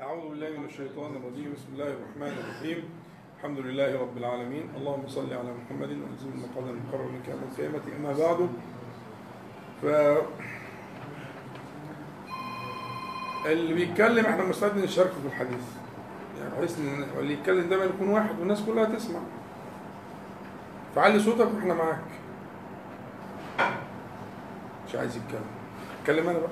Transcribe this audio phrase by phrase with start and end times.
[0.00, 1.52] أعوذ بالله من الشيطان الرجيم.
[1.56, 2.84] بسم الله الرحمن الرحيم.
[3.36, 4.68] الحمد لله رب العالمين.
[4.76, 7.80] اللهم صل على محمد وانزل المقام المقرر منك يوم القيامة.
[7.96, 8.48] أما بعد
[9.82, 9.84] ف
[13.46, 15.64] اللي بيتكلم إحنا مستعدين نشاركه في الحديث.
[16.38, 19.20] يعني بحيث إن اللي يتكلم دايما يكون واحد والناس كلها تسمع.
[20.94, 22.08] فعلي صوتك وإحنا معاك.
[24.88, 25.50] مش عايز يتكلم.
[26.00, 26.50] اتكلم أنا بقى.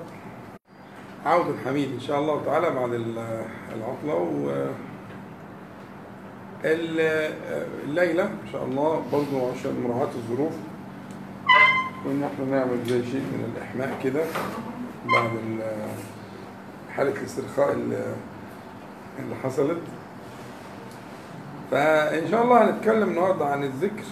[1.25, 4.49] عود حميد إن شاء الله تعالى بعد ال- العطلة و
[6.65, 7.33] ال-
[7.89, 10.53] الليلة إن شاء الله برضه عشان مراعاة الظروف.
[12.05, 14.23] وان إحنا نعمل زي شيء من الإحماء كده
[15.13, 15.61] بعد ال-
[16.95, 19.81] حالة الاسترخاء اللي حصلت.
[21.71, 24.03] فإن شاء الله هنتكلم النهارده عن الذكر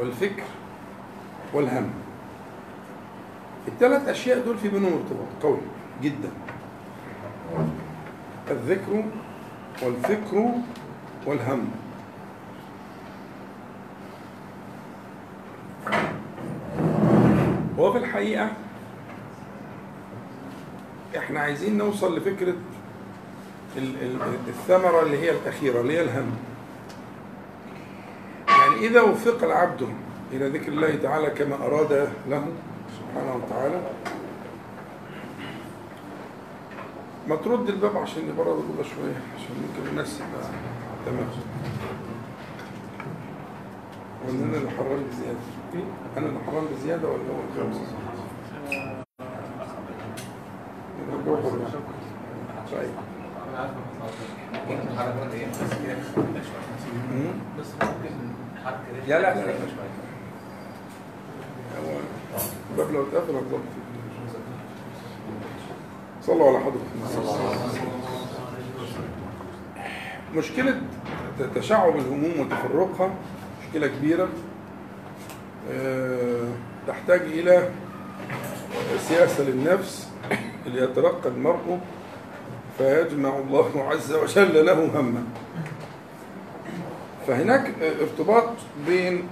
[0.00, 0.42] والفكر
[1.54, 1.90] والهم.
[3.68, 5.58] الثلاث أشياء دول في بينهم ارتباط قوي
[6.02, 6.28] جدا.
[8.50, 9.04] الذكر
[9.82, 10.50] والفكر
[11.26, 11.70] والهم.
[17.78, 18.50] وفي الحقيقة
[21.18, 22.54] إحنا عايزين نوصل لفكرة
[23.76, 26.30] ال- ال- الثمرة اللي هي الأخيرة اللي هي الهم.
[28.48, 29.88] يعني إذا وفق العبد
[30.32, 32.46] إلى ذكر الله تعالى كما اراد له
[32.98, 33.80] سبحانه وتعالى.
[37.28, 40.48] ما ترد الباب عشان يبرد الأوضة شوية عشان ممكن الناس تبقى
[41.06, 41.28] تمام.
[44.28, 47.86] ولا أنا اللي حران بزيادة؟ أنا اللي حران بزيادة ولا هو الخمسة؟
[52.72, 52.90] طيب.
[59.08, 59.52] لا لا لا
[62.72, 63.60] الباب لو اتقفل هتظبط
[66.22, 66.82] صلوا على حضرة
[70.34, 70.80] مشكلة
[71.54, 73.14] تشعب الهموم وتفرقها
[73.66, 74.28] مشكلة كبيرة.
[75.72, 76.48] آه،
[76.88, 77.68] تحتاج إلى
[78.98, 80.08] سياسة للنفس
[80.66, 81.80] اللي يترقى المرء
[82.78, 85.24] فيجمع الله عز وجل له هما.
[87.26, 88.48] فهناك ارتباط
[88.86, 89.28] بين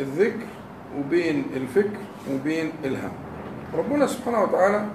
[0.00, 0.46] الذكر
[0.98, 1.98] وبين الفكر.
[2.30, 3.12] وبين الهم
[3.74, 4.86] ربنا سبحانه وتعالى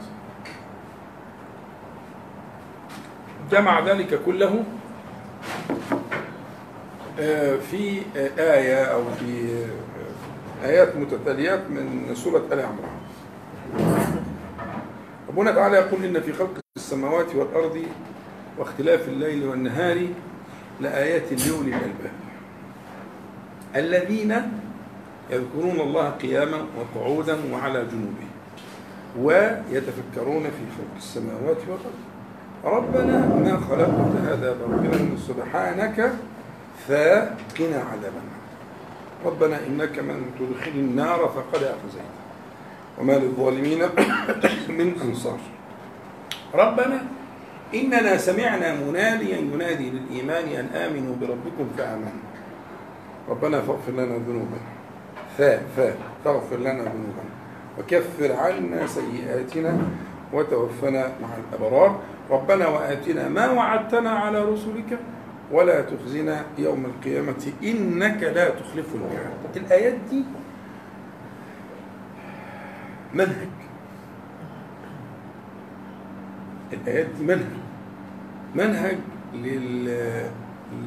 [3.52, 4.64] جمع ذلك كله
[7.20, 8.02] آه، في
[8.38, 9.48] آية أو في
[10.64, 12.98] آيات متتاليات من سورة آل عمران.
[15.30, 17.84] ربنا تعالى يقول إن في خلق السماوات والأرض
[18.58, 20.08] واختلاف الليل والنهار
[20.82, 22.12] لآيات لأولي الألباب.
[23.76, 24.52] الذين
[25.32, 28.32] يذكرون الله قياما وقعودا وعلى جنوبهم
[29.20, 32.00] ويتفكرون في خلق السماوات والأرض.
[32.64, 36.14] ربنا ما خلقت هذا باطلا سبحانك
[36.88, 38.42] فقنا عذاب النار.
[39.26, 42.22] ربنا إنك من تدخل النار فقد أخزيته
[43.00, 43.80] وما للظالمين
[44.80, 45.40] من أنصار.
[46.54, 47.02] ربنا
[47.74, 52.12] إننا سمعنا مناديا ينادي للإيمان أن آمنوا بربكم فآمنا
[53.30, 54.81] ربنا فاغفر لنا ذنوبنا.
[55.38, 55.94] فا فا
[56.26, 57.32] فاغفر لنا ذنوبنا.
[57.80, 59.78] وكفر عنا سيئاتنا
[60.34, 62.00] وتوفنا مع الأبرار.
[62.30, 65.00] ربنا وآتنا ما وعدتنا على رسلك
[65.52, 67.54] ولا تخزنا يوم القيامة.
[67.64, 69.56] إنك لا تخلف الميعاد.
[69.56, 70.24] الآيات دي
[73.14, 73.48] منهج.
[76.74, 77.62] الآيات دي منهج.
[78.56, 78.98] منهج
[79.34, 79.86] لل...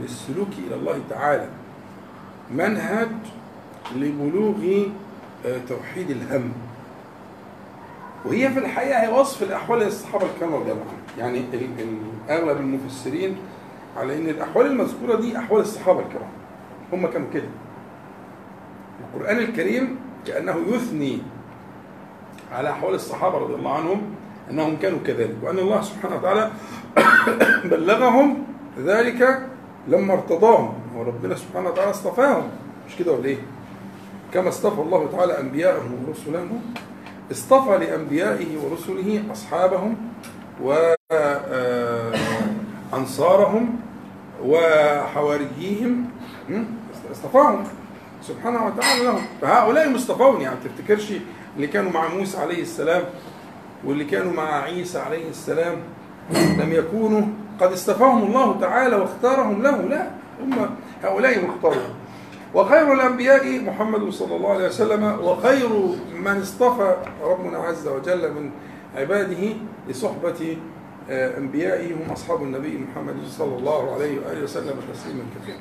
[0.00, 1.48] للسلوك إلى الله تعالى.
[2.50, 3.08] منهج
[3.96, 4.84] لبلوغ
[5.46, 6.52] آه، توحيد الهم.
[8.24, 11.04] وهي في الحقيقة هي وصف الأحوال للصحابة الكرام رضي الله عنهم.
[11.18, 11.44] يعني
[12.30, 13.36] أغلب المفسرين
[13.96, 16.28] على أن الأحوال المذكورة دي أحوال الصحابة الكرام.
[16.92, 17.48] هم كانوا كده.
[19.14, 19.96] القرآن الكريم
[20.26, 21.18] كأنه يثني
[22.52, 24.02] على أحوال الصحابة رضي الله عنهم
[24.50, 25.36] أنهم كانوا كذلك.
[25.42, 26.50] وأن الله سبحانه وتعالى
[27.70, 28.44] بلغهم
[28.78, 29.46] ذلك
[29.88, 30.74] لما ارتضاهم.
[30.96, 32.48] وربنا سبحانه وتعالى اصطفاهم.
[32.88, 33.38] مش كده ولا إيه؟
[34.34, 36.48] كما اصطفى الله تعالى أنبياءه ورسله
[37.32, 39.96] اصطفى لأنبيائه ورسله أصحابهم
[42.92, 43.76] وانصارهم
[44.44, 46.08] وحواريهم
[46.48, 46.64] م?
[47.12, 47.64] اصطفاهم.
[48.22, 49.22] سبحانه وتعالى لهم.
[49.42, 51.12] فهؤلاء مصطفون يعني ما تفتكرش
[51.56, 53.02] اللي كانوا مع موسى عليه السلام
[53.84, 55.76] واللي كانوا مع عيسى عليه السلام
[56.30, 57.22] لم يكونوا
[57.60, 60.10] قد اصطفاهم الله تعالى واختارهم له؟ لا
[60.42, 60.70] هم
[61.02, 61.94] هؤلاء مختارون.
[62.54, 65.68] وخير الأنبياء محمد صلى الله عليه وسلم وخير
[66.24, 68.50] من اصطفى ربنا عز وجل من
[68.96, 69.52] عباده
[69.88, 70.56] لصحبة
[71.10, 75.58] آه، أنبيائه هم أصحاب النبي محمد صلى الله عليه وآله وسلم تسليما كثيرا.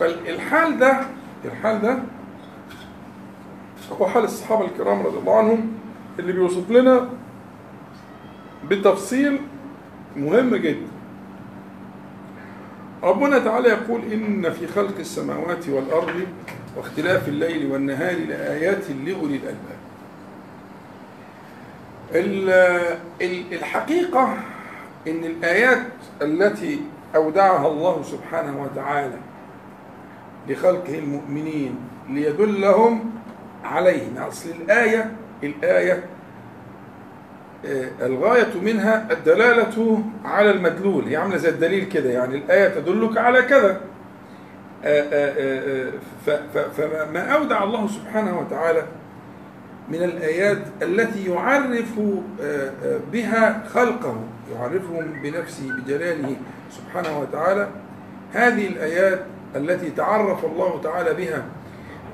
[0.00, 1.00] فالحال ده
[1.44, 1.98] الحال ده
[4.00, 5.72] هو حال الصحابة الكرام رضي الله عنهم
[6.18, 7.08] اللي بيوصف لنا
[8.68, 9.40] بتفصيل
[10.16, 10.86] مهم جدا.
[13.02, 16.26] ربنا تعالى يقول إن في خلق السماوات والأرض
[16.76, 19.78] واختلاف الليل والنهار لآيات لأولي الألباب.
[22.14, 24.34] ال- ال- الحقيقة
[25.08, 25.82] إن الآيات
[26.22, 26.80] التي
[27.16, 29.18] أودعها الله سبحانه وتعالى
[30.48, 31.74] لخلقه المؤمنين
[32.08, 33.10] ليدلهم
[33.64, 35.12] عليه أصل الآية
[35.42, 36.04] الآية
[38.02, 41.04] الغاية منها الدلالة على المدلول.
[41.04, 43.80] هي عاملة زي الدليل كده يعني الآية تدلك على كذا.
[44.84, 45.92] آه، آه،
[46.28, 48.82] آه، فما أودع الله سبحانه وتعالى
[49.88, 51.98] من الآيات التي يعرف
[52.42, 54.20] آه، آه، بها خلقه
[54.54, 56.36] يعرفهم بنفسه بجلاله
[56.70, 57.68] سبحانه وتعالى.
[58.32, 59.20] هذه الآيات
[59.56, 61.44] التي تعرف الله تعالى بها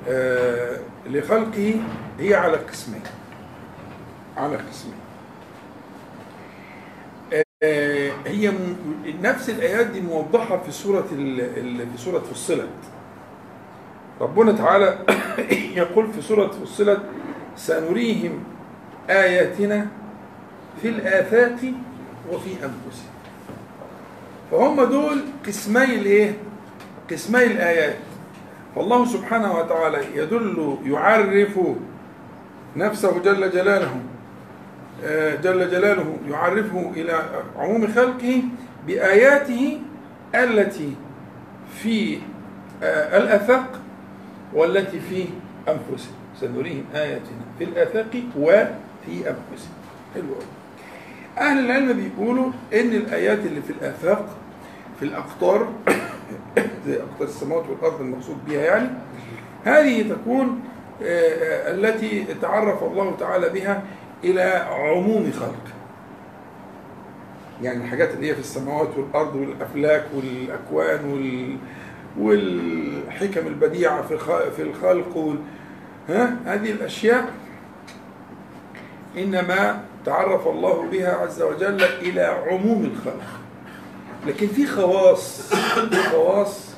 [0.09, 1.75] آه، لخلقه
[2.21, 3.03] هي على قسمين
[4.37, 4.95] على قسمين.
[4.95, 5.08] آه،
[8.27, 8.77] هي م-
[9.23, 10.73] نفس الآيات دي موضحة في
[11.59, 12.69] ال- في سورة فصلت.
[14.21, 14.99] ربنا تعالى
[15.81, 17.01] يقول في سورة فصلت
[17.57, 18.45] سنريهم
[19.11, 19.87] آياتنا
[20.83, 21.57] في الآفاق
[22.33, 23.13] وفي أنفسهم.
[24.51, 26.35] فهم دول قسمي الإيه؟
[27.11, 27.97] قسمي الآيات.
[28.77, 31.59] فالله سبحانه وتعالى يدل يعرف
[32.77, 34.18] نفسه جل جلاله آه،
[35.43, 37.23] جل جلاله يعرفه إلى
[37.59, 38.43] عموم خلقه
[38.87, 39.81] بآياته
[40.35, 40.95] التي
[41.83, 42.19] في
[42.83, 43.81] آه، الآفاق
[44.55, 45.25] والتي في
[45.69, 48.69] أنفسهم سنريهم آياتنا في الآفاق وفي
[49.17, 49.75] أنفسهم
[50.15, 50.25] حلو.
[51.39, 54.37] أهل العلم بيقولوا إن الآيات اللي في الآفاق
[54.99, 55.69] في الأقطار
[56.87, 58.89] زي أقطار السماوات والأرض المقصود بها يعني
[59.65, 60.61] هذه تكون
[61.03, 63.83] آه، آه، التي تعرف الله تعالى بها
[64.25, 65.79] إلى عموم خلقه
[67.63, 71.57] يعني الحاجات اللي هي في السماوات والأرض والأفلاك والأكوان وال
[72.19, 74.19] والحكم البديعة في
[74.57, 75.39] في الخلق وال...
[76.09, 77.33] ها؟ هذه الأشياء
[79.17, 83.39] إنما تعرف الله بها عز وجل إلى عموم الخلق.
[84.27, 85.55] لكن في خواص
[85.91, 86.69] في خواص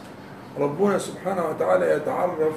[0.58, 2.54] ربنا سبحانه وتعالى يتعرف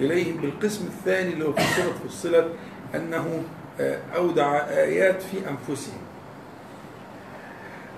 [0.00, 2.46] إليهم بالقسم الثاني اللي هو في سورة فصلت
[2.94, 3.57] أنه آه،
[4.16, 5.98] أودع آيات في أنفسهم.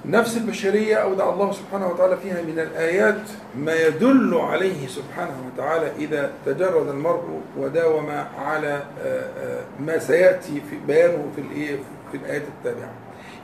[0.07, 3.21] نفس البشرية أودع الله سبحانه وتعالى فيها من الآيات
[3.59, 10.77] ما يدل عليه سبحانه وتعالى إذا تجرد المرء وداوم على آه، آه، ما سيأتي في
[10.87, 11.77] بيانه في الإيه
[12.11, 12.91] في الآيات التابعة.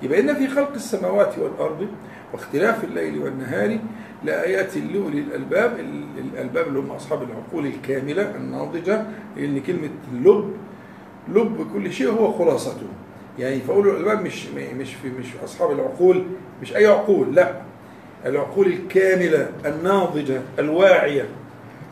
[0.02, 1.88] يبقى إن في خلق السماوات والأرض
[2.32, 3.78] واختلاف الليل والنهار
[4.24, 9.02] لآيات لأولي الألباب ال- الألباب اللي هم أصحاب العقول الكاملة الناضجة
[9.36, 10.52] لأن كلمة اللب
[11.28, 12.86] لب كل شيء هو خلاصته.
[13.38, 14.46] يعني فأولو الألباب مش
[14.78, 16.24] مش في مش أصحاب العقول
[16.62, 17.52] مش أي عقول لا.
[18.26, 21.28] العقول الكاملة الناضجة الواعية.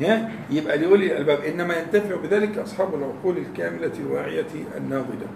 [0.00, 1.40] ها؟ يبقى لأولي الألباب.
[1.40, 4.46] إنما ينتفع بذلك أصحاب العقول الكاملة الواعية
[4.76, 5.26] الناضجة.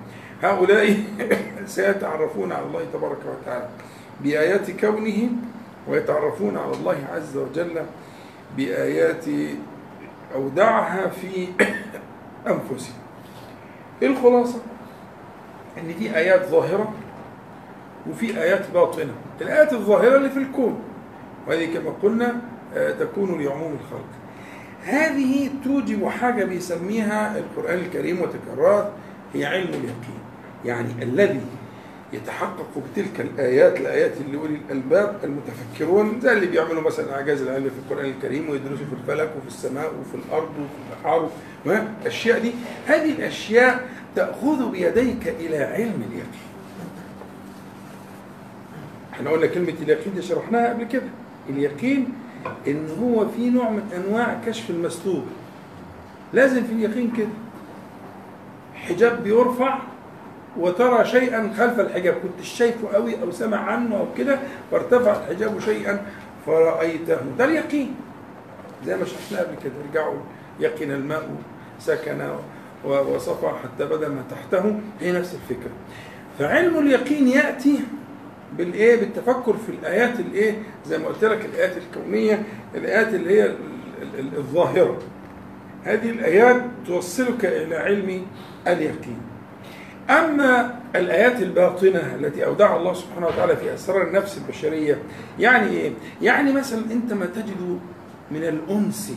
[0.42, 0.96] هؤلاء
[1.66, 3.68] سيتعرفون على الله تبارك وتعالى
[4.20, 5.28] بآيات كونه
[5.88, 7.82] ويتعرفون على الله عز وجل
[8.56, 9.24] بآيات
[10.34, 11.48] أودعها في
[12.52, 13.07] أنفسهم
[14.02, 14.58] الخلاصة
[15.78, 16.92] إن دي آيات ظاهرة
[18.10, 19.12] وفي آيات باطنة.
[19.40, 20.80] الآيات الظاهرة اللي في الكون.
[21.48, 22.40] وهذه كما قلنا
[22.76, 24.08] آه، تكون لعموم الخلق.
[24.84, 28.92] هذه توجب حاجة بيسميها القرآن الكريم وتكررت
[29.34, 30.18] هي علم اليقين.
[30.64, 31.40] يعني الذي
[32.12, 37.92] يتحقق بتلك الآيات الآيات اللي أولي الألباب المتفكرون زي اللي بيعملوا مثلا أعجاز العلم في
[37.92, 41.28] القرآن الكريم ويدرسوا في الفلك وفي السماء وفي الأرض وفي البحار.
[41.66, 42.52] ها؟ الأشياء دي.
[42.86, 46.48] هذه الأشياء تأخذ بيديك إلى علم اليقين.
[49.12, 51.08] إحنا قلنا كلمة اليقين دي شرحناها قبل كده.
[51.50, 52.12] اليقين
[52.66, 55.24] إن هو في نوع من أنواع كشف المستور
[56.32, 57.28] لازم في اليقين كده.
[58.74, 59.78] حجاب بيرفع
[60.56, 62.14] وترى شيئا خلف الحجاب.
[62.14, 64.38] كنت شايفه قوي أو سمع عنه أو كده
[64.70, 66.02] فارتفع الحجاب شيئا
[66.46, 67.18] فرأيته.
[67.38, 67.94] ده اليقين.
[68.86, 69.72] زي ما شرحنا قبل كده.
[69.88, 70.18] ارجعوا.
[70.60, 71.28] يقن الماء
[71.80, 72.28] سكن
[72.84, 74.80] وصفى حتى بدا ما تحته.
[75.00, 75.70] هي نفس الفكرة.
[76.38, 77.80] فعلم اليقين يأتي
[78.58, 82.42] بالإيه؟ بالتفكر في الآيات الإيه؟ زي ما قلت لك الآيات الكونية
[82.74, 83.56] الآيات اللي هي ال-
[84.02, 84.98] ال- ال- الظاهرة.
[85.84, 88.26] هذه الآيات توصلك إلى علم
[88.66, 89.18] اليقين.
[90.10, 94.98] أما الآيات الباطنة التي أودعها الله سبحانه وتعالى في أسرار النفس البشرية
[95.38, 95.90] يعني إيه؟
[96.22, 97.78] يعني مثلا أنت ما تجد
[98.30, 99.12] من الأنس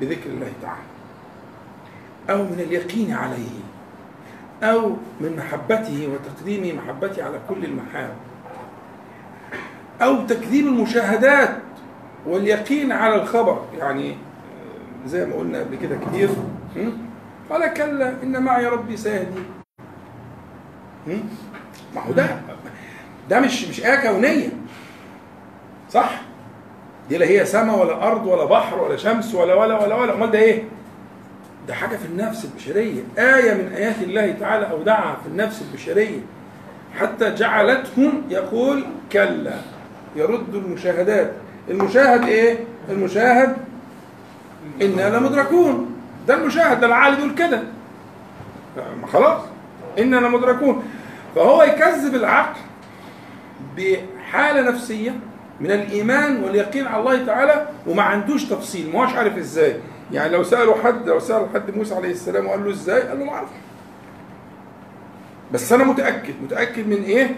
[0.00, 0.82] بذكر الله تعالى.
[2.30, 3.60] أو من اليقين عليه.
[4.62, 8.14] أو من محبته وتقديم محبته على كل المحاب
[10.02, 11.56] أو تكذيب المشاهدات
[12.26, 13.64] واليقين على الخبر.
[13.78, 14.16] يعني
[15.06, 16.28] زي ما قلنا قبل كده كتير.
[17.50, 19.42] قال كلا إن معي ربي سيهدي.
[21.94, 22.40] ما هو ده
[23.30, 24.48] ده مش مش آية كونية.
[25.90, 26.20] صح؟
[27.12, 30.14] دي لا هي سماء ولا أرض ولا بحر ولا شمس ولا ولا ولا ولا.
[30.14, 30.62] أمال ده إيه؟
[31.68, 33.02] ده حاجة في النفس البشرية.
[33.18, 36.18] آية من آيات الله تعالى أودعها في النفس البشرية.
[37.00, 39.54] حتى جعلتهم يقول كلا.
[40.16, 41.32] يرد المشاهدات.
[41.70, 43.56] المشاهد إيه؟ المشاهد
[44.82, 45.96] إنا لمدركون.
[46.28, 47.62] ده المشاهد ده العالم يقول كده.
[49.12, 49.42] خلاص.
[49.98, 50.84] إنا لمدركون.
[51.34, 52.60] فهو يكذب العقل
[53.76, 55.14] بحالة نفسية
[55.62, 59.76] من الإيمان واليقين على الله تعالى وما عندوش تفصيل ما هوش عارف إزاي.
[60.12, 63.24] يعني لو سألوا حد لو سألوا حد موسى عليه السلام وقال له إزاي قال له
[63.24, 63.48] ما أعرف
[65.52, 67.36] بس أنا متأكد متأكد من إيه؟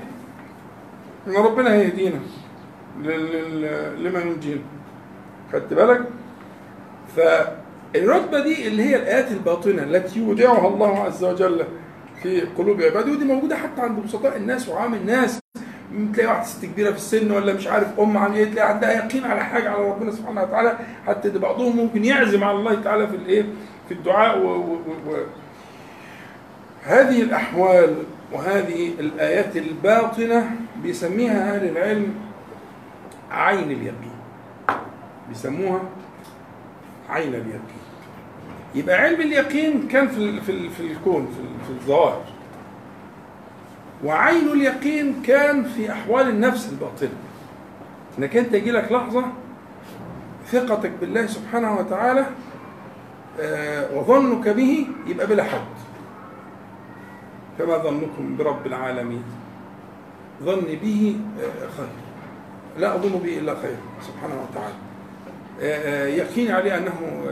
[1.27, 2.21] إن ربنا هيهدينا
[3.99, 4.61] لما ننجينا
[5.53, 6.01] خدت بالك؟
[7.17, 11.65] فالرتبة دي اللي هي الآيات الباطنة التي يودعها الله عز وجل
[12.23, 15.39] في قلوب عباده ودي موجودة حتى عند بسطاء الناس وعام الناس.
[16.15, 19.25] تلاقي واحدة ست كبيرة في السن ولا مش عارف أم عن إيه تلاقي عندها يقين
[19.25, 20.79] على حاجة على ربنا سبحانه وتعالى.
[21.07, 23.45] حتى بعضهم ممكن يعزم على الله تعالى في الإيه؟
[23.89, 24.75] في الدعاء و, و,
[25.09, 25.17] و
[26.85, 27.97] هذه الأحوال
[28.33, 30.51] وهذه الآيات الباطنة
[30.83, 32.15] بيسميها أهل العلم
[33.31, 34.15] عين اليقين.
[35.29, 35.81] بيسموها
[37.11, 37.61] عين اليقين.
[38.75, 41.29] يبقى علم اليقين كان في في الكون
[41.67, 42.34] في الظواهر.
[44.05, 47.19] وعين اليقين كان في أحوال النفس الباطنه
[48.19, 49.25] إنك أنت يجي لك لحظة
[50.47, 52.27] ثقتك بالله سبحانه وتعالى
[53.95, 55.75] وظنك به يبقى بلا حد.
[57.59, 59.25] فما ظنكم برب العالمين.
[60.43, 61.17] ظني به
[61.77, 61.87] خير.
[62.79, 64.75] لا أظن به إلا خير سبحانه وتعالى.
[66.19, 67.25] يقين عليه أنه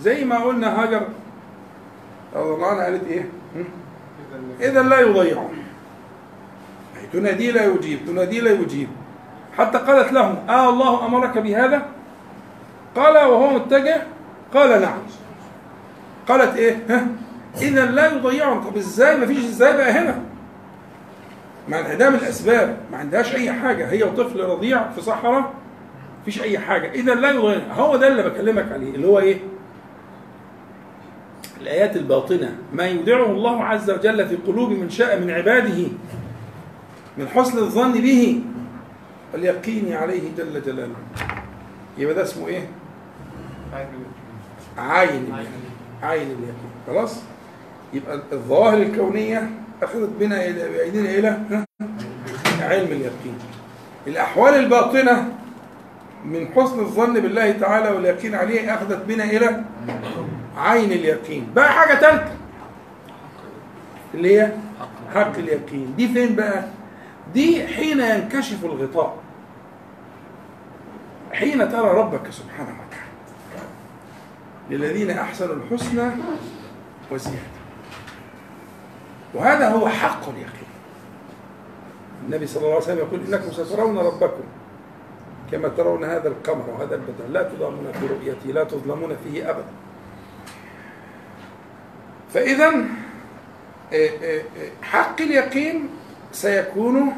[0.00, 1.02] زي ما قلنا هاجر.
[2.34, 3.28] رضي الله عنها قالت إيه؟
[4.60, 5.48] إذا لا يضيع.
[7.12, 8.88] تنادي لا يجيب تنادي لا يجيب.
[9.58, 11.82] حتى قالت لهم آه الله أمرك بهذا؟
[12.96, 14.02] قال وهو متجه؟
[14.54, 14.98] قال نعم.
[16.28, 17.06] قالت إيه؟ ها؟
[17.62, 20.18] إذا لا يضيعهم طب إزاي ما فيش إزاي بقى هنا.
[21.68, 22.76] مع انعدام الأسباب.
[22.92, 23.90] ما عندهاش أي حاجة.
[23.90, 25.52] هي وطفل رضيع في صحراء
[26.22, 26.92] مفيش أي حاجة.
[26.92, 27.60] اذا لا يضيع.
[27.72, 29.38] هو ده اللي بكلمك عليه اللي هو إيه؟
[31.60, 32.56] الآيات الباطنة.
[32.72, 35.86] ما يودعه الله عز وجل في قلوب من شاء من عباده
[37.20, 38.40] من حسن الظن به
[39.32, 40.94] واليقين عليه جل جلاله.
[41.98, 42.68] يبقى ده اسمه إيه؟
[44.78, 45.32] عين
[46.02, 46.70] عين اليقين.
[46.86, 47.20] خلاص؟
[47.92, 49.50] يبقى الظواهر الكونية
[49.82, 51.64] أخذت بنا إلى بأيدينا إلى
[52.60, 53.38] علم اليقين.
[54.06, 55.28] الأحوال الباطنة
[56.24, 59.64] من حسن الظن بالله تعالى واليقين عليه أخذت بنا إلى
[60.56, 61.46] عين اليقين.
[61.54, 62.32] بقى حاجة ثالثة
[64.14, 64.52] اللي هي
[65.14, 65.94] حق اليقين.
[65.96, 66.64] دي فين بقى؟
[67.34, 69.16] دي حين ينكشف الغطاء.
[71.32, 73.10] حين ترى ربك سبحانه وتعالى.
[74.70, 76.10] للذين أحسنوا الحسنى
[77.10, 77.60] وزيادة.
[79.34, 80.70] وهذا هو حق اليقين.
[82.26, 84.42] النبي صلى الله عليه وسلم يقول إنكم سترون ربكم
[85.52, 89.72] كما ترون هذا القمر وهذا البدر لا تضامون في رؤيته لا تظلمون فيه أبدا.
[92.34, 92.84] فاذا
[94.82, 95.88] حق اليقين
[96.32, 97.12] سيكون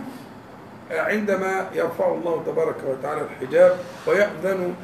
[0.90, 3.76] عندما يرفع الله تبارك وتعالى الحجاب
[4.06, 4.74] ويأذن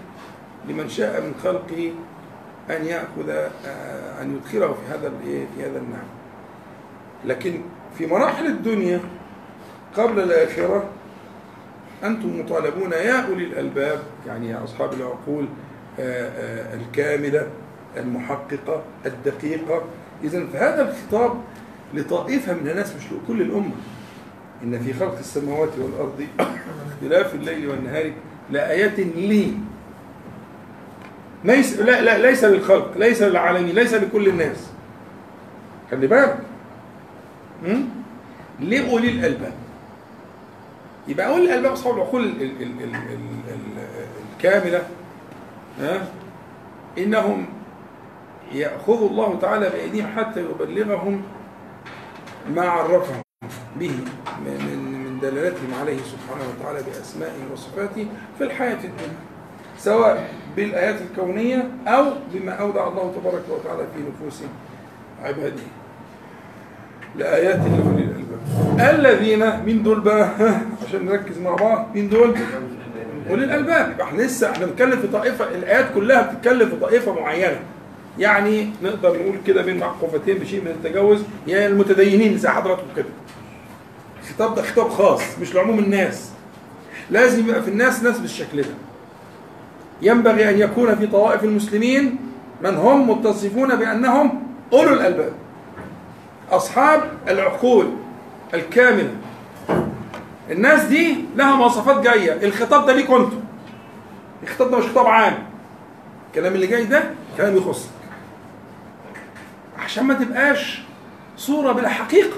[0.68, 1.92] لمن شاء من خلقه
[2.70, 3.30] أن يأخذ
[4.22, 6.08] أن يدخله في هذا في هذا النعم.
[7.24, 7.60] لكن
[7.98, 9.00] في مراحل الدنيا
[9.96, 10.84] قبل الآخرة
[12.04, 15.48] أنتم مطالبون يا أولي الألباب يعني يا أصحاب العقول
[16.74, 17.46] الكاملة
[17.96, 19.82] المحققة الدقيقة.
[20.24, 21.40] إذا فهذا الخطاب
[21.94, 23.72] لطائفة من الناس مش لكل الأمة.
[24.62, 26.26] إن في خلق السماوات والأرض
[26.90, 28.12] اختلاف الليل والنهار
[28.50, 29.52] لآيات لي.
[31.44, 34.70] ليس لا لا ليس للخلق ليس للعالمين ليس لكل الناس.
[35.90, 36.38] خلي بالك.
[38.60, 39.52] لأولي الألباب.
[41.08, 42.94] يبقى أولي الألباب أصحاب العقول ال ال ال ال
[43.48, 43.86] ال
[44.36, 44.82] الكاملة.
[45.80, 46.06] ها؟
[46.98, 47.46] إنهم
[48.52, 51.22] يأخذ الله تعالى بأيديهم حتى يبلغهم
[52.54, 53.22] ما عرفهم.
[53.80, 53.90] به
[54.44, 58.06] من من دلالتهم عليه سبحانه وتعالى بأسمائه وصفاته
[58.38, 59.18] في الحياة الدنيا
[59.78, 64.42] سواء بالآيات الكونية أو بما أودع الله تبارك وتعالى في نفوس
[65.22, 65.62] عباده.
[67.16, 68.94] لآيات لأولي الألباب.
[68.94, 70.28] الذين من دول بقى
[70.88, 72.34] عشان نركز مع بعض مين دول؟
[73.30, 74.00] أولي الألباب.
[74.00, 77.60] إحنا لسه إحنا بنتكلم في طائفة الآيات كلها بتتكلم في طائفة معينة.
[78.18, 83.06] يعني نقدر نقول كده بين معقوفتين بشيء من التجاوز يا المتدينين زي حضراتكم كده.
[84.22, 86.30] الخطاب ده خطاب خاص مش لعموم الناس.
[87.10, 88.74] لازم يبقى في الناس ناس بالشكل ده.
[90.02, 92.16] ينبغي أن يكون في طوائف المسلمين
[92.64, 95.32] من هم متصفون بأنهم أولو الألباب.
[96.50, 97.90] أصحاب العقول
[98.54, 99.14] الكاملة.
[100.50, 102.46] الناس دي لها مواصفات جاية.
[102.46, 103.38] الخطاب ده ليكوا أنتوا
[104.42, 105.38] الخطاب ده مش خطاب عام.
[106.28, 107.02] الكلام اللي جاي ده
[107.36, 107.90] كلام يخصك
[109.88, 110.82] عشان ما تبقاش
[111.36, 112.36] صورة بلا حقيقة.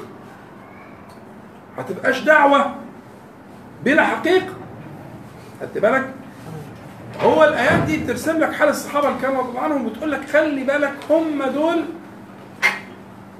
[1.77, 2.75] ما تبقاش دعوة
[3.85, 4.55] بلا حقيقة.
[5.61, 6.11] خدت بالك؟
[7.21, 10.93] هو الآيات دي بترسم لك حال الصحابة الكرام رضي الله عنهم وبتقول لك خلي بالك
[11.11, 11.85] هم دول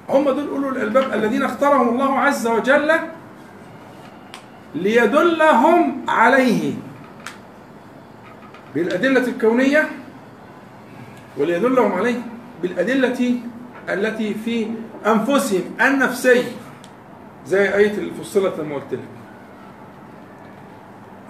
[0.09, 2.93] هم دول أولو الألباب الذين اختارهم الله عز وجل
[4.75, 6.73] ليدلهم عليه.
[8.75, 9.89] بالأدلة الكونية
[11.37, 12.21] وليدلهم عليه.
[12.63, 13.37] بالأدلة
[13.95, 14.67] التي في
[15.07, 16.53] أنفسهم النفسية
[17.47, 18.11] زي آية اللي
[18.59, 18.99] لما قلت لك.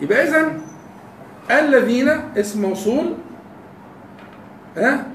[0.00, 0.52] يبقى إذا
[1.50, 3.14] الذين اسم موصول
[4.76, 5.06] ها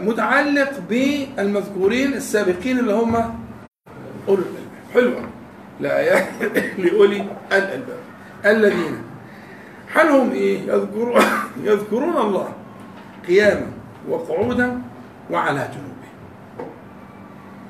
[0.00, 3.14] متعلق بالمذكورين السابقين اللي هم
[4.28, 4.66] أولو الألباب.
[4.94, 5.28] حلوة.
[5.80, 6.00] لا
[6.82, 7.98] لأولي الألباب.
[8.46, 9.02] الذين.
[9.94, 11.20] حالهم إيه؟ يذكرون
[11.62, 12.48] يذكرون الله
[13.28, 13.66] قياما
[14.08, 14.82] وقعودا
[15.30, 15.95] وعلى جنوبهم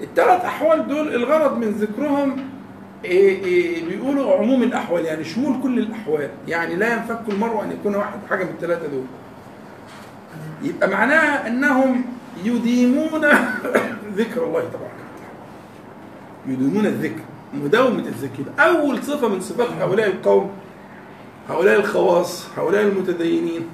[0.00, 2.36] الثلاث أحوال دول الغرض من ذكرهم
[3.04, 7.94] إيه إيه بيقولوا عموم الأحوال يعني شمول كل الأحوال يعني لا ينفك المرء أن يكون
[7.94, 9.04] واحد حاجة من الثلاثة دول.
[10.62, 12.04] يبقى معناها أنهم
[12.44, 13.20] يديمون
[14.18, 15.26] ذكر الله تبارك وتعالى.
[16.46, 17.22] يديمون الذكر
[17.54, 18.44] مداومة الذكر.
[18.58, 20.50] أول صفة من صفات هؤلاء القوم
[21.48, 23.66] هؤلاء الخواص هؤلاء المتدينين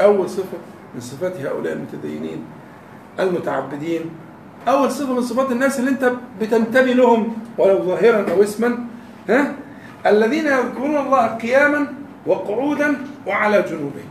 [0.00, 0.58] أول صفة
[0.94, 2.44] من صفات هؤلاء المتدينين
[3.20, 4.10] المتعبدين
[4.68, 8.78] أول صفة من صفات الناس اللي أنت بتنتمي لهم ولو ظاهرا أو اسما
[9.28, 9.54] ها؟
[10.06, 11.86] الذين يذكرون الله قياما
[12.26, 14.08] وقعودا وعلى جنوبهم.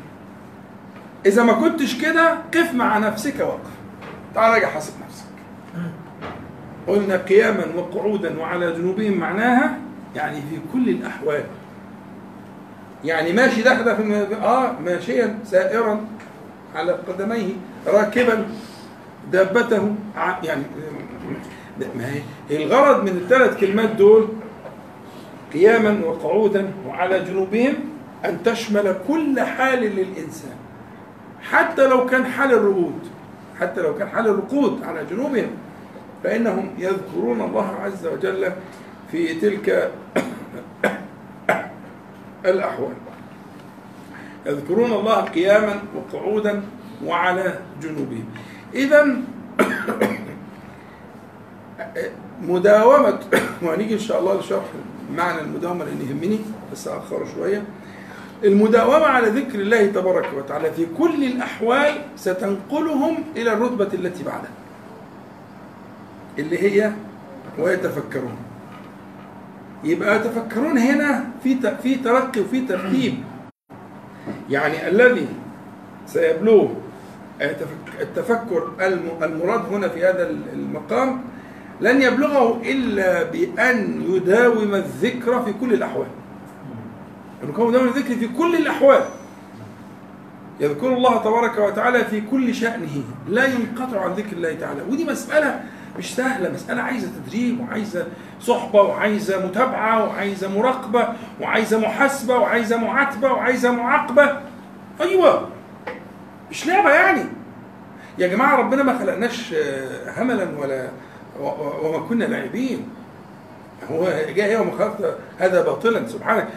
[1.26, 3.70] إذا ما كنتش كده قف مع نفسك وقف.
[4.36, 5.26] تعال راجع حاسب نفسك.
[6.88, 9.78] قلنا قياما وقعودا وعلى جنوبهم معناها
[10.16, 11.44] يعني في كل الأحوال.
[13.04, 14.36] يعني ماشي داخل في.
[14.36, 16.02] آه ماشيا سائرا
[16.76, 17.54] على قدميه
[17.88, 18.46] راكبا
[19.32, 19.96] دابته.
[20.44, 20.64] يعني
[21.96, 22.12] ما
[22.50, 24.28] هي الغرض من الثلاث كلمات دول
[25.54, 27.74] قياما وقعودا وعلى جنوبهم
[28.26, 30.56] أن تشمل كل حال للإنسان
[31.42, 33.00] حتى لو كان حال الرقود
[33.60, 35.50] حتى لو كان حال الرقود على جنوبهم
[36.24, 38.52] فإنهم يذكرون الله عز وجل
[39.12, 39.92] في تلك
[42.46, 42.94] الأحوال
[44.46, 46.64] يذكرون الله قياما وقعودا
[47.06, 48.26] وعلى جنوبهم
[48.78, 49.08] إذا
[52.42, 53.20] مداومة
[53.62, 54.64] وهنيجي إن شاء الله لشرح
[55.16, 56.40] معنى المداومة لأن يهمني
[56.72, 57.64] بس أخر شوية.
[58.44, 64.52] المداومة على ذكر الله تبارك وتعالى في كل الأحوال ستنقلهم إلى الرتبة التي بعدها.
[66.40, 66.92] اللي هي
[67.60, 68.38] ويتفكرون.
[69.84, 73.14] يبقى يتفكرون هنا في في ترقي وفي ترتيب.
[74.50, 75.28] يعني الذي
[76.06, 76.68] سيبلغ
[78.02, 78.72] التفكر
[79.22, 81.22] المراد هنا في هذا المقام
[81.82, 86.08] لن يبلغه إلا بأن يداوم الذكر في كل الأحوال.
[87.50, 89.02] يكون يداوم الذكر في كل الأحوال.
[90.60, 93.04] يذكر الله تبارك وتعالى في كل شأنه.
[93.30, 94.82] لا ينقطع عن ذكر الله تعالى.
[94.90, 95.64] ودي مسألة
[95.98, 98.06] مش سهلة مسألة عايزة تدريب وعايزة
[98.42, 101.08] صحبة وعايزة متابعة وعايزة مراقبة
[101.42, 104.42] وعايزة محاسبة وعايزة معاتبة وعايزة معاقبة.
[105.02, 105.48] أيوة.
[106.52, 107.24] مش لعبة يعني.
[108.18, 109.54] يا جماعة ربنا ما خلقناش
[110.18, 110.90] هملا ولا
[111.84, 112.90] وما كنا لاعبين.
[113.92, 116.48] هو جاء يوم خلق هذا باطلا سبحانك.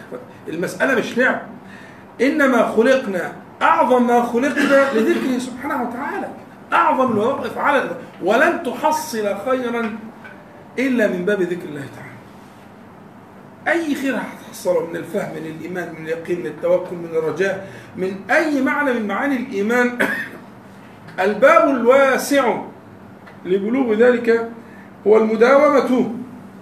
[0.47, 1.41] المسألة مش لعب.
[2.21, 6.27] إنما خلقنا أعظم ما خلقنا لذكره سبحانه وتعالى.
[6.73, 7.91] أعظم الوظائف على
[8.23, 9.97] ولن تحصل خيرا
[10.79, 12.10] إلا من باب ذكر الله تعالى.
[13.67, 18.61] أي خير هتحصله من الفهم من الإيمان من اليقين من التوكل من الرجاء من أي
[18.61, 19.97] معنى من معاني الإيمان؟
[21.19, 22.61] الباب الواسع
[23.45, 24.49] لبلوغ ذلك
[25.07, 26.11] هو المداومة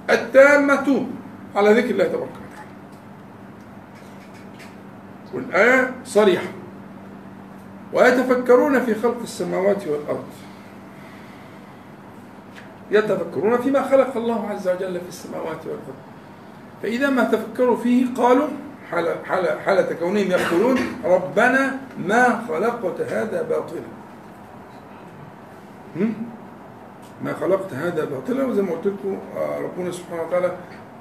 [0.10, 1.08] التامة
[1.56, 2.50] على ذكر الله تبارك وتعالى.
[5.34, 6.48] والآية صريحة.
[7.94, 10.28] ويتفكرون في خلق السماوات والأرض.
[12.92, 16.09] يتفكرون فيما خلق الله عز وجل في السماوات والأرض.
[16.84, 18.48] فإذا ما تفكروا فيه قالوا
[18.92, 23.82] حال حال حالة كونهم يقولون ربنا ما خلقت هذا باطلا؟
[27.24, 28.46] ما خلقت هذا باطلا.
[28.46, 30.52] وزي ما قلت لكم آه، ربنا سبحانه وتعالى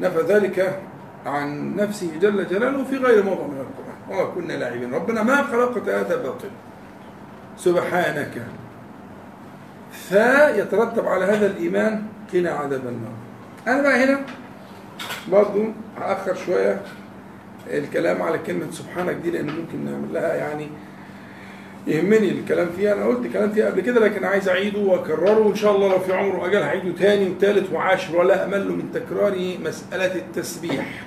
[0.01, 0.81] نفى ذلك
[1.27, 4.21] عن نفسه جل جلاله في غير موضع من القرآن.
[4.21, 4.95] وما كنا لاعبين.
[4.95, 6.51] ربنا ما خلقت هذا باطلا.
[7.57, 8.43] سبحانك.
[9.93, 13.13] فيترتب على هذا الإيمان قنا عذاب النار.
[13.67, 14.21] أنا بقى هنا
[15.33, 15.65] برضو
[16.01, 16.81] هأخر شوية
[17.71, 20.69] الكلام على كلمة سبحانك دي لأن ممكن نعمل لها يعني
[21.87, 22.93] يهمني الكلام فيها.
[22.93, 25.39] أنا قلت كلام فيها قبل كده لكن عايز أعيده وأكرره.
[25.39, 29.57] وإن شاء الله لو في عمر وأجل هعيده تاني وتالت وعاشر ولا أمل من تكرار
[29.65, 31.05] مسألة التسبيح.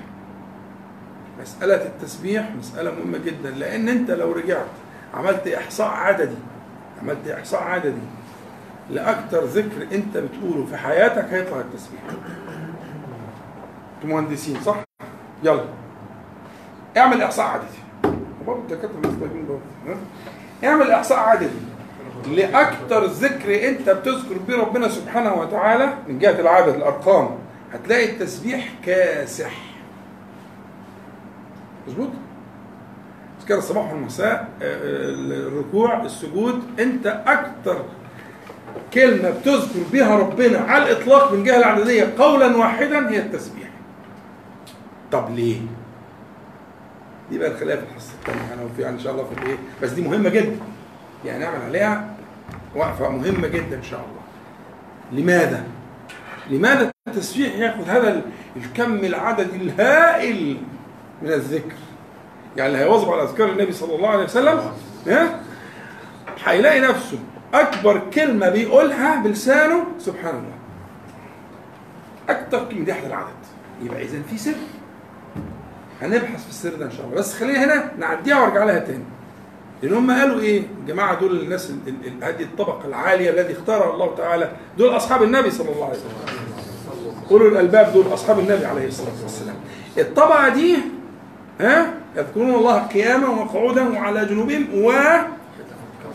[1.41, 4.65] مسألة التسبيح مسألة مهمة جدا لأن أنت لو رجعت
[5.13, 6.36] عملت إحصاء عددي
[7.01, 8.01] عملت إحصاء عددي
[8.89, 12.01] لأكتر ذكر أنت بتقوله في حياتك هيطلع التسبيح.
[14.04, 14.76] أنتوا مهندسين صح؟
[15.44, 15.64] يلا
[16.98, 18.16] اعمل إحصاء عددي
[18.48, 20.00] برضه الدكاترة مش طيبين برضه؟
[20.64, 21.50] اعمل إحصاء عددي
[22.28, 27.30] لأكتر ذكر أنت بتذكر بيه ربنا سبحانه وتعالى من جهة العدد الأرقام
[27.74, 29.52] هتلاقي التسبيح كاسح
[31.88, 32.10] مظبوط؟
[33.42, 37.78] اذكار الصباح والمساء الركوع السجود أنت أكتر
[38.94, 43.71] كلمة بتذكر بها ربنا على الإطلاق من جهة العددية قولا واحدا هي التسبيح
[45.12, 45.60] طب ليه؟
[47.32, 50.02] دي بقى نخليها في الحصه الثانية أنا وفي إن شاء الله في الإيه؟ بس دي
[50.02, 50.58] مهمة جدا.
[51.26, 52.15] يعني نعمل عليها
[52.76, 54.21] وقفة مهمة جدا إن شاء الله.
[55.21, 55.63] لماذا؟
[56.50, 58.21] لماذا التسبيح ياخذ هذا
[58.56, 60.58] الكم العددي الهائل
[61.21, 61.76] من الذكر؟
[62.58, 64.62] يعني اللي هيواظب على أذكار النبي صلى الله عليه وسلم
[65.08, 65.39] ها؟
[66.45, 67.19] هيلاقي نفسه
[67.54, 70.58] أكبر كلمة بيقولها بلسانه سبحان الله.
[72.30, 73.28] أكتر كلمة دي أحد العدد.
[73.84, 74.54] يبقى اذا في سر.
[76.02, 77.16] هنبحث في السر ده إن شاء الله.
[77.16, 79.04] بس خلينا هنا نعديها وأرجع لها تاني.
[79.84, 81.72] لأن هم قالوا إيه؟ الجماعه دول الناس
[82.22, 86.12] هذه الطبقة العالية الذي اختارها الله تعالى دول أصحاب النبي صلى الله عليه وسلم.
[87.32, 89.56] اولو الألباب دول أصحاب النبي عليه الصلاة والسلام.
[89.98, 90.78] الطبقة دي
[91.62, 94.68] ها؟ يذكرون الله قياما وقعودا وعلى جنوبهم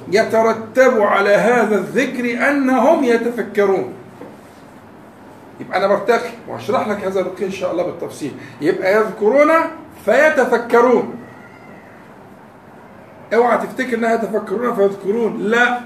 [0.09, 3.93] ويترتب على هذا الذكر أنهم يتفكرون.
[5.61, 8.33] يبقى أنا برتقي وهشرح لك هذا الرقي إن شاء الله بالتفصيل.
[8.61, 9.51] يبقى يذكرون
[10.05, 11.15] فيتفكرون.
[13.35, 15.43] اوعى تفتكر إنها يتفكرون فيذكرون.
[15.43, 15.81] لا.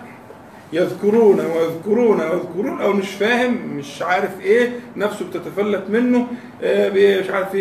[0.73, 4.73] يذكرون ويذكرون ويذكرون أو مش فاهم مش عارف إيه.
[4.97, 6.27] نفسه بتتفلت منه.
[6.63, 7.55] مش عارف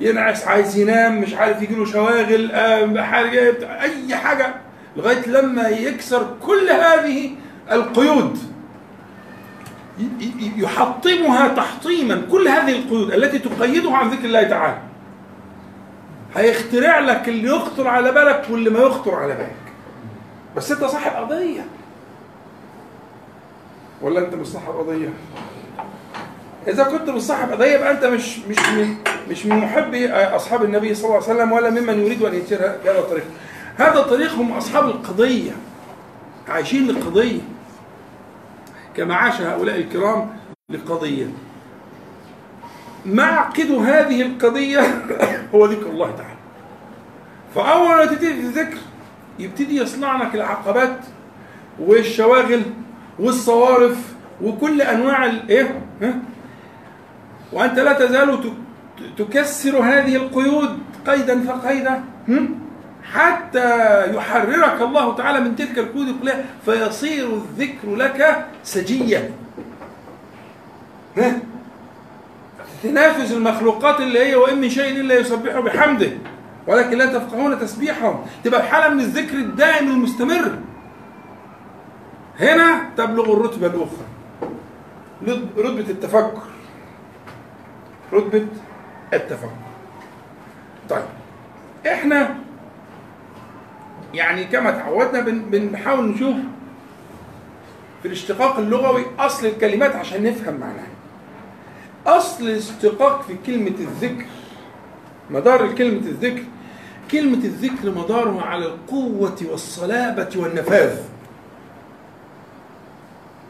[0.00, 2.52] ينعس عايز ينام مش عارف يجي له شواغل
[3.02, 4.54] حاجة أي حاجة.
[4.96, 7.30] لغاية لما يكسر كل هذه
[7.72, 8.38] القيود.
[10.56, 12.22] يحطمها تحطيما.
[12.30, 14.78] كل هذه القيود التي تقيده عن ذكر الله تعالى
[16.34, 19.56] هيخترع لك اللي يخطر على بالك واللي ما يخطر على بالك.
[20.56, 21.66] بس انت صاحب قضية.
[24.02, 25.08] ولا انت مش صاحب قضية؟
[26.68, 28.94] إذا كنت مش صاحب قضية يبقى انت مش مش من
[29.30, 32.98] مش من محبي أصحاب النبي صلى الله عليه وسلم ولا ممن يريد أن يسير بهذا
[32.98, 33.24] الطريق.
[33.76, 35.50] هذا الطريق هم أصحاب القضية.
[36.48, 37.40] عايشين للقضية.
[38.96, 40.30] كما عاش هؤلاء الكرام
[40.70, 41.26] لقضية.
[43.06, 44.80] معقد هذه القضية
[45.54, 46.36] هو ذكر الله تعالى.
[47.54, 48.78] فأول ما تبتدي الذكر
[49.38, 50.98] يبتدي يصنع لك العقبات
[51.78, 52.62] والشواغل
[53.18, 55.82] والصوارف وكل أنواع الايه
[57.52, 58.52] وأنت لا تزال
[59.18, 62.04] تكسر هذه القيود قيدا فقيدا.
[63.12, 63.70] حتى
[64.16, 69.30] يحررك الله تعالى من تلك القيود كلها فيصير الذكر لك سجيا
[72.82, 76.10] تنافس المخلوقات اللي هي وإن من شيء إلا يسبحه بحمده
[76.66, 78.26] ولكن لا تفقهون تسبيحهم.
[78.44, 80.58] تبقى في حالة من الذكر الدائم المستمر.
[82.40, 84.06] هنا تبلغ الرتبة الأخرى.
[85.58, 86.42] رتبة التفكر.
[88.12, 88.46] رتبة
[89.14, 89.50] التفكر.
[90.88, 91.02] طيب
[91.86, 92.34] إحنا
[94.14, 96.36] يعني كما تعودنا بنحاول نشوف
[98.02, 100.86] في الاشتقاق اللغوي أصل الكلمات عشان نفهم معناها.
[102.06, 104.24] أصل الاشتقاق في كلمة الذكر
[105.30, 106.42] مدار كلمة الذكر
[107.10, 110.98] كلمة الذكر مدارها على القوة والصلابة والنفاذ.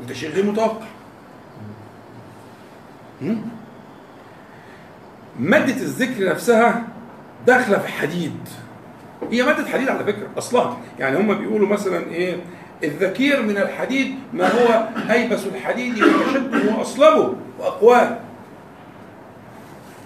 [0.03, 0.87] وده شيء غير متوقع?
[5.41, 6.83] مادة الذكر نفسها
[7.47, 8.49] داخلة في حديد.
[9.31, 12.37] هي مادة حديد على فكرة أصلها يعني هم بيقولوا مثلا إيه
[12.85, 18.19] الذكير من الحديد ما هو أيبس الحديد وأشده وأصلبه وأقواه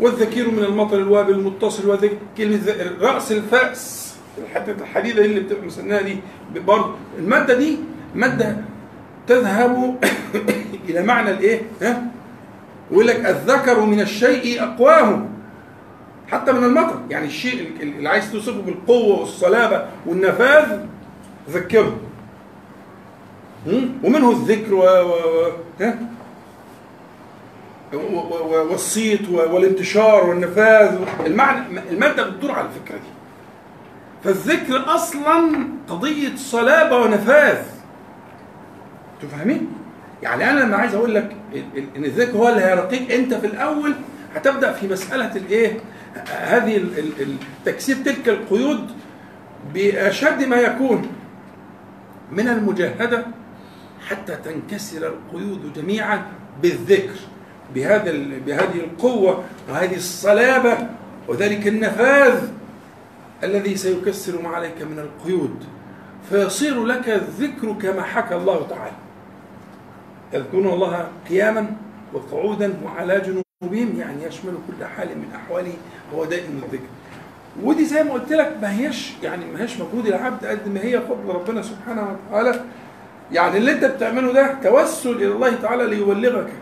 [0.01, 6.03] والذكير من المطر الوابل المتصل وذكر كلمة ذ- رأس الفأس الحتة الحديدة اللي بتبقى مسناها
[6.03, 6.17] دي
[6.55, 7.79] برضه المادة دي
[8.15, 8.57] مادة
[9.27, 9.97] تذهب
[10.89, 12.03] إلى معنى الإيه؟ ها؟
[12.91, 15.27] يقول لك الذكر من الشيء أقواه
[16.33, 20.79] حتى من المطر يعني الشيء اللي عايز توصفه بالقوة والصلابة والنفاذ
[21.51, 21.97] ذكره?
[24.05, 24.83] ومنه الذكر و...
[27.93, 27.97] و...
[27.97, 28.71] و...
[28.71, 33.11] والصيت والانتشار والنفاذ المعنى المادة بتدور على الفكرة دي
[34.25, 37.59] فالذكر أصلا قضية صلابة ونفاذ
[39.15, 39.69] أنتوا فاهمين؟
[40.23, 41.37] يعني أنا لما عايز أقول لك
[41.97, 43.95] إن الذكر هو اللي هيرقيك أنت في الأول
[44.35, 45.81] هتبدأ في مسألة الإيه؟
[46.29, 46.87] هذه
[47.65, 48.91] تكسير تلك القيود
[49.75, 51.13] بأشد ما يكون
[52.33, 53.27] من المجاهدة
[54.09, 56.23] حتى تنكسر القيود جميعا
[56.63, 57.19] بالذكر
[57.75, 58.13] بهذا
[58.47, 60.79] بهذه القوة وهذه الصلابة
[61.29, 62.49] وذلك النفاذ
[63.43, 65.65] الذي سيكسر ما عليك من القيود.
[66.31, 68.97] فيصير لك الذكر كما حكى الله تعالى.
[70.33, 71.77] يذكرون الله قياما
[72.13, 73.21] وقعودا وعلى
[73.63, 75.73] جنوبهم يعني يشمل كل حال من أحواله
[76.15, 76.85] هو دائم الذكر.
[77.63, 81.01] ودي زي ما قلت لك ما هيش يعني ما هيش مجهود العبد قد ما هي
[81.01, 82.65] فضل ربنا سبحانه وتعالى.
[83.33, 86.53] يعني اللي أنت بتعمله ده توسل إلى الله تعالى ليبلغك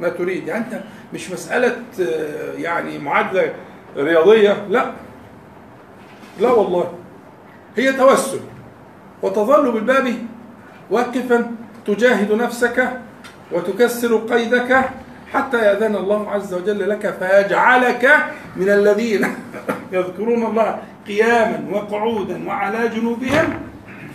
[0.00, 0.48] ما تريد.
[0.48, 0.80] يعني أنت
[1.14, 3.54] مش مسألة آه، يعني معادلة
[3.96, 4.92] رياضية لا.
[6.40, 6.92] لا والله.
[7.76, 8.40] هي توسل.
[9.22, 10.14] وتظل بالباب
[10.90, 11.50] واقفا
[11.86, 12.90] تجاهد نفسك
[13.52, 14.90] وتكسر قيدك
[15.34, 18.16] حتى يأذن الله عز وجل لك فيجعلك
[18.56, 19.26] من الذين
[19.92, 23.60] يذكرون الله قياما وقعودا وعلى جنوبهم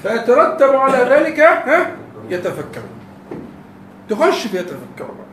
[0.03, 1.91] فيترتب على ذلك ها؟
[2.29, 2.99] يتفكرون
[4.09, 5.25] تخش في يتفكرون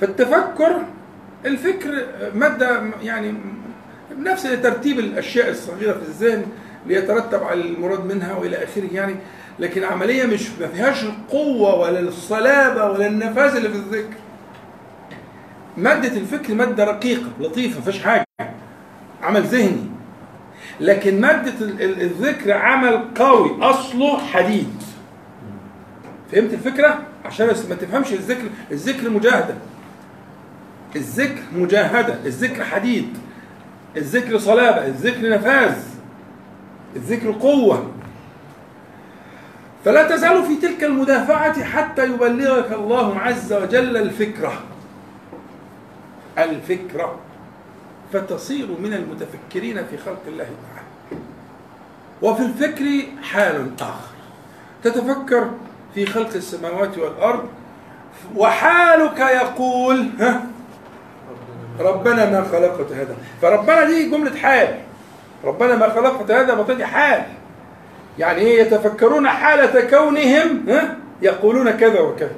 [0.00, 0.82] فالتفكر
[1.46, 3.34] الفكر مادة يعني
[4.18, 6.46] نفس ترتيب الأشياء الصغيرة في الذهن
[6.86, 9.16] ليترتب على المراد منها وإلى آخره يعني
[9.58, 14.23] لكن عملية مش ما فيهاش القوة ولا الصلابة ولا النفاذ اللي في الذكر.
[15.76, 18.24] مادة الفكر مادة رقيقة لطيفة فيهاش حاجة.
[19.22, 19.86] عمل ذهني.
[20.80, 24.82] لكن مادة ال- ال- الذكر عمل قوي أصله حديد.
[26.32, 29.54] فهمت الفكرة؟ عشان ما تفهمش الذكر الذكر مجاهدة.
[30.96, 33.08] الذكر مجاهدة الذكر حديد.
[33.96, 35.76] الذكر صلابة الذكر نفاذ.
[36.96, 37.90] الذكر قوة.
[39.84, 44.52] فلا تزال في تلك المدافعة حتى يبلغك الله عز وجل الفكرة.
[46.38, 47.18] الفكرة
[48.12, 51.20] فتصير من المتفكرين في خلق الله تعالى.
[52.22, 52.84] وفي الفكر
[53.22, 54.14] حال آخر.
[54.82, 55.50] تتفكر
[55.94, 57.48] في خلق السماوات والأرض
[58.36, 60.46] وحالك يقول ها
[61.80, 63.16] ربنا ما خلقت هذا.
[63.42, 64.78] فربنا دي جملة حال.
[65.44, 67.22] ربنا ما خلقت هذا بطيء حال.
[68.18, 72.34] يعني إيه؟ يتفكرون حالة كونهم ها يقولون كذا وكذا.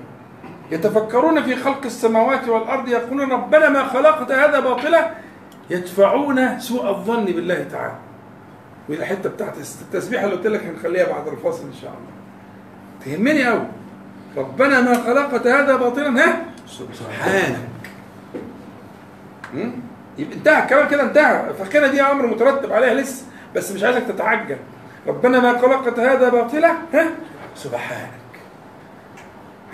[0.70, 5.10] يتفكرون في خلق السماوات والأرض يقولون ربنا ما خلقت هذا باطلا.
[5.70, 7.94] يدفعون سوء الظن بالله تعالى.
[8.88, 12.16] ودي الحته بتاعت التسبيحه اللي قلت لك هنخليها بعد الفاصل إن شاء الله.
[13.04, 13.66] تهمني قوي
[14.36, 17.56] ربنا ما خلقت هذا باطلا ها؟ سبحانك?
[20.18, 21.54] يبقى انتهى الكلام كده انتهى.
[21.54, 23.24] فكده دي أمر مترتب عليها لسه
[23.54, 24.56] بس مش عايزك تتعجل.
[25.06, 27.06] ربنا ما خلقت هذا باطلا ها؟
[27.54, 28.10] سبحانك.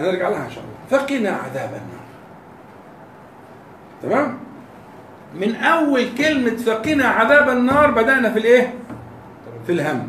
[0.01, 1.01] هنرجع لها إن شاء الله.
[1.03, 2.03] فقنا عذاب النار.
[4.03, 4.39] تمام؟
[5.35, 8.75] من أول كلمة فقنا عذاب النار بدأنا في الإيه؟
[9.67, 10.09] في الهم.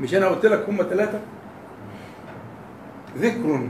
[0.00, 1.18] مش أنا قلت لك هم ثلاثة؟
[3.18, 3.68] ذكر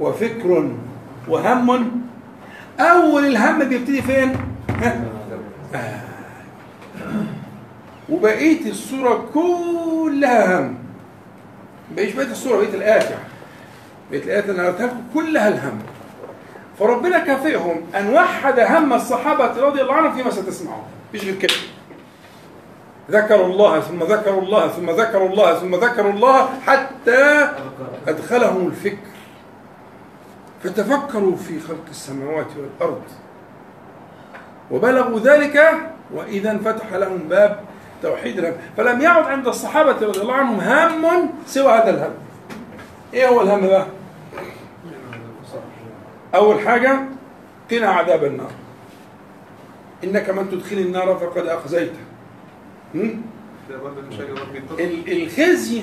[0.00, 0.70] وفكر
[1.28, 2.00] وهم.
[2.80, 4.36] أول الهم بيبتدي فين؟
[5.74, 6.00] آه.
[8.08, 10.74] وبقية السورة كلها هم.
[11.98, 13.29] السورة بقية الايات يعني
[14.12, 15.78] قلتها لكم كلها الهم.
[16.78, 21.54] فربنا كافئهم أن وحد هم الصحابة رضي الله عنهم فيما ستسمعون مفيش غير كده
[23.10, 27.48] ذكروا الله ثم ذكروا الله ثم ذكروا الله ثم ذكروا الله حتى
[28.08, 29.10] أدخلهم الفكر.
[30.64, 33.02] فتفكروا في خلق السماوات والأرض.
[34.70, 35.72] وبلغوا ذلك
[36.14, 37.60] وإذا انفتح لهم باب
[38.02, 38.54] توحيد الهم.
[38.76, 40.60] فلم يعد عند الصحابة رضي الله عنهم
[41.04, 42.12] هم سوى هذا الهم.
[43.14, 43.86] إيه هو الهم بقى؟
[46.34, 47.00] أول حاجة
[47.70, 48.50] قنا عذاب النار.
[50.04, 52.00] إنك من تدخل النار فقد أخزيته.
[55.08, 55.82] الخزي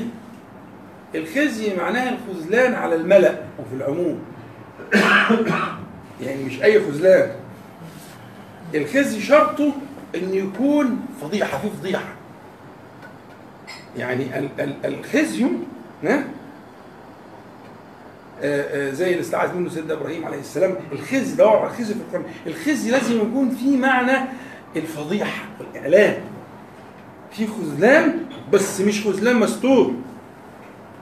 [1.16, 4.20] الخزي معناها الخذلان على الملأ وفي العموم.
[6.22, 7.32] يعني مش أي خذلان
[8.76, 9.72] الخزي شرطه
[10.16, 12.14] إن يكون فضيحة في فضيحة.
[13.98, 15.46] يعني ال- ال- الخزي
[18.92, 20.76] زي اللي استعاذ منه سيدنا إبراهيم عليه السلام.
[20.92, 22.24] الخزي دور على الخزي في القرآن.
[22.48, 24.26] الخزي لازم يكون فيه معنى
[24.76, 26.16] الفضيحة والاعلان
[27.32, 28.20] في خذلان
[28.54, 29.94] بس مش خذلان مستور.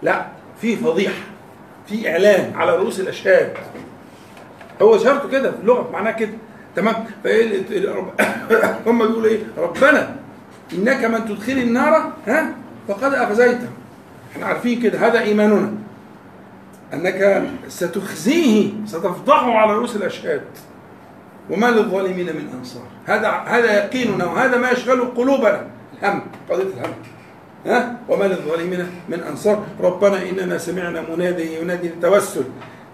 [0.04, 0.26] لا
[0.62, 1.24] في فضيحة
[1.88, 3.54] في اعلان على رؤوس الأشهاد.
[4.82, 6.34] هو شرطه كده في اللغة معناه كده.
[6.76, 7.64] تمام؟ فإيه
[8.88, 10.16] هم بيقولوا إيه؟ ربنا
[10.74, 12.56] إنك من تدخل النار ها؟
[12.88, 13.68] فقد اخزيته
[14.32, 15.85] إحنا عارفين كده هذا إيماننا.
[16.96, 20.42] أنك ستخزيه ستفضحه على رؤوس الأشهاد.
[21.50, 22.84] وما للظالمين من أنصار.
[23.06, 25.68] هذا هذا يقيننا وهذا ما يشغل قلوبنا.
[26.02, 26.94] الهم قضية الهم.
[27.66, 29.64] ها؟ وما للظالمين من أنصار.
[29.80, 32.44] ربنا إننا سمعنا منادي ينادي للتوسل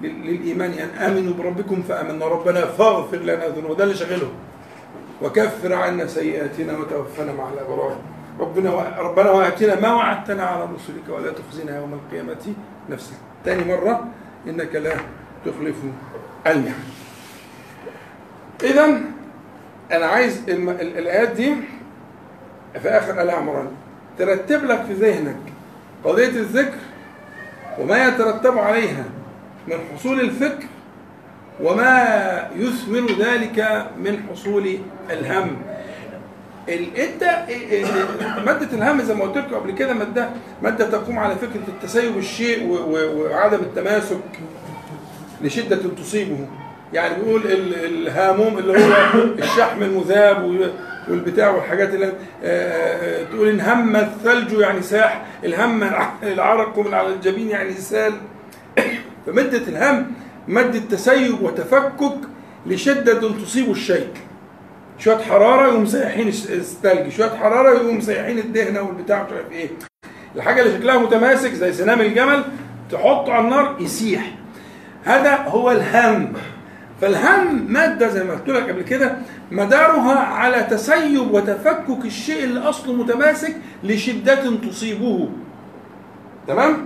[0.02, 2.26] لل- للإيمان أن آمنوا بربكم فآمنا.
[2.26, 3.78] ربنا فاغفر لنا ذنوبنا.
[3.78, 4.32] ده اللي شغله
[5.22, 7.96] وكفر عنا سيئاتنا وتوفنا مع الأبرار.
[8.40, 9.00] ربنا.
[9.00, 11.10] ربنا واتنا ما وعدتنا على رسلك.
[11.10, 12.54] ولا تخزنا يوم القيامة
[12.90, 13.14] نفس
[13.46, 14.08] ثاني مرة
[14.48, 14.94] إنك لا
[15.46, 15.76] تخلف
[16.48, 16.76] الميعاد
[18.64, 18.86] اذا
[19.92, 20.70] أنا عايز الم...
[20.70, 21.56] ال- الآيات دي
[22.82, 23.68] في آخر آل عمران.
[24.20, 25.36] ترتب لك في ذهنك
[26.04, 26.78] قضية الذكر
[27.80, 29.04] وما يترتب عليها
[29.68, 30.66] من حصول الفكر
[31.64, 34.78] وما يثمر ذلك من حصول
[35.10, 35.56] الهم.
[36.70, 40.30] ال- انت ال- ال- مادة الهم زي ما قلت لكم قبل كده ماده
[40.62, 44.20] مادة تقوم على فكرة التسيب الشيء وعدم التماسك
[45.42, 46.48] لشدة تصيبه.
[46.94, 48.94] يعني بيقول ال- الهاموم اللي هو
[49.40, 50.68] الشحم المذاب
[51.10, 52.12] والبتاع والحاجات اللي آه،
[52.44, 55.84] آه، تقول إن هم الثلج يعني ساح الهم
[56.24, 58.14] العرق من على الجبين يعني سال.
[59.28, 60.12] فمادة الهم
[60.48, 62.18] مادة تسيب وتفكك
[62.66, 64.08] لشدة تصيب الشيء.
[65.04, 69.70] شوية حرارة يقوم الس- الثلج شوية حرارة يقوم مسيحين الدهنة والبتاع مش عارف إيه.
[70.36, 72.44] الحاجة اللي شكلها متماسك زي سنام الجمل
[72.92, 74.32] تحطه على النار يسيح.
[75.04, 76.34] هذا هو الهم.
[77.02, 79.16] فالهم مادة زي ما قلت لك قبل كده
[79.52, 85.30] مدارها على تسيب وتفكك الشيء اللي أصله متماسك لشدة تصيبه.
[86.48, 86.86] تمام؟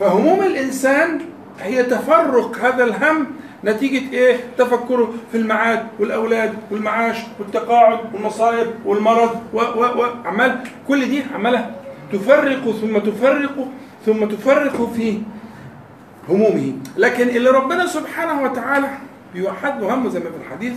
[0.00, 1.20] فهموم الإنسان
[1.60, 3.26] هي تفرق هذا الهم
[3.64, 11.08] نتيجة إيه؟ تفكره في المعاد والأولاد والمعاش والتقاعد والمصايب والمرض و و و عمال كل
[11.08, 11.70] دي عمالة
[12.12, 13.68] تفرق ثم تفرق
[14.06, 15.18] ثم تفرق في
[16.28, 16.72] همومه.
[16.96, 18.88] لكن اللي ربنا سبحانه وتعالى
[19.34, 20.74] بيوحد له همه زي ما في الحديث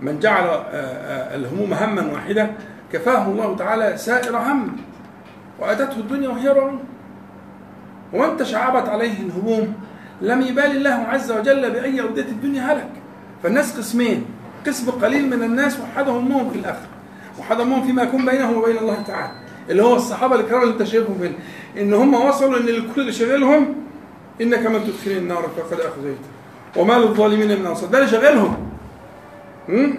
[0.00, 2.54] من جعل آه، آه، الهموم هما واحدا
[2.92, 4.76] كفاه الله تعالى سائر هم
[5.60, 6.78] وأتته الدنيا وهي رغم
[8.12, 9.74] ومن تشعبت عليه الهموم
[10.22, 12.90] لم يبال الله عز وجل بأي أودية الدنيا هلك.
[13.42, 14.24] فالناس قسمين
[14.66, 16.88] قسم قليل من الناس وحد همهم في الآخرة.
[17.38, 19.32] وحد همهم فيما يكون بينهم وبين الله تعالى.
[19.70, 21.32] اللي هو الصحابة الكرام اللي انت شايفهم فين
[21.78, 23.74] إن هم وصلوا إن الكل اللي شغلهم
[24.40, 26.28] إنك من تدخل النار فقد اخزيته
[26.76, 27.90] وما للظالمين من أنصار.
[27.90, 28.56] ده اللي شغلهم
[29.68, 29.98] هم؟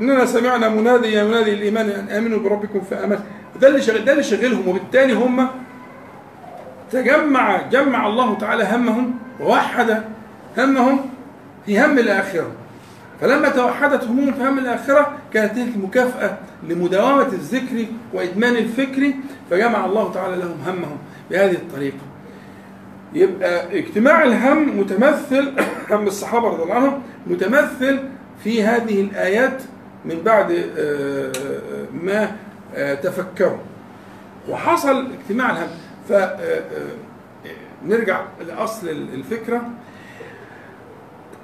[0.00, 3.18] إننا سمعنا منادي الايمان أن آمنوا بربكم فامنوا
[3.60, 5.48] ده اللي شغل ده اللي شغلهم وبالتالي هم
[6.92, 10.02] تجمع جمع الله تعالى همهم ووحد
[10.58, 11.00] همهم
[11.66, 12.50] في هم الآخرة.
[13.20, 19.12] فلما توحدت هموم في هم الآخرة كانت تلك مكافأة لمداومة الذكر وإدمان الفكر
[19.50, 20.98] فجمع الله تعالى لهم همهم
[21.30, 22.12] بهذه الطريقة.
[23.14, 25.52] يبقى اجتماع الهم متمثل
[25.90, 27.98] هم الصحابة رضي الله عنهم متمثل
[28.44, 29.62] في هذه الآيات
[30.04, 32.32] من بعد آه، آه، ما
[32.74, 33.58] آه، تفكروا.
[34.48, 35.68] وحصل اجتماع الهم.
[36.08, 36.62] ف آه،
[37.86, 39.62] آه، لأصل الفكرة.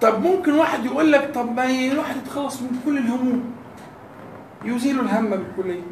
[0.01, 3.53] طب ممكن واحد يقول لك طب ما الواحد يتخلص من كل الهموم.
[4.64, 5.83] يزيل الهم بالكلية.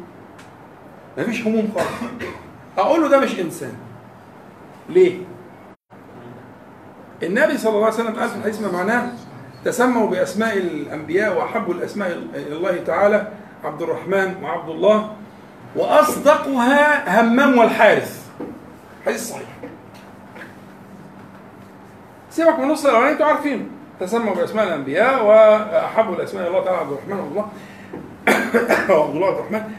[1.17, 2.11] مفيش هموم خالص.
[2.77, 3.73] أقول له ده مش إنسان.
[4.89, 5.17] ليه؟
[7.23, 9.11] النبي صلى الله عليه وسلم قال في الحديث ما معناه
[9.65, 13.27] تسموا بأسماء الأنبياء وأحبوا الأسماء إلى الله تعالى
[13.63, 15.11] عبد الرحمن وعبد الله
[15.75, 18.16] وأصدقها همام والحارث.
[19.07, 19.47] حديث صحيح.
[22.29, 23.65] سيبك من نص الاولاني أنتوا عارفينه
[23.99, 27.47] تسموا بأسماء الأنبياء وأحبوا الأسماء الله تعالى عبد الرحمن وعبد الله.
[28.97, 29.71] وعبد الله وعبد الرحمن.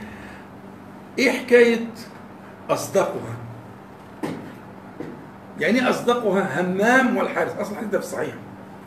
[1.19, 1.87] إيه حكاية
[2.71, 3.37] أصدقها؟
[5.61, 8.35] يعني إيه أصدقها همام والحارث؟ أصلا الحديث ده في الصحيح.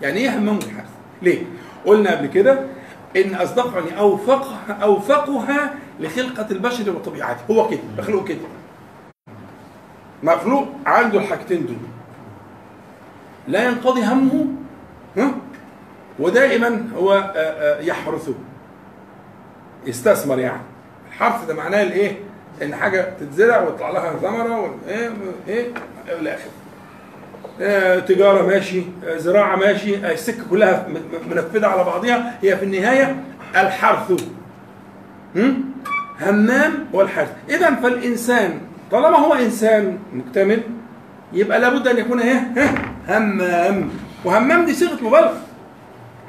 [0.01, 0.89] يعني إيه همام الحرث
[1.21, 1.43] ليه؟
[1.85, 2.59] قلنا قبل كده
[3.15, 8.39] إن اصدقني أوفقها أوفقها لخلقة البشر وطبيعته هو كده مخلوق كده.
[10.24, 11.76] مخلوق عنده الحاجتين دول.
[13.47, 14.45] لا ينقضي همه
[15.17, 15.32] ها؟
[16.19, 18.34] ودائما هو آه، آه، يحرثه.
[19.88, 20.61] يستثمر يعني.
[21.09, 22.17] الحرث ده معناه الإيه؟
[22.61, 25.09] إن حاجة تتزرع ويطلع لها ثمرة و- إيه
[25.47, 25.67] إيه
[26.19, 26.51] إلى آخره.
[27.61, 28.84] آه، تجارة ماشي
[29.15, 30.88] زراعة ماشي السكة كلها
[31.30, 33.24] منفذة على بعضها هي في النهاية
[33.55, 34.11] الحرث.
[35.36, 35.63] هم؟
[36.22, 37.32] همام والحرث.
[37.49, 38.59] اذا فالإنسان
[38.91, 40.61] طالما هو إنسان مكتمل
[41.33, 42.75] يبقى لابد أن يكون إيه؟ ها؟
[43.09, 43.89] همام.
[44.25, 45.37] وهمام دي صيغة مبالغة.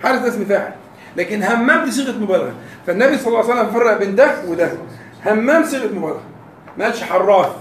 [0.02, 0.72] حارس اسم فاعل
[1.16, 2.52] لكن همام دي صيغة مبالغة.
[2.86, 4.72] فالنبي صلى الله عليه وسلم فرق بين ده وده.
[5.26, 6.20] همام صيغة مبالغة.
[6.78, 7.52] ما قالش حراث.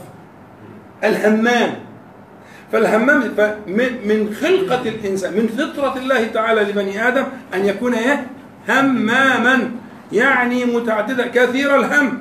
[1.03, 1.75] الهمام.
[2.71, 3.19] فالهمام
[4.05, 7.23] من خلقة الإنسان من فطرة الله تعالى لبني آدم
[7.53, 8.27] أن يكون إيه؟
[8.69, 9.71] هماما.
[10.11, 12.17] يعني متعددة كثير الهم.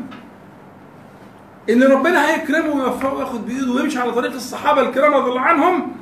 [1.68, 5.92] اللي ربنا هيكرمه ويوفقه وياخد بإيده ويمشي على طريق الصحابة الكرام رضي الله عنهم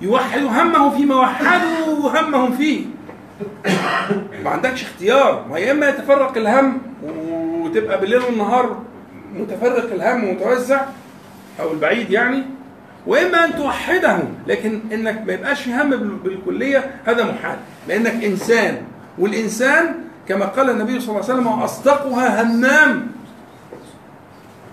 [0.00, 2.84] يوحد همه فيما وحدوا همهم فيه.
[4.44, 5.46] ما عندكش اختيار.
[5.50, 6.78] ما يا إما يتفرق الهم
[7.62, 8.82] وتبقى بالليل والنهار
[9.34, 10.80] متفرق الهم ومتوزع
[11.60, 12.42] أو البعيد يعني
[13.06, 17.56] واما أن توحده لكن إنك ما يبقاش هم بال- بالكلية هذا محال.
[17.88, 18.76] لأنك إنسان
[19.18, 19.94] والإنسان
[20.28, 23.06] كما قال النبي صلى الله عليه وسلم واصدقها همام.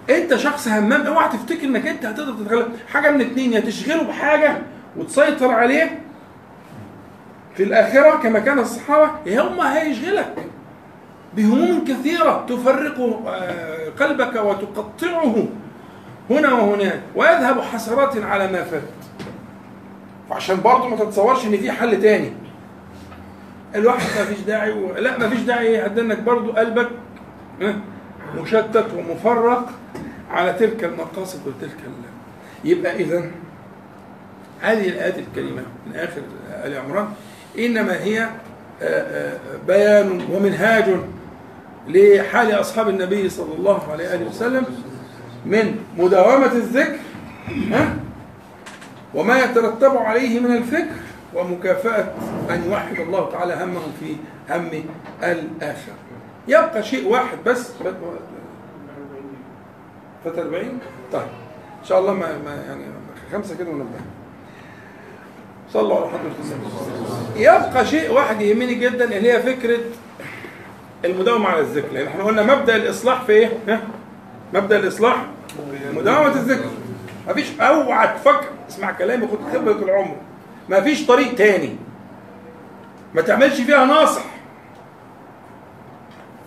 [0.10, 2.68] انت شخص همام اوعى تفتكر انك انت هتقدر تتغلب.
[2.94, 4.58] حاجة من اتنين يا تشغله بحاجة
[4.98, 6.00] وتسيطر عليه
[7.56, 10.36] في الآخرة كما كان الصحابة يوم هيشغلك
[11.36, 12.46] بهموم كثيرة.
[12.50, 15.48] تفرق آه، قلبك وتقطعه
[16.30, 17.02] هنا وهناك.
[17.16, 18.82] ويذهب حسرات على ما فات.
[20.30, 22.34] فعشان برضه ما تتصورش إن في حل تاني.
[23.76, 24.94] الواحد ما فيش داعي و...
[24.94, 26.90] لا ما فيش داعي يهدى انك برضه قلبك.
[28.42, 29.70] مشتت ومفرق
[30.32, 31.78] على تلك المقاصد وتلك.
[32.64, 33.32] يبقى اذا
[34.62, 36.22] هذه الآيات الكريمة من آخر
[36.64, 37.08] آل عمران
[37.60, 38.30] إنما هي آه،
[38.82, 40.86] آه، بيان ومنهاج
[41.88, 44.66] لحال أصحاب النبي صلى الله عليه وسلم
[45.46, 47.00] من مداومة الذكر؟
[49.14, 50.96] وما يترتب عليه من الفكر
[51.34, 52.14] ومكافأة
[52.50, 54.16] أن يوحد الله تعالى همهم في
[54.50, 54.84] هم
[55.24, 55.96] الآخرة
[56.48, 57.72] يبقى شيء واحد بس.
[60.26, 60.80] فات 40
[61.14, 61.22] طيب.
[61.82, 62.28] إن شاء الله ما,
[62.68, 62.84] يعني
[63.32, 64.00] خمسة كده ونبدأ.
[65.74, 69.78] صلوا على النبي يبقى شيء واحد يهمني جدا اللي هي فكرة
[71.06, 71.94] المداومة على الذكر.
[71.94, 73.82] لأن إحنا قلنا مبدأ الإصلاح في إيه؟ ها؟
[74.54, 75.26] مبدأ الإصلاح
[75.94, 76.70] مداومة الذكر.
[77.28, 78.46] مفيش أوعى تفكر.
[78.70, 80.16] اسمع كلامي خد خبرة العمر.
[80.70, 81.76] مفيش طريق تاني.
[83.16, 84.22] ما تعملش فيها ناصح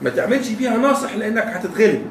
[0.03, 2.03] ما تعملش فيها ناصح لأنك هتتغلب.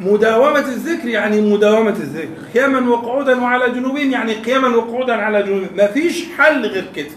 [0.00, 2.28] مداومة الذكر يعني مداومة الذكر.
[2.54, 5.68] قياما وقعودا وعلى جنوبهم يعني قياما وقعودا على جنوبهم.
[5.76, 7.10] مفيش حل غير كده.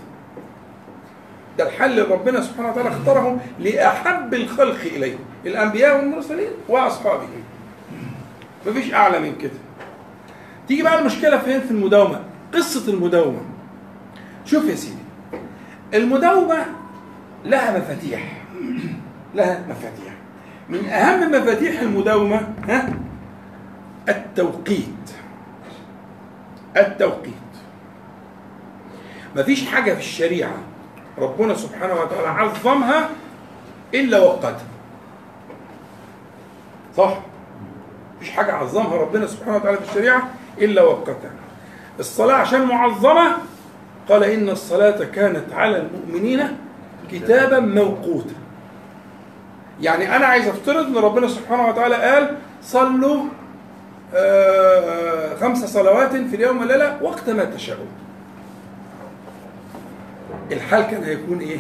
[1.57, 5.15] ده الحل اللي ربنا سبحانه وتعالى اختاره لأحب الخلق إليه
[5.45, 7.27] الأنبياء والمرسلين وأصحابه.
[8.67, 9.51] مفيش أعلى من كده.
[10.67, 12.19] تيجي بقى المشكلة فين؟ في المداومة.
[12.53, 13.41] قصة المداومة.
[14.45, 14.95] شوف يا سيدي.
[15.93, 16.65] المداومة
[17.45, 18.36] لها مفاتيح.
[19.35, 20.13] لها مفاتيح.
[20.69, 22.93] من أهم مفاتيح المداومة ها؟
[24.09, 25.11] التوقيت.
[26.77, 27.33] التوقيت.
[29.35, 30.57] مفيش حاجة في الشريعة
[31.17, 33.09] ربنا سبحانه وتعالى عظمها
[33.93, 34.57] إلا وقتها.
[36.97, 37.17] صح؟
[38.17, 41.31] مفيش حاجة عظمها ربنا سبحانه وتعالى في الشريعة إلا وقتها.
[41.99, 43.37] الصلاة عشان معظمة
[44.09, 46.57] قال إن الصلاة كانت على المؤمنين
[47.11, 48.35] كتابا موقوتا.
[49.81, 53.23] يعني أنا عايز أفترض إن ربنا سبحانه وتعالى قال صلوا
[54.15, 57.87] آه، خمس صلوات في اليوم والليلة وقت ما تشاءون.
[60.51, 61.59] الحال كان هيكون إيه؟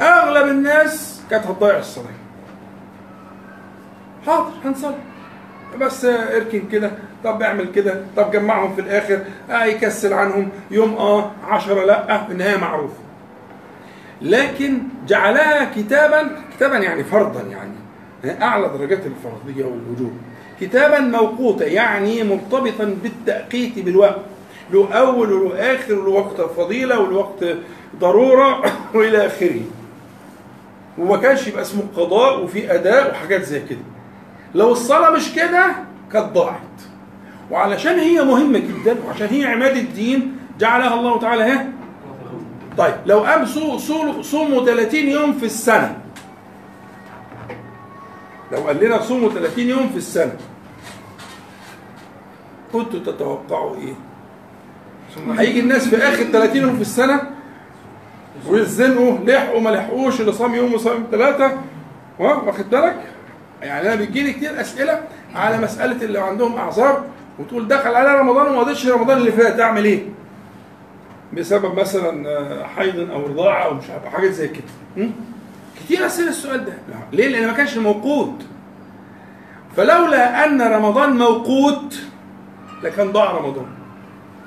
[0.00, 2.06] أغلب الناس كانت هتضيع الصلاة.
[4.26, 4.94] حاضر هنصلي.
[5.80, 6.90] بس إركن كده
[7.24, 12.56] طب اعمل كده طب جمعهم في الآخر آه يكسل عنهم يوم آه عشرة لأ النهايه
[12.56, 12.94] معروفة.
[14.22, 17.72] لكن جعلها كتابا كتابا يعني فرضا يعني.
[18.42, 20.12] أعلى درجات الفرضية والوجوب.
[20.60, 24.20] كتابا موقوتا يعني مرتبطا بالتأقيت بالوقت.
[24.72, 27.44] له أول وله آخر وله وقت فضيله وله وقت
[28.00, 28.62] ضرورة
[28.94, 29.60] وإلى آخره.
[30.98, 33.78] وما كانش يبقى اسمه قضاء وفي أداء وحاجات زي كده.
[34.54, 35.66] لو الصلاة مش كده
[36.12, 36.58] كانت ضاعت.
[37.50, 41.81] وعلشان هي مهمة جدا وعشان هي عماد الدين جعلها الله تعالى ها؟
[42.78, 45.98] طيب لو قام صو- صو- صوموا 30 يوم في السنة
[48.52, 50.32] لو قال لنا صوموا 30 يوم في السنة
[52.72, 53.94] كنتوا تتوقعوا إيه؟
[55.40, 57.20] هيجي الناس في آخر 30 يوم في السنة
[58.48, 61.58] ويزنقوا لحقوا ما لحقوش اللي صام يوم وصام يوم ثلاثة
[62.18, 62.96] واخد بالك؟
[63.62, 65.00] يعني أنا بيجيلي كتير أسئلة
[65.34, 67.04] على مسألة اللي عندهم أعذار
[67.38, 70.02] وتقول دخل على رمضان وما قضيتش رمضان اللي فات أعمل إيه؟
[71.36, 75.08] بسبب مثلا آه، حيض أو رضاعة أو مش عارف حاجات زي كده?
[75.80, 76.72] كتير أسئلة السؤال ده
[77.12, 78.42] ليه؟ لأن ما كانش موقوت
[79.76, 81.98] فلولا أن رمضان موقوت
[82.82, 83.66] لكان ضاع رمضان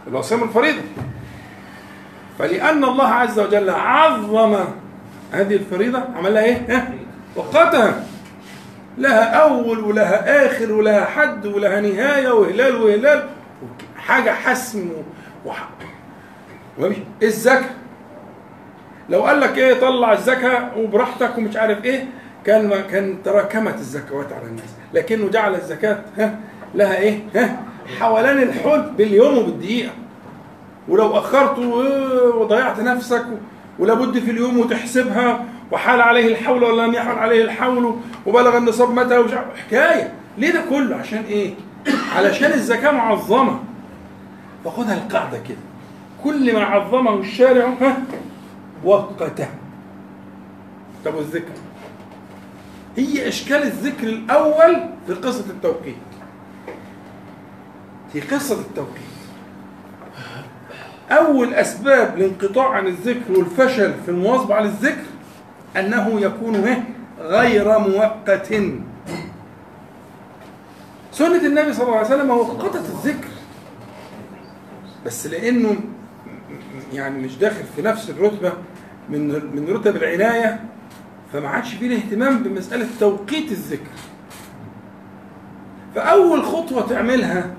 [0.07, 0.81] اللي هو صيام الفريضة
[2.39, 4.55] فلأن الله عز وجل عظم
[5.31, 6.93] هذه الفريضة عمل لها إيه؟ ها؟
[7.35, 8.03] وقتها
[8.97, 13.29] لها أول ولها آخر ولها حد ولها نهاية وهلال وهلال
[13.97, 14.89] حاجة حسم
[15.45, 15.69] وح...
[17.23, 17.69] الزكاة.
[19.09, 22.05] لو قال لك إيه طلع الزكاة وبراحتك ومش عارف إيه
[22.45, 24.69] كان كان تراكمت الزكوات على الناس.
[24.93, 26.39] لكنه جعل الزكاة ها
[26.75, 27.59] لها إيه ها
[27.99, 29.91] حولان الحول باليوم وبالدقيقة.
[30.87, 33.25] ولو أخرت و- وضيعت نفسك
[33.79, 37.95] ولابد في اليوم وتحسبها وحال عليه الحول ولا لم يحل عليه الحول
[38.25, 40.13] وبلغ النصاب متى ومش عارف حكاية.
[40.37, 41.53] ليه ده كله؟ عشان إيه؟
[42.15, 43.59] علشان الزكاة معظمة.
[44.65, 45.57] فخدها القاعدة كده.
[46.25, 47.97] كل ما عظمه الشارع ها
[48.83, 49.47] وقته.
[51.05, 51.53] طب والذكر؟
[52.97, 55.95] هي إشكال الذكر الأول في قصة التوقيت
[58.13, 59.15] في قصة التوقيت
[61.11, 65.03] أول أسباب الانقطاع عن الذكر والفشل في المواظبة على الذكر
[65.77, 66.83] أنه يكون إيه؟
[67.19, 68.53] غير مؤقت.
[71.11, 73.27] سنة النبي صلى الله عليه وسلم وقتت الذكر.
[75.05, 75.75] بس لأنه
[76.95, 78.53] يعني مش داخل في نفس الرتبة
[79.09, 80.59] من من رتب العناية
[81.33, 83.91] فما عادش فيه الاهتمام بمسألة توقيت الذكر.
[85.95, 87.51] فأول خطوة تعملها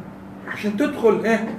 [0.48, 1.58] عشان تدخل إيه؟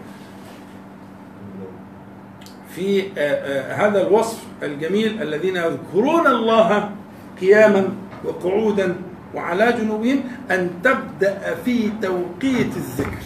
[2.75, 6.91] في آه، آه، هذا الوصف الجميل الذين يذكرون الله
[7.41, 7.89] قياما
[8.25, 8.95] وقعودا
[9.35, 13.23] وعلى جنوبهم أن تبدأ في توقيت الذكر.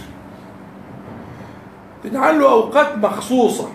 [2.03, 3.69] تجعل له أوقات مخصوصة.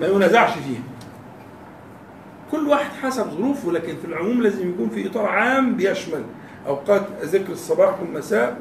[0.00, 0.82] ما ينازعش فيها.
[2.50, 6.22] كل واحد حسب ظروفه لكن في العموم لازم يكون في إطار عام بيشمل
[6.66, 8.58] أوقات ذكر الصباح والمساء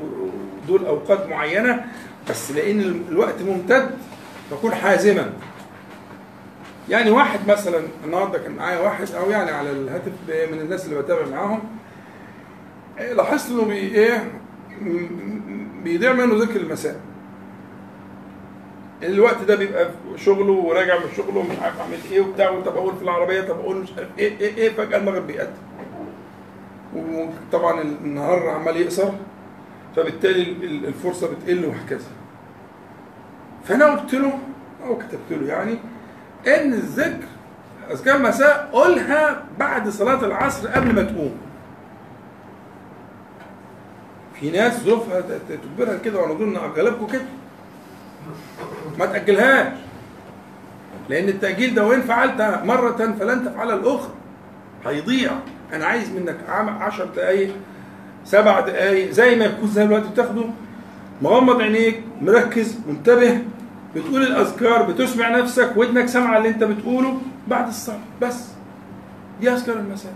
[0.65, 1.85] ودول أوقات معينة
[2.29, 3.89] بس لأن الوقت ممتد
[4.51, 5.33] فكن حازما.
[6.89, 10.11] يعني واحد مثلا النهارده كان معايا واحد أو يعني على الهاتف
[10.51, 11.59] من الناس اللي بتابع معاهم
[12.99, 14.31] لاحظت إنه بي إيه
[15.83, 16.95] بيضيع منه ذكر المساء.
[19.03, 23.03] الوقت ده بيبقى شغله وراجع من شغله ومش عارف أعمل إيه وبتاع طب أقول في
[23.03, 25.53] العربية طب أقول مش عارف إيه إيه إيه فجأة المغرب بيقدم.
[26.95, 29.09] وطبعا النهار عمال يقصر
[29.95, 32.07] فبالتالي ال- ال- الفرصة بتقل وهكذا.
[33.63, 34.39] فأنا قلت له
[34.87, 35.77] أو كتبت له يعني
[36.47, 37.27] إن الذكر
[37.91, 41.35] أذكار مساء قولها بعد صلاة العصر قبل ما تقوم.
[44.39, 47.25] في ناس ظروفها تجبرها كده وأنا اظن اغلبكم كده.
[48.99, 49.67] ما تاجلهاش
[51.09, 54.11] لأن التاجيل ده وإن فعلت مرة فلن تفعلها الأخرى.
[54.85, 55.31] هيضيع.
[55.73, 57.55] أنا عايز منك عم- عشر دقايق
[58.25, 60.43] سبع دقايق زي ما يكون زي الوقت بتاخده.
[61.21, 63.41] مغمض عينيك مركز منتبه.
[63.95, 67.99] بتقول الأذكار بتسمع نفسك ودنك سامعة اللي أنت بتقوله بعد الصلاة.
[68.21, 68.43] بس.
[69.41, 70.13] دي أذكار المساء.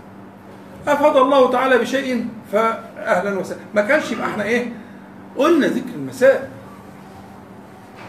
[0.88, 3.60] أفاد الله تعالى بشيء فاهلا وسهلا.
[3.74, 4.72] ما كانش يبقى إحنا إيه؟
[5.36, 6.48] قلنا ذكر المساء.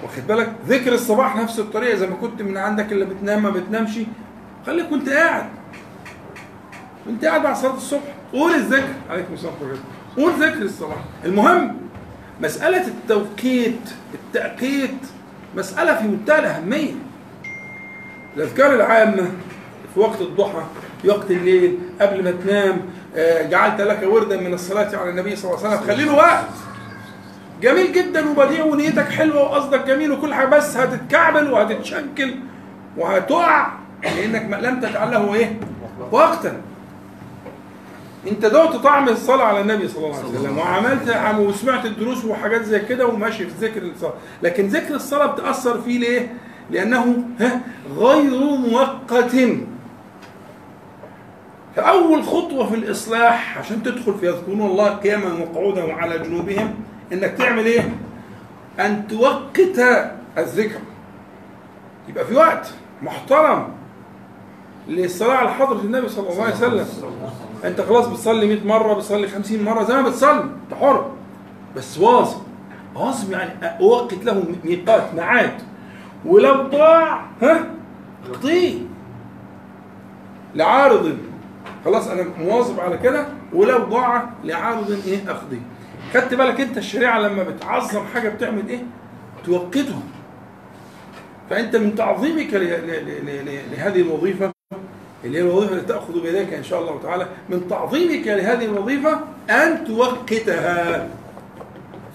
[0.03, 3.99] واخد بالك؟ ذكر الصباح نفس الطريقة زي ما كنت من عندك اللي بتنام ما بتنامش.
[4.65, 5.45] خليك كنت قاعد.
[7.07, 8.15] وانت قاعد بعد صلاة الصبح.
[8.33, 8.93] قول الذكر.
[9.09, 9.77] عليكم الله.
[10.17, 11.77] قول ذكر الصباح المهم
[12.41, 14.97] مسألة التوقيت التأقيت
[15.55, 16.93] مسألة في منتهى الأهمية.
[18.37, 19.27] الأذكار العامة
[19.93, 20.63] في وقت الضحى
[21.01, 22.81] في وقت الليل قبل ما تنام
[23.15, 25.87] آه، جعلت لك وردا من الصلاة على النبي صلى الله عليه وسلم.
[25.87, 26.45] خلي له وقت
[27.61, 32.35] جميل جدا وبديع ونيتك حلوة وقصدك جميل وكل حاجة بس هتتكعبل وهتتشكل
[32.97, 33.67] وهتقع
[34.03, 35.59] لأنك ما لم تجعل له إيه؟
[36.11, 36.61] وقتا
[38.27, 42.79] أنت دوت طعم الصلاة على النبي صلى الله عليه وسلم وعملت وسمعت الدروس وحاجات زي
[42.79, 46.33] كده وماشي في ذكر الصلاة لكن ذكر الصلاة بتأثر فيه ليه؟
[46.71, 47.61] لأنه ها
[47.97, 49.35] غير مؤقت
[51.75, 56.73] فأول خطوة في الإصلاح عشان تدخل في يذكرون الله قياما وقعودا وعلى جنوبهم
[57.13, 57.93] إنك تعمل إيه؟
[58.79, 59.79] أن توقت
[60.37, 60.79] الذكر.
[62.07, 63.67] يبقى في وقت محترم
[64.87, 66.87] للصلاة على حضرة النبي صلى الله عليه وسلم.
[67.65, 70.39] أنت خلاص بتصلي 100 مرة بتصلي 50 مرة زي ما بتصلي.
[70.41, 71.11] أنت حر.
[71.75, 72.41] بس واظب
[72.95, 75.53] واظب يعني وقت له ميقات ميعاد.
[76.25, 77.65] ولو ضاع ها؟
[78.29, 78.79] اقضيه.
[80.55, 81.17] لعارض.
[81.85, 83.27] خلاص أنا مواظب على كده.
[83.53, 85.61] ولو ضاع لعارض إيه؟ أقضيه.
[86.13, 88.79] خدت بالك انت الشريعة لما بتعظم حاجة بتعمل إيه؟
[89.45, 89.99] توقته
[91.49, 92.53] فانت من تعظيمك
[93.73, 94.51] لهذه الوظيفة
[95.25, 99.85] اللي هي الوظيفة اللي تأخذ بيديك إن شاء الله تعالى من تعظيمك لهذه الوظيفة أن
[99.85, 101.07] توقتها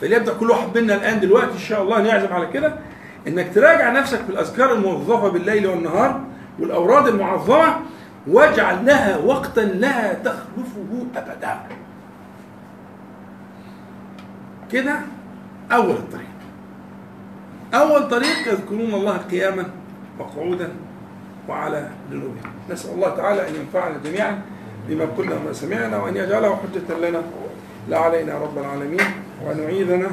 [0.00, 2.74] فليبدأ كل واحد منا الآن دلوقتي إن شاء الله نعزم على كده
[3.28, 6.20] إنك تراجع نفسك في الأذكار الموظفة بالليل والنهار
[6.60, 7.76] والأوراد المعظمة
[8.26, 11.60] واجعل لها وقتا لا تخلفه أبدا.
[14.74, 15.00] كده
[15.72, 16.34] أول الطريق
[17.74, 19.70] أول طريق يذكرون الله قياما
[20.18, 20.72] وقعودا
[21.48, 22.52] وعلى جنوبهم.
[22.70, 24.42] نسأل الله تعالى أن ينفعنا جميعا
[24.88, 27.22] بما قلنا وما سمعنا وأن يجعله حجة لنا.
[27.88, 29.00] لا علينا رب العالمين.
[29.46, 30.10] وأن يعيذنا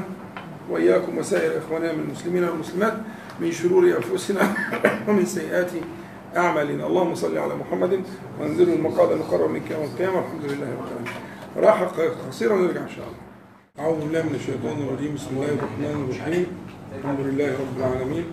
[0.70, 2.94] وإياكم وسائر إخواننا من المسلمين والمسلمات
[3.40, 4.42] من شرور أنفسنا
[5.08, 5.72] ومن سيئات
[6.38, 6.88] أعمالنا.
[6.88, 8.04] اللهم صل على محمد
[8.40, 10.18] وانزل المقعد المقرر منك يوم القيامة.
[10.18, 11.14] والحمد لله رب العالمين.
[11.58, 11.92] راحه
[12.30, 13.21] قصيره ونرجع إن شاء الله.
[13.80, 15.16] أعوذ بالله من الشيطان الرجيم.
[15.16, 16.48] بسم الله الرحمن الرحيم.
[16.92, 18.26] الحمد لله رب العالمين.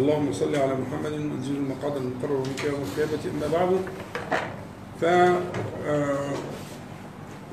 [0.00, 3.22] اللهم صل على محمد وانزل المقعد المقرر منك يوم القيامة.
[3.28, 3.70] أما بعد
[5.00, 6.32] ف آه،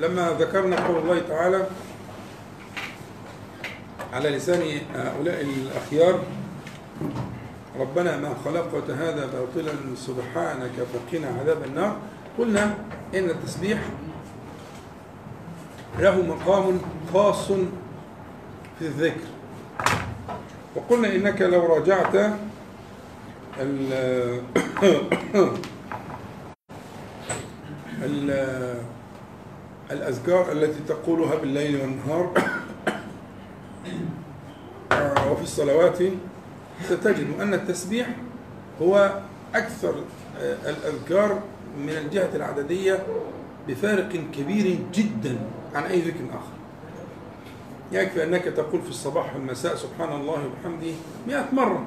[0.00, 1.66] لما ذكرنا قول الله تعالى
[4.12, 4.62] على لسان
[4.96, 6.14] هؤلاء الأخيار
[7.80, 11.96] ربنا ما خلقت هذا باطلا سبحانك فقنا عذاب النار.
[12.38, 12.64] قلنا
[13.14, 13.78] إن التسبيح
[15.98, 16.80] له مقام
[17.12, 17.46] خاص
[18.78, 19.26] في الذكر.
[20.76, 22.14] وقلنا إنك لو راجعت
[23.60, 23.92] ال
[28.04, 28.30] ال
[29.90, 32.32] الأذكار التي تقولها بالليل والنهار
[34.92, 35.98] آه، وفي الصلوات
[36.84, 38.08] ستجد أن التسبيح
[38.82, 39.20] هو
[39.54, 39.94] أكثر
[40.40, 41.42] آه، الأذكار
[41.78, 43.06] من الجهة العددية
[43.68, 45.38] بفارق كبير جدا.
[45.74, 46.58] عن أي ذكر آخر.
[47.92, 50.92] يكفي أنك تقول في الصباح والمساء سبحان الله وبحمده
[51.26, 51.86] مئة مرة.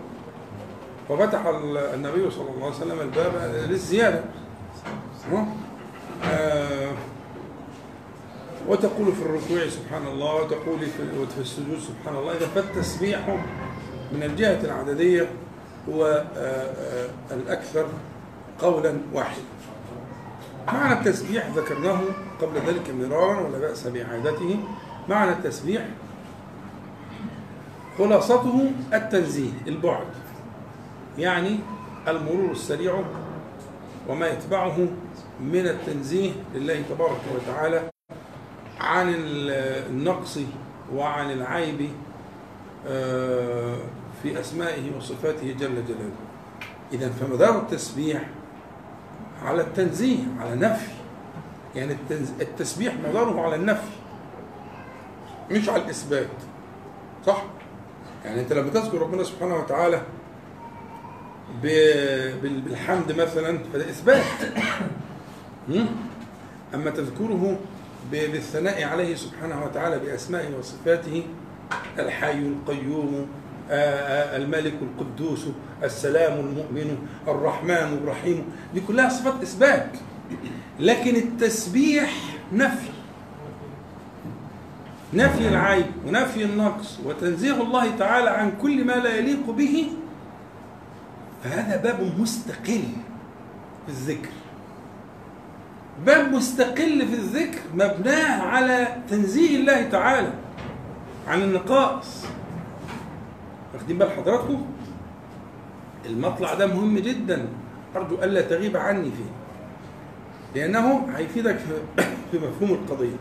[1.10, 1.46] وفتح
[1.94, 4.24] النبي صلى الله عليه وسلم الباب للزيادة؟
[6.24, 6.92] آه
[8.68, 12.38] وتقول في الركوع سبحان الله وتقول في في السجود سبحان الله.
[12.38, 13.38] إذا فالتسبيح
[14.12, 15.30] من الجهة العددية
[15.90, 17.86] هو آه، آه، الأكثر
[18.60, 19.42] قولا واحدا.
[20.68, 21.99] معنى التسبيح ذكرناه
[22.41, 24.59] قبل ذلك مرارا ولا بأس بإعادته
[25.09, 25.86] معنى التسبيح
[27.97, 30.07] خلاصته التنزيه البعد.
[31.18, 31.59] يعني
[32.07, 33.03] المرور السريع
[34.09, 34.78] وما يتبعه
[35.41, 37.89] من التنزيه لله تبارك وتعالى
[38.80, 40.39] عن النقص
[40.95, 41.89] وعن العيب
[42.88, 43.78] آه،
[44.24, 46.16] في أسمائه وصفاته جل جلاله.
[46.93, 48.22] إذا فمدار التسبيح
[49.46, 50.92] على التنزيه على نفي
[51.76, 51.98] يعني
[52.42, 53.89] التسبيح مداره على النفي
[55.52, 56.28] مش على الإثبات
[57.26, 57.44] صح؟
[58.26, 60.02] يعني أنت لما تذكر ربنا سبحانه وتعالى
[62.44, 64.24] بالحمد مثلا فده إثبات؟
[66.74, 67.60] أما تذكره
[68.12, 71.24] بالثناء عليه سبحانه وتعالى بأسمائه وصفاته
[72.00, 73.28] الحي القيوم
[73.72, 75.46] الملك القدوس
[75.84, 76.98] السلام المؤمن
[77.28, 78.46] الرحمن الرحيم.
[78.74, 79.90] دي كلها صفات إثبات.
[80.80, 82.14] لكن التسبيح
[82.54, 82.90] نفي.
[85.14, 89.88] نفي العيب ونفي النقص وتنزيه الله تعالى عن كل ما لا يليق به.
[91.44, 92.84] فهذا باب مستقل
[93.86, 94.30] في الذكر.
[96.06, 100.34] باب مستقل في الذكر مبناه على تنزيه الله تعالى
[101.28, 102.26] عن النقائص.
[103.82, 104.66] واخدين بال حضراتكم؟
[106.06, 107.48] المطلع ده مهم جدا.
[107.96, 109.32] أرجو ألا تغيب عني فيه.
[110.56, 113.16] لأنه هيفيدك في- مفهوم القضية.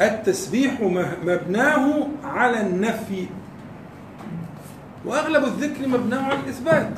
[0.00, 0.80] التسبيح
[1.24, 3.26] مبناه على النفي.
[5.04, 6.90] وأغلب الذكر مبناه على الإثبات.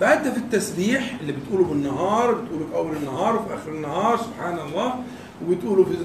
[0.00, 4.94] فأنت في التسبيح اللي بتقوله بالنهار بتقوله في أول النهار وفي آخر النهار سبحان الله
[5.46, 5.96] وبتقوله في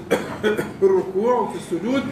[0.85, 2.03] الركوع وفي السجود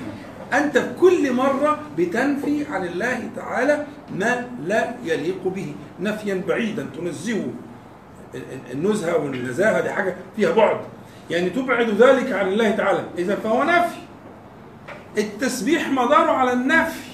[0.54, 3.86] أنت في كل مرة بتنفي عن الله تعالى
[4.16, 7.48] ما لا يليق به نفيا بعيدا تنزهه
[8.74, 10.78] النزهة والنزاهة دي حاجة فيها بعد
[11.30, 13.98] يعني تبعد ذلك عن الله تعالى إذا فهو نفي
[15.18, 17.10] التسبيح مداره على النفي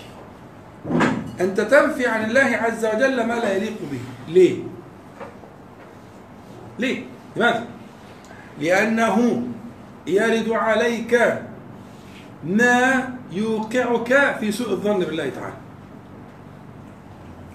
[1.41, 3.99] أنت تنفي عن الله عز وجل ما لا يليق به
[4.33, 4.57] ليه؟
[6.79, 7.03] ليه؟
[7.35, 7.65] لماذا؟
[8.59, 9.47] لأنه
[10.07, 11.41] يرد عليك
[12.45, 15.53] ما يوقعك في سوء الظن بالله تعالى.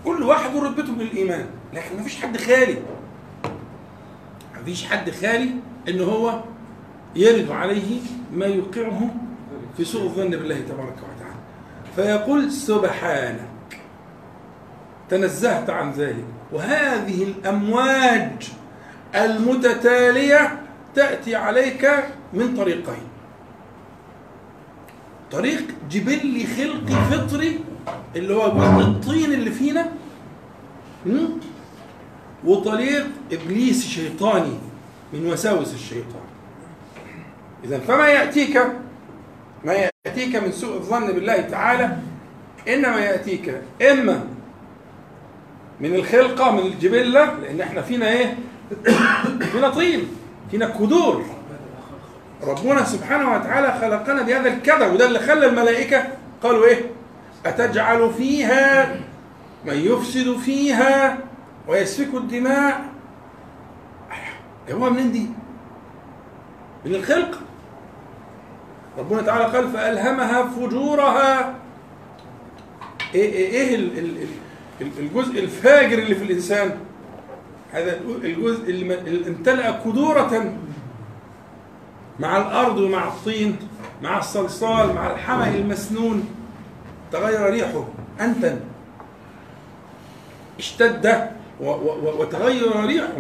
[0.05, 2.77] كل واحد رتبته من الإيمان لكن ما فيش حد خالي.
[4.55, 5.51] ما فيش حد خالي
[5.89, 6.43] إن هو
[7.17, 8.01] يرد عليه
[8.33, 9.11] ما يوقعه
[9.77, 11.41] في سوء الظن بالله تبارك وتعالى.
[11.97, 13.79] فيقول سبحانك
[15.09, 16.25] تنزهت عن ذلك.
[16.53, 18.51] وهذه الأمواج
[19.15, 20.61] المتتالية
[20.95, 21.91] تأتي عليك
[22.33, 23.10] من طريقين.
[25.33, 27.61] طريق جبلي خلقي فطري
[28.17, 29.93] اللي هو جزء الطين اللي فينا?
[32.45, 34.59] وطريق إبليس شيطاني
[35.13, 36.31] من وساوس الشيطان
[37.65, 38.63] إذا فما يأتيك
[39.65, 41.97] ما يأتيك من سوء الظن بالله تعالى
[42.69, 44.25] إنما يأتيك إما
[45.81, 48.39] من الخلقة من الجبلة لأن إحنا فينا إيه؟
[49.53, 50.09] فينا طين
[50.51, 51.25] فينا كدور
[52.43, 56.03] ربنا سبحانه وتعالى خلقنا بهذا الكدر وده اللي خلى الملائكة
[56.43, 56.81] قالوا إيه؟
[57.47, 58.95] أتجعل فيها
[59.65, 61.19] من يفسد فيها
[61.69, 62.81] ويسفك الدماء
[64.73, 65.27] هو منين دي؟
[66.85, 67.39] من الخلق
[68.99, 71.55] ربنا تعالى قال فألهمها فجورها
[73.15, 76.79] إيه ال- ال- الجزء الفاجر اللي في الإنسان
[77.73, 80.53] هذا الجزء اللي امتلأ كدورة
[82.21, 83.57] مع الأرض ومع الطين
[84.03, 86.29] مع الصلصال مع الحمأ المسنون.
[87.13, 87.85] تغير ريحه.
[88.21, 88.61] انتن
[90.59, 93.17] اشتد وتغير ريحه.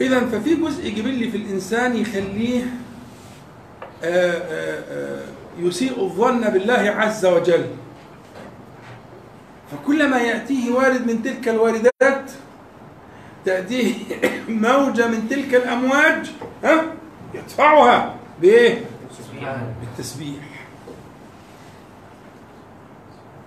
[0.00, 2.62] اذا ففي جزء جبلي في الإنسان يخليه
[4.04, 5.22] آه، آه، آه،
[5.58, 7.66] يسيء الظن بالله عز وجل.
[9.72, 12.30] فكلما يأتيه وارد من تلك الواردات
[13.44, 13.94] تأتيه
[14.48, 16.30] موجة من تلك الأمواج
[16.64, 16.84] ها؟
[17.34, 18.84] يدفعها بإيه؟
[19.80, 20.44] بالتسبيح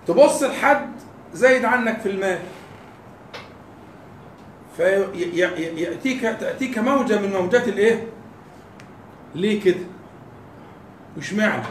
[0.06, 0.88] تبص لحد
[1.32, 2.38] زايد عنك في المال
[4.76, 8.06] فيأتيك تأتيك موجة من موجات الإيه؟
[9.34, 9.80] ليه كده؟
[11.18, 11.62] وش معنى؟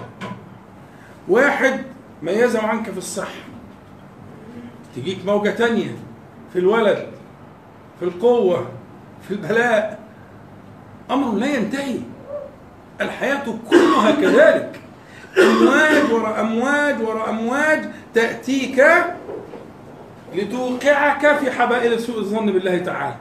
[1.28, 1.84] واحد
[2.22, 3.42] ميزه عنك في الصحة
[4.96, 5.98] تجيك موجة تانية
[6.54, 7.08] في الولد
[8.00, 8.68] في القوة
[9.28, 9.97] في البلاء
[11.12, 12.00] أمر لا ينتهي.
[13.02, 14.80] الحياة كلها كذلك.
[15.38, 17.82] أمواج وراء أمواج وراء أمواج
[18.14, 18.86] تأتيك
[20.36, 23.16] لتوقعك في حبائل سوء الظن بالله تعالى.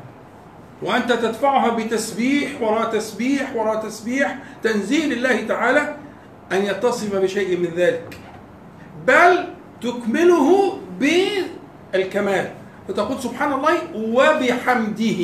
[0.83, 5.95] وأنت تدفعها بتسبيح وراء تسبيح وراء تسبيح تنزيل الله تعالى
[6.53, 8.19] أن يتصف بشيء من ذلك.
[9.07, 9.45] بل
[9.83, 12.51] تكمله بالكمال.
[12.89, 15.23] فتقول سبحان الله وبحمده.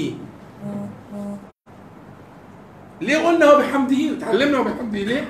[3.02, 5.24] ليه قلنا وبحمده تعلمنا وبحمده ليه؟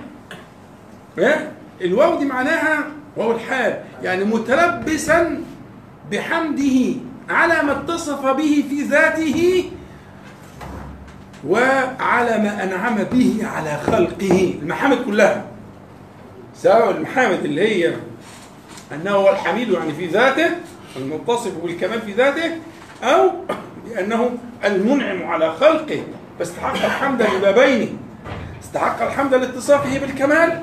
[1.18, 2.84] إيه؟ الواو دي معناها
[3.16, 5.40] واو الحال يعني متلبسا
[6.12, 6.94] بحمده
[7.28, 9.64] على ما اتصف به في ذاته
[11.48, 14.54] وعلى ما أنعم به على خلقه.
[14.62, 15.44] المحامد كلها.
[16.54, 17.94] سواء المحامد اللي هي
[18.92, 20.50] أنه هو الحميد يعني في ذاته
[20.96, 22.50] المتصف بالكمال في ذاته
[23.02, 23.30] أو
[23.88, 24.30] بأنه
[24.64, 26.02] المنعم على خلقه.
[26.42, 27.98] فاستحق الحمد لبابين
[28.62, 30.62] استحق الحمد لاتصافه بالكمال.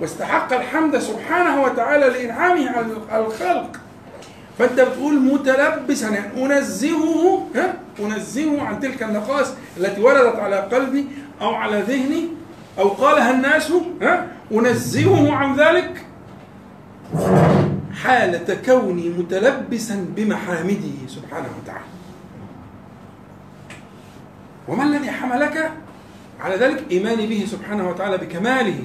[0.00, 2.70] واستحق الحمد سبحانه وتعالى لإنعامه
[3.10, 3.76] على الخلق.
[4.58, 11.06] فأنت بتقول متلبسا يعني أنزهه ها؟ أنزهه عن تلك النقائص التي وردت على قلبي
[11.40, 12.28] أو على ذهني
[12.78, 16.06] أو قالها الناس ها؟ أنزهه عن ذلك؟
[18.02, 21.91] حالة كوني متلبسا بمحامده سبحانه وتعالى.
[24.68, 25.72] وما الذي حملك
[26.40, 28.80] على ذلك إيماني به سبحانه وتعالى بكماله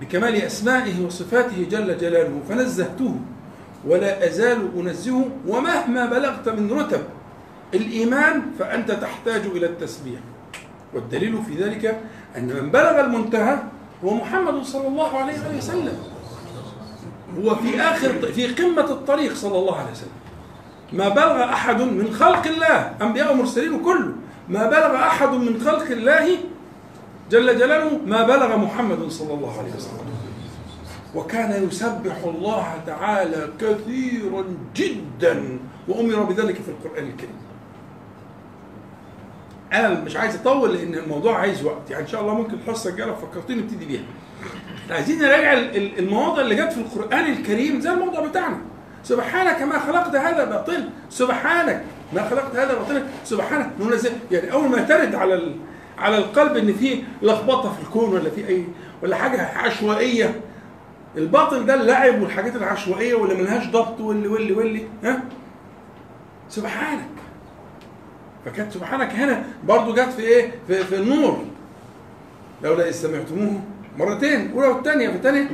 [0.00, 3.14] بكمال أسمائه وصفاته جل جلاله فنزهته
[3.86, 7.00] ولا أزال أنزهه ومهما بلغت من رتب
[7.74, 10.20] الإيمان فأنت تحتاج إلى التسبيح.
[10.94, 12.00] والدليل في ذلك
[12.36, 13.58] أن من بلغ المنتهى
[14.04, 15.98] هو محمد صلى الله عليه وسلم.
[17.38, 20.19] هو في آخر في قمة الطريق صلى الله عليه وسلم.
[20.92, 24.12] ما بلغ أحد من خلق الله أنبياء ومرسلين كله.
[24.48, 26.28] ما بلغ أحد من خلق الله
[27.30, 30.10] جل جلاله ما بلغ محمد صلى الله عليه وسلم.
[31.14, 34.44] وكان يسبح الله تعالى كثيرا
[34.76, 37.36] جدا وأمر بذلك في القرآن الكريم.
[39.72, 41.90] أنا مش عايز أطول لأن الموضوع عايز وقت.
[41.90, 44.02] يعني إن شاء الله ممكن الحصة الجاية فكرتني نبتدي بيها.
[44.90, 45.52] عايزين نراجع
[45.98, 48.58] المواضع اللي جت في القرآن الكريم زي الموضوع بتاعنا.
[49.04, 54.82] سبحانك ما خلقت هذا باطلا سبحانك ما خلقت هذا باطلا سبحانك منزه يعني أول ما
[54.82, 55.54] ترد على.
[55.98, 58.64] على القلب إن في لخبطة في الكون ولا في اي
[59.02, 60.40] ولا حاجة عشوائية.
[61.16, 64.86] الباطل ده اللعب والحاجات العشوائية واللي ملهاش ضبط واللي واللي واللي.
[65.04, 65.22] ها؟
[66.48, 67.08] سبحانك.
[68.44, 71.44] فكانت سبحانك هنا برضو جت في إيه؟ في, في النور.
[72.62, 73.60] لولا إذ سمعتموه
[73.98, 74.52] مرتين.
[74.52, 75.48] اولى والثانيه في الثانية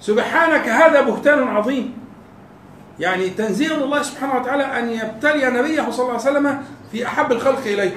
[0.00, 1.94] سبحانك هذا بهتان عظيم.
[3.00, 7.60] يعني تنزيه الله سبحانه وتعالى أن يبتلي نبيه صلى الله عليه وسلم في أحب الخلق
[7.66, 7.96] إليه.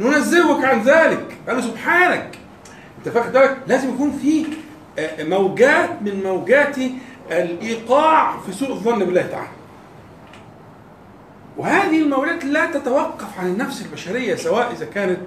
[0.00, 1.36] ننزهك عن ذلك.
[1.48, 2.38] قال سبحانك.
[2.98, 4.46] أنت فاخد بالك لازم يكون في
[4.98, 6.76] آه، موجات من موجات
[7.30, 9.48] الإيقاع في سوء الظن بالله تعالى.
[11.56, 15.20] وهذه الموجات لا تتوقف عن النفس البشرية سواء إذا كانت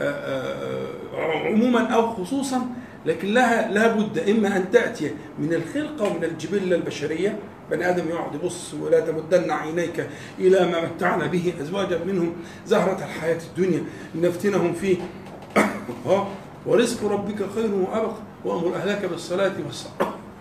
[0.00, 2.66] آه، آه، عموما أو خصوصا
[3.06, 7.38] لكن لها لابد إما أن تأتي من الخلقة ومن الجبلة البشرية
[7.70, 10.06] بني آدم يقعد يبص ولا تمدن عينيك
[10.38, 12.32] إلى ما متعنا به أزواجا منهم
[12.66, 14.96] زهرة الحياة الدنيا لنفتنهم فيه.
[16.66, 18.14] ورزق ربك خير وابقى
[18.44, 19.52] وأمر اهلك بالصلاة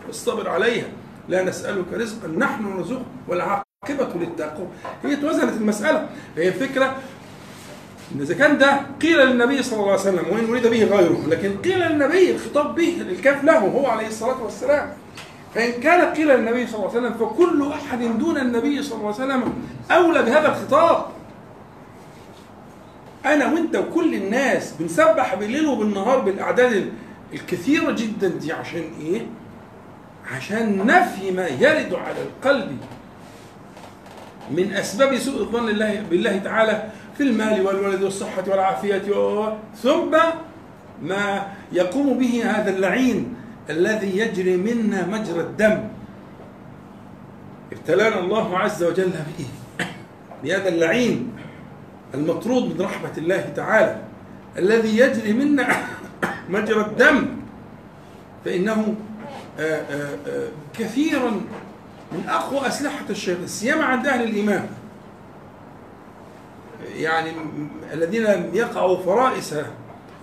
[0.08, 0.88] واصطبر عليها.
[1.30, 2.28] لا نسألك رزقا.
[2.28, 4.68] نحن نرزقك والعاقبة للتقوى.
[5.04, 6.10] هي توزنت المسألة.
[6.38, 6.96] هي الفكرة
[8.16, 11.58] إن إذا كان ده قيل للنبي صلى الله عليه وسلم وإن اريد به غيره لكن
[11.58, 14.94] قيل للنبي الخطاب به الكاف له هو عليه الصلاة والسلام.
[15.56, 19.26] فإن كان قيل للنبي صلى الله عليه وسلم فكل أحد دون النبي صلى الله عليه
[19.26, 19.54] وسلم
[19.92, 21.06] أولى بهذا الخطاب.
[23.26, 26.94] أنا وأنت وكل الناس بنسبح بالليل وبالنهار بالأعداد
[27.34, 29.22] الكثيرة جدا دي عشان إيه؟
[30.36, 32.78] عشان نفي ما يرد على القلب
[34.52, 39.02] من أسباب سوء الظن الله بالله تعالى في المال والولد والصحة والعافية
[39.84, 40.18] ثم
[41.04, 43.36] ما يقوم به هذا اللعين.
[43.70, 45.88] الذي يجري منا مجرى الدم.
[47.72, 49.48] ابتلانا الله عز وجل به
[50.44, 51.34] بهذا اللعين
[52.14, 54.02] المطرود من رحمة الله تعالى.
[54.58, 55.68] الذي يجري منا
[56.50, 57.28] مجرى الدم.
[58.46, 58.96] فإنه
[59.60, 61.32] آه، آه، آه، كثيرا
[62.12, 64.70] من أقوى أسلحة الشيطان سيما عند أهل الإيمان.
[66.96, 67.32] يعني
[67.94, 69.56] الذين يقعوا فرائس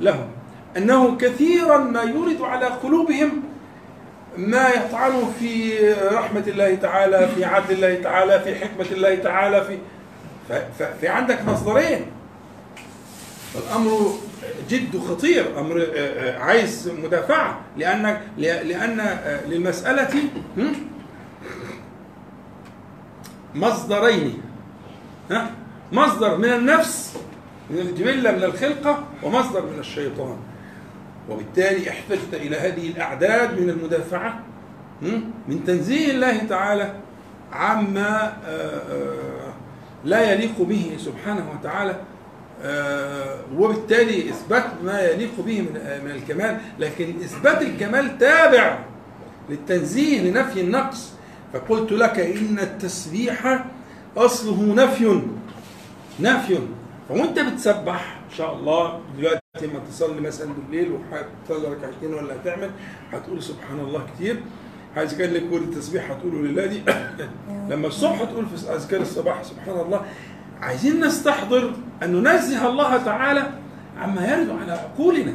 [0.00, 0.28] لهم.
[0.76, 3.42] أنه كثيرا ما يورد على قلوبهم
[4.36, 9.78] ما يطعن في رحمة الله تعالى في عدل الله تعالى في حكمة الله تعالى في
[11.00, 12.06] في عندك مصدرين.
[13.54, 14.14] الأمر
[14.70, 17.60] جد خطير أمر آه، آه، عايز مدافعة.
[17.76, 20.08] لأن لأن آه، للمسألة؟
[23.54, 24.42] مصدرين.
[25.92, 27.16] مصدر من النفس
[27.70, 30.36] من الجبلة من الخلقة ومصدر من الشيطان.
[31.30, 34.40] وبالتالي احتجت إلى هذه الأعداد من المدافعة؟
[35.48, 36.92] من تنزيه الله تعالى
[37.52, 39.52] عما آه، آه،
[40.04, 42.00] لا يليق به سبحانه وتعالى
[42.62, 45.60] آه، وبالتالي إثبات ما يليق به
[46.04, 48.78] من الكمال لكن إثبات الكمال تابع
[49.50, 51.12] للتنزيه لنفي النقص
[51.52, 53.64] فقلت لك إن التسبيح
[54.16, 55.20] أصله نفي
[56.20, 56.58] نفي
[57.08, 62.70] فوأنت بتسبح إن شاء الله دلوقتي لما تصلي مثلا بالليل وهتصلي ركعتين ولا هتعمل
[63.12, 64.40] هتقول سبحان الله كتير.
[64.96, 66.82] عايز كان لك ورد التسبيح هتقوله لله دي.
[67.70, 70.00] لما الصبح تقول في أذكار الصباح سبحان الله
[70.60, 73.50] عايزين نستحضر أن ننزه الله تعالى
[73.98, 75.34] عما يرد على عقولنا.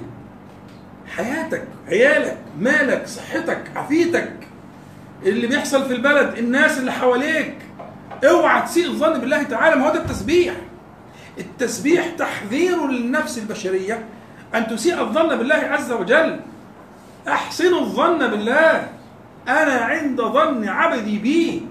[1.07, 4.33] حياتك عيالك مالك صحتك عافيتك
[5.25, 7.55] اللي بيحصل في البلد الناس اللي حواليك.
[8.23, 10.53] اوعى تسيء الظن بالله تعالى ما هو ده التسبيح.
[11.39, 14.05] التسبيح تحذير للنفس البشرية
[14.55, 16.39] أن تسيء الظن بالله عز وجل.
[17.27, 18.87] أحسنوا الظن بالله.
[19.47, 21.61] أنا عند ظن عبدي بي.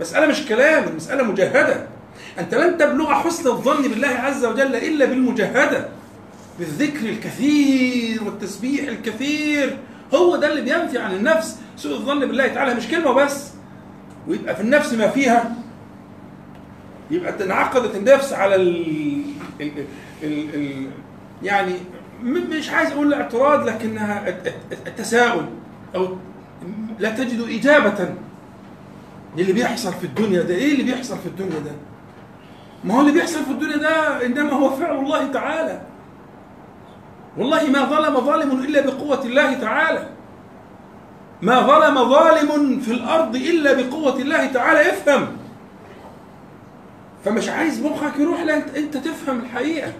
[0.00, 1.86] مسألة مش كلام المسألة مجاهدة
[2.38, 5.88] أنت لن تبلغ حسن الظن بالله عز وجل إلا بالمجاهدة
[6.58, 9.78] بالذكر الكثير والتسبيح الكثير.
[10.14, 11.56] هو ده اللي بينفي عن النفس.
[11.76, 13.44] سوء الظن بالله تعالى مش كلمة بس
[14.28, 15.54] ويبقى في النفس ما فيها
[17.10, 19.22] يبقى انعقدت النفس على ال
[19.60, 19.70] ال
[20.22, 20.90] ال ال
[21.42, 21.72] يعني
[22.22, 25.44] مش عايز أقول الاعتراض لكنها الت- الت- التساؤل
[25.94, 26.16] أو
[26.98, 28.08] لا تجد إجابة
[29.36, 30.54] للي بيحصل في الدنيا ده.
[30.54, 31.70] إيه اللي بيحصل في الدنيا ده؟
[32.84, 35.80] ما هو اللي بيحصل في الدنيا ده إنما هو فعل الله تعالى.
[37.38, 40.08] والله ما ظلم ظالم إلا بقوة الله تعالى.
[41.42, 44.80] ما ظلم ظالم في الأرض إلا بقوة الله تعالى.
[44.90, 45.26] افهم.
[47.24, 49.92] فمش عايز مخك يروح لا أنت, تفهم الحقيقة.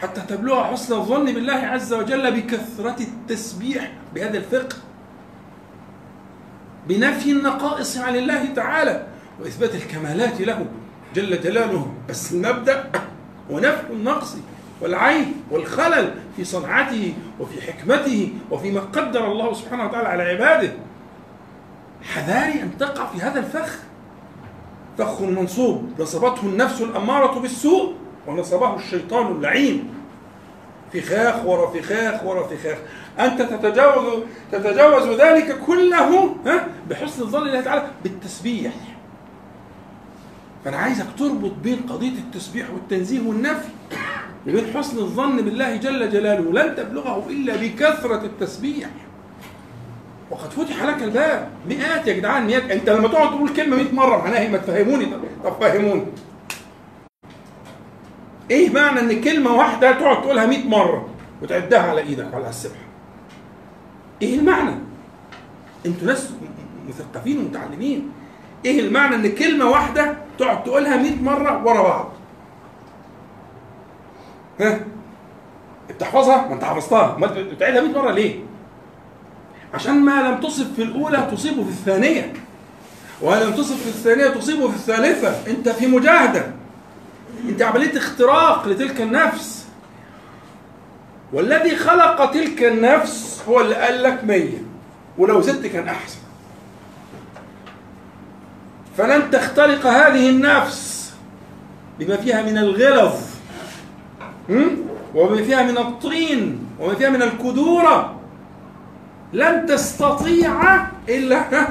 [0.00, 4.76] حتى تبلغ حسن الظن بالله عز وجل بكثرة التسبيح بهذا الفقه.
[6.88, 9.06] بنفي النقائص عن الله تعالى
[9.40, 10.66] وإثبات الكمالات له
[11.14, 11.94] جل جلاله.
[12.08, 12.90] بس المبدأ
[13.50, 14.36] هو نفي النقص
[14.80, 20.72] والعيب والخلل في صنعته وفي حكمته وفيما قدر الله سبحانه وتعالى على عباده.
[22.02, 23.78] حذاري أن تقع في هذا الفخ.
[25.00, 27.94] فخ منصوب نصبته النفس الأمارة بالسوء
[28.26, 29.94] ونصبه الشيطان اللعين.
[30.92, 32.78] فخاخ ورا فخاخ ورا فخاخ
[33.18, 34.22] أنت تتجاوز
[34.52, 38.72] تتجاوز ذلك كله ها بحسن الظن الله تعالى بالتسبيح.
[40.64, 43.68] فأنا عايزك تربط بين قضية التسبيح والتنزيه والنفي.
[44.48, 48.88] وبين حسن الظن بالله جل جلاله لن تبلغه إلا بكثرة التسبيح.
[50.30, 51.48] وقد فتح لك الباب.
[51.68, 52.70] مئات يا جدعان مئات.
[52.70, 55.06] انت لما تقعد تقول كلمة 100 مرة معناها إيه؟ ما تفهموني.
[55.44, 56.04] طب فهموني.
[58.50, 61.08] إيه معنى إن كلمة واحدة تقعد تقولها 100 مرة
[61.42, 62.80] وتعدها على إيدك على السبحه
[64.22, 64.74] إيه المعنى؟
[65.86, 66.30] أنتوا ناس
[66.88, 68.10] مثقفين ومتعلمين.
[68.64, 72.10] إيه المعنى إن كلمة واحدة تقعد تقولها 100 مرة ورا بعض؟
[74.60, 74.80] ها؟
[75.88, 77.16] بتحفظها؟ ما أنت حفظتها.
[77.18, 78.49] ما بتعيدها 100 مرة ليه؟
[79.74, 82.32] عشان ما لم تصب في الأولى تصيبه في الثانية.
[83.22, 85.50] ولم تصب في الثانية تصيبه في الثالثة.
[85.50, 86.52] أنت في مجاهدة.
[87.48, 89.66] أنت عملية اختراق لتلك النفس.
[91.32, 94.48] والذي خلق تلك النفس هو اللي قال لك 100
[95.18, 96.18] ولو زدت كان أحسن.
[98.98, 101.12] فلن تخترق هذه النفس
[101.98, 103.14] بما فيها من الغلظ
[105.14, 108.19] وما فيها من الطين وما فيها من الكدورة.
[109.32, 111.68] لن تستطيع إلا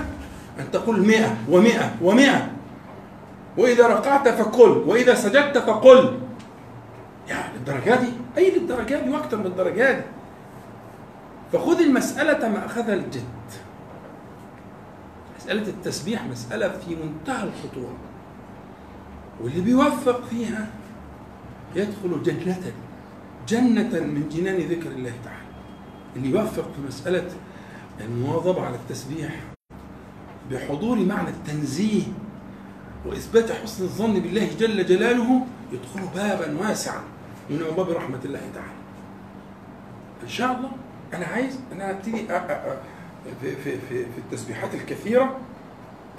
[0.60, 2.49] أن تقول مئة ومئة ومئة.
[3.57, 6.20] وإذا ركعت فقل وإذا سجدت فقل.
[7.30, 10.01] يا للدرجة دي؟ أي للدرجة دي؟ وأكثر من الدرجة دي.
[11.53, 13.24] فخذ المسألة ما أخذها الجد.
[15.39, 17.97] مسألة التسبيح مسألة في منتهى الخطورة.
[19.41, 20.68] واللي بيوفق فيها
[21.76, 22.62] يدخل جنة
[23.47, 25.39] جنة من جنان ذكر الله تعالى.
[26.16, 27.26] اللي يوفق في مسألة
[28.00, 29.32] المواظبة على التسبيح
[30.52, 32.04] بحضور معنى التنزيه
[33.06, 37.02] وإثبات حسن الظن بالله جل جلاله يدخل بابا واسعا
[37.50, 38.80] من أبواب رحمة الله تعالى.
[40.24, 40.72] إن شاء الله
[41.14, 42.28] أنا عايز أنا أبتدي
[43.41, 45.38] في, في, في, في التسبيحات الكثيرة.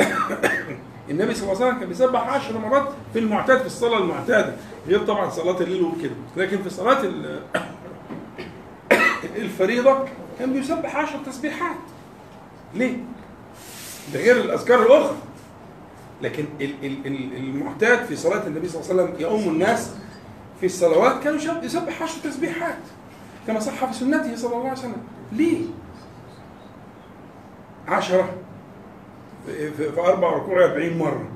[1.11, 4.57] النبي صلى الله عليه وسلم كان بيسبح عشر مرات في المعتاد في الصلاة المعتادة
[4.89, 6.14] غير طبعا صلاة الليل وكده.
[6.37, 7.03] لكن في صلاة
[9.37, 10.05] الفريضة
[10.41, 11.76] كان بيسبح عشر تسبيحات.
[12.74, 12.97] ليه؟
[14.14, 15.16] ده غير الأذكار الأخرى.
[16.22, 16.45] لكن
[17.36, 19.91] المعتاد في صلاة النبي صلى الله عليه وسلم يؤم الناس
[20.61, 22.78] في الصلوات كانوا يسبح عشر تسبيحات.
[23.47, 25.03] كما صح في سنته صلى الله عليه وسلم.
[25.32, 25.61] ليه؟
[27.88, 28.34] عشرة
[29.47, 31.28] في, أربع ركوع 40 مرة.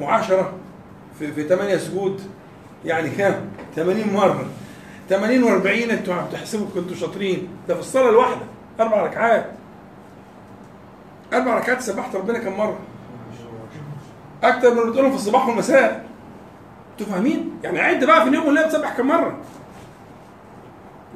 [0.00, 0.52] وعشرة
[1.18, 2.20] في, ثمانية سجود.
[2.84, 4.46] يعني كام؟ 80 مرة.
[5.08, 8.40] 80 و40 أنتوا بتحسبوا كنتوا شاطرين ده في الصلاة الواحدة
[8.80, 9.46] أربع ركعات
[11.32, 12.78] أربع ركعات سبحت ربنا كم مرة؟
[14.42, 16.06] أكتر من اللي بتقولهم في الصباح والمساء
[16.92, 19.36] أنتوا فاهمين؟ يعني عد بقى في اليوم والليلة بتسبح كم مرة؟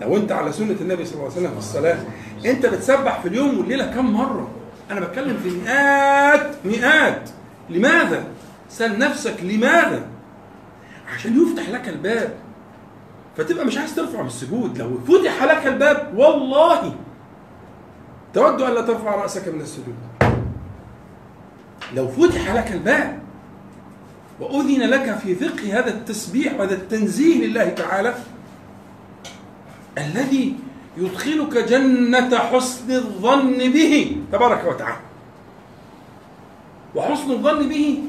[0.00, 1.98] لو أنت على سنة النبي صلى الله عليه وسلم في الصلاة
[2.46, 4.48] أنت بتسبح في اليوم والليلة كم مرة؟
[4.90, 7.30] أنا بتكلم في مئات مئات
[7.70, 8.24] لماذا؟
[8.70, 10.02] سأل نفسك لماذا؟
[11.14, 12.34] عشان يفتح لك الباب
[13.36, 14.78] فتبقى مش عايز ترفع من السجود.
[14.78, 16.94] لو فتح لك الباب والله
[18.34, 19.94] تود ألا ترفع رأسك من السجود.
[21.94, 23.20] لو فتح لك الباب
[24.40, 28.14] وأذن لك في فقه هذا التسبيح وهذا التنزيه لله تعالى
[29.98, 30.56] الذي
[30.96, 35.00] يدخلك جنة حسن الظن به تبارك وتعالى.
[36.94, 38.02] وحسن الظن به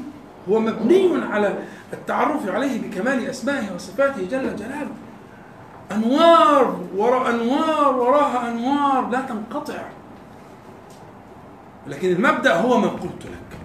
[0.49, 1.57] هو مبني على
[1.93, 4.91] التعرف عليه بكمال أسمائه وصفاته جل جلاله.
[5.95, 9.83] أنوار وراء أنوار وراها أنوار لا تنقطع.
[11.87, 13.59] لكن المبدأ هو ما قلت لك.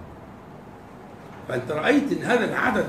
[1.48, 2.86] فأنت رأيت أن هذا العدد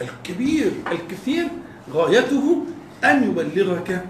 [0.00, 1.48] الكبير الكثير
[1.92, 2.66] غايته
[3.04, 4.04] أن يبلغك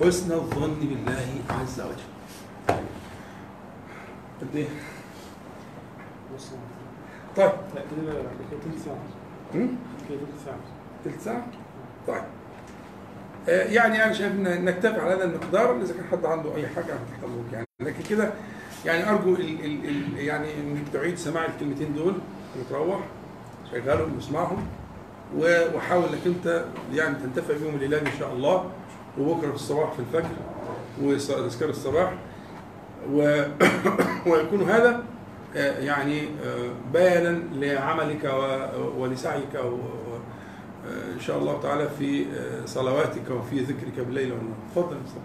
[0.00, 2.76] حسن الظن بالله عز وجل.
[4.40, 4.68] قد إيه؟
[7.36, 7.50] طيب.
[7.74, 8.12] لا كده
[8.64, 10.58] تلت ساعة.
[11.04, 11.46] تلت ساعة؟
[12.08, 12.22] طيب.
[13.48, 17.24] يعني أنا شايف إن نكتفي على هذا المقدار إذا كان حد عنده أي حاجة تحت
[17.24, 17.66] أمرك يعني.
[17.80, 18.30] لكن كده
[18.84, 22.14] يعني أرجو ال ال ال يعني إنك تعيد سماع الكلمتين دول
[22.60, 23.00] وتروح
[23.72, 24.66] شغلهم واسمعهم
[25.38, 28.70] وحاول إنك أنت يعني تنتفع بهم الليلة دي إن شاء الله.
[29.18, 30.34] وبكرة في الصباح في الفجر
[31.02, 32.12] وتذكار الصباح.
[33.12, 33.42] و...
[34.26, 35.02] ويكون هذا
[35.56, 40.05] آه، يعني آه، بيانا لعملك و- ولسعيك و- آه،
[41.14, 45.20] إن شاء الله تعالى في آه، صلواتك وفي ذكرك بالليل والنهار تفضل مصطفى.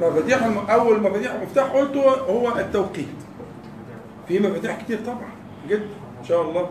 [0.00, 3.06] مفاتيح أول مفاتيح مفتاح قلته هو التوقيت.
[4.28, 5.28] في مفاتيح كتير طبعا
[5.68, 5.88] جدا
[6.20, 6.70] إن شاء الله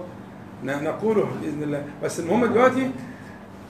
[0.63, 1.85] نقوله بإذن الله.
[2.03, 2.91] بس المهم دلوقتي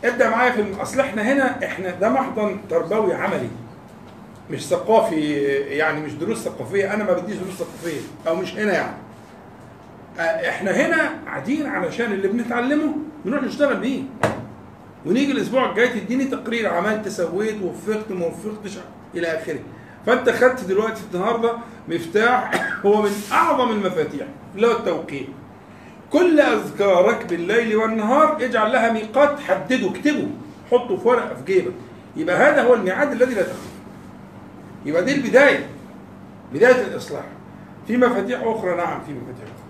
[0.05, 3.49] ابدأ معايا في أصل إحنا هنا إحنا ده محضن تربوي عملي.
[4.49, 6.93] مش ثقافي يعني مش دروس ثقافية.
[6.93, 8.95] أنا ما بديش دروس ثقافية أو مش هنا يعني.
[10.19, 14.01] آه، إحنا هنا قاعدين علشان اللي بنتعلمه بنروح نشتغل بيه.
[15.05, 18.77] ونيجي الأسبوع الجاي تديني تقرير عملت سويت وفقت ما وفقتش
[19.15, 19.59] إلى آخره.
[20.05, 21.51] فأنت خدت دلوقتي النهارده
[21.87, 22.51] مفتاح
[22.85, 25.27] هو من أعظم المفاتيح اللي هو التوقيت.
[26.11, 30.27] كل أذكارك بالليل والنهار اجعل لها ميقات حدده اكتبه
[30.71, 31.73] حطه في ورقة في جيبك.
[32.15, 33.74] يبقى هذا هو الميعاد الذي لا تخلف
[34.85, 35.65] يبقى دي البداية.
[36.53, 37.23] بداية الإصلاح.
[37.87, 39.65] في مفاتيح أخرى نعم في مفاتيح أخرى.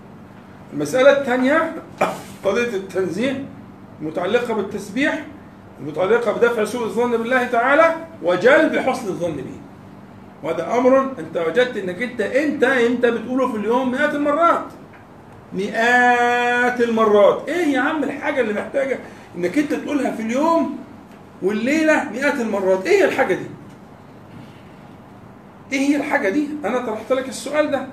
[0.72, 1.72] المسألة الثانية
[2.44, 3.44] قضية التنزيه
[4.02, 5.24] متعلقة بالتسبيح
[5.80, 9.60] المتعلقه بدفع سوء الظن بالله تعالى وجلب حسن الظن به.
[10.42, 14.64] وهذا أمر أنت وجدت إنك أنت أنت أنت بتقوله في اليوم مئات المرات.
[15.52, 17.48] مئات المرات.
[17.48, 18.98] إيه يا عم الحاجة اللي محتاجة
[19.36, 20.78] إنك أنت تقولها في اليوم
[21.42, 23.55] والليلة مئات المرات؟ إيه الحاجة دي؟
[25.72, 27.86] إيه هي الحاجة دي؟ أنا طرحت لك السؤال ده.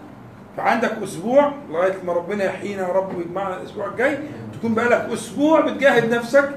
[0.57, 4.19] فعندك أسبوع لغاية ما ربنا يحيينا يا رب ويجمعنا الأسبوع الجاي
[4.53, 6.49] تكون بقى لك أسبوع بتجاهد نفسك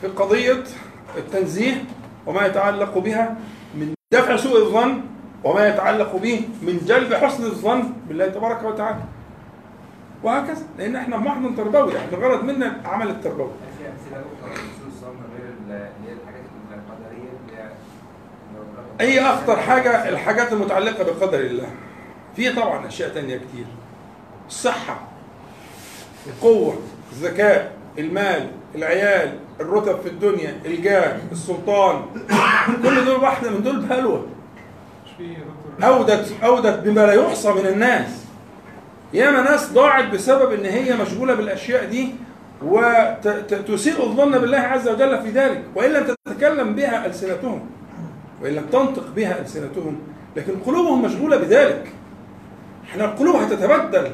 [0.00, 0.62] في قضية
[1.16, 1.84] التنزيه
[2.26, 3.36] وما يتعلق بها
[3.74, 5.00] من دفع سوء الظن
[5.44, 8.98] وما يتعلق به من جلب حسن الظن بالله تبارك وتعالى.
[10.22, 10.62] وهكذا.
[10.78, 15.16] لأن إحنا محضن تربوي إحنا الغرض منا العمل التربوي هل في أمثلة أخرى لسوء الظن
[15.38, 17.68] غير ال- اللي هي الحاجات القدرية اللي هي
[18.54, 21.68] لو ربنا- أي أخطر حاجة الحاجات المتعلقة بقدر الله.
[22.36, 23.64] في طبعا أشياء تانية كتير.
[24.48, 25.00] الصحة
[26.26, 26.78] القوة
[27.12, 32.02] الذكاء المال العيال الرتب في الدنيا الجاه السلطان.
[32.82, 34.26] كل دول واحدة من دول بهلوة.
[35.84, 38.24] أودت أودت بما لا يحصى من الناس.
[39.12, 42.14] ياما ناس ضاعت بسبب إن هي مشغولة بالأشياء دي
[42.62, 47.66] وتسيء الظن بالله عز وجل في ذلك لم تتكلم بها ألسنتهم.
[48.44, 49.98] وإن لم تنطق بها ألسنتهم
[50.36, 51.92] لكن قلوبهم مشغولة بذلك.
[52.90, 54.10] إحنا القلوب هتتبدل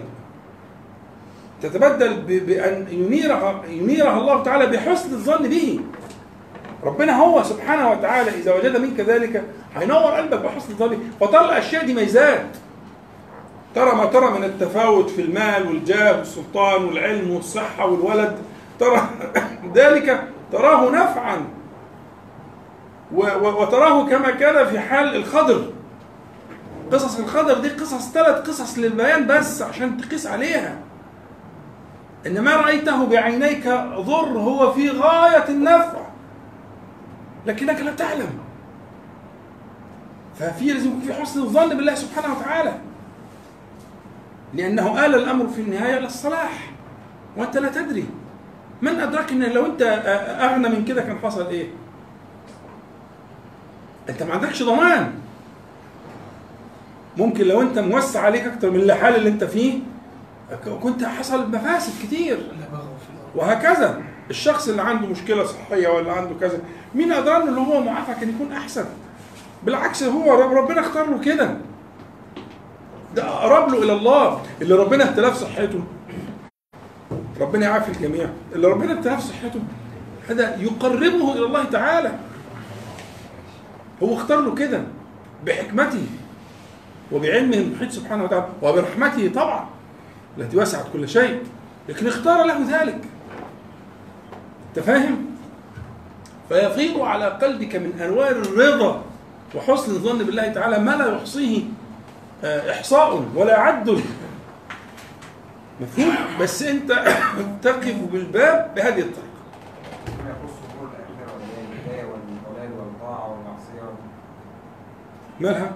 [1.62, 5.81] تتبدل ب- بأن ينيرها ينيرها الله تعالى بحسن الظن به.
[6.85, 9.45] ربنا هو سبحانه وتعالى إذا وجد منك ذلك
[9.76, 12.47] هينور قلبك بحسن الظن فترى الاشياء دي ميزات.
[13.74, 18.37] ترى ما ترى من التفاوت في المال والجاه والسلطان والعلم والصحة والولد.
[18.81, 19.09] ترى
[19.74, 20.22] ذلك
[20.53, 21.47] تراه نفعا.
[23.14, 25.72] وتراه كما كان في حال الخضر.
[26.92, 30.78] قصص الخضر دي قصص ثلاث قصص للبيان بس عشان تقيس عليها.
[32.26, 36.00] ان ما رأيته بعينيك ضر هو في غاية النفع.
[37.46, 38.30] لكنك لا تعلم.
[40.38, 42.72] ففي لازم يكون في حسن الظن بالله سبحانه وتعالى.
[44.54, 46.70] لأنه آل الأمر في النهاية إلى الصلاح.
[47.37, 48.07] وأنت لا تدري.
[48.82, 49.82] من أدراك إن لو أنت
[50.41, 51.68] أغنى من كده كان حصل إيه؟
[54.11, 55.12] انت ما عندكش ضمان.
[57.16, 59.78] ممكن لو انت موسع عليك أكتر من الحال اللي انت فيه
[60.82, 62.38] كنت حصل مفاسد كتير.
[63.37, 66.58] وهكذا الشخص اللي عنده مشكلة صحية ولا عنده كذا
[66.95, 68.84] مين ادرى اللي هو معافى كان يكون أحسن؟
[69.64, 71.54] بالعكس هو رب- ربنا اختار له كده.
[73.16, 75.80] ده أقرب له إلى الله اللي ربنا ابتلاه في صحته.
[77.41, 78.28] ربنا يعافي الجميع.
[78.54, 79.61] اللي ربنا ابتلاه في صحته
[80.28, 82.12] هذا يقربه إلى الله تعالى.
[84.03, 84.83] هو اختار له كده
[85.47, 86.07] بحكمته
[87.13, 89.67] وبعلمه المحيط سبحانه وتعالى وبرحمته طبعا
[90.39, 91.43] التي وسعت كل شيء
[91.89, 92.99] لكن اختار له ذلك.
[94.68, 95.27] أنت فاهم؟
[96.49, 99.03] فيفيض على قلبك من أنوار الرضا
[99.55, 101.63] وحسن الظن بالله تعالى ما لا يحصيه
[102.45, 104.01] آه، إحصاء ولا عد.
[105.81, 106.93] مفهوم؟ بس أنت
[107.63, 109.31] تقف بالباب بهذه الطريقة
[110.07, 113.91] فيما يخص امور الاخره اللي هي الهدايه والضلال والطاعه والمعصيه
[115.41, 115.75] مالها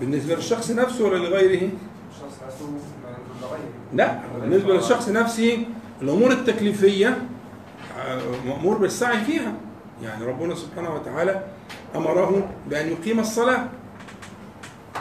[0.00, 1.70] بالنسبة للشخص نفسه ولا لغيره؟
[2.10, 2.66] الشخص نفسه
[3.94, 5.64] لا بالنسبة للشخص نفسه
[6.02, 7.22] الأمور التكليفية
[7.98, 9.52] آه، مأمور بالسعي فيها.
[10.02, 11.42] يعني ربنا سبحانه وتعالى
[11.96, 13.68] أمره بأن يقيم الصلاة.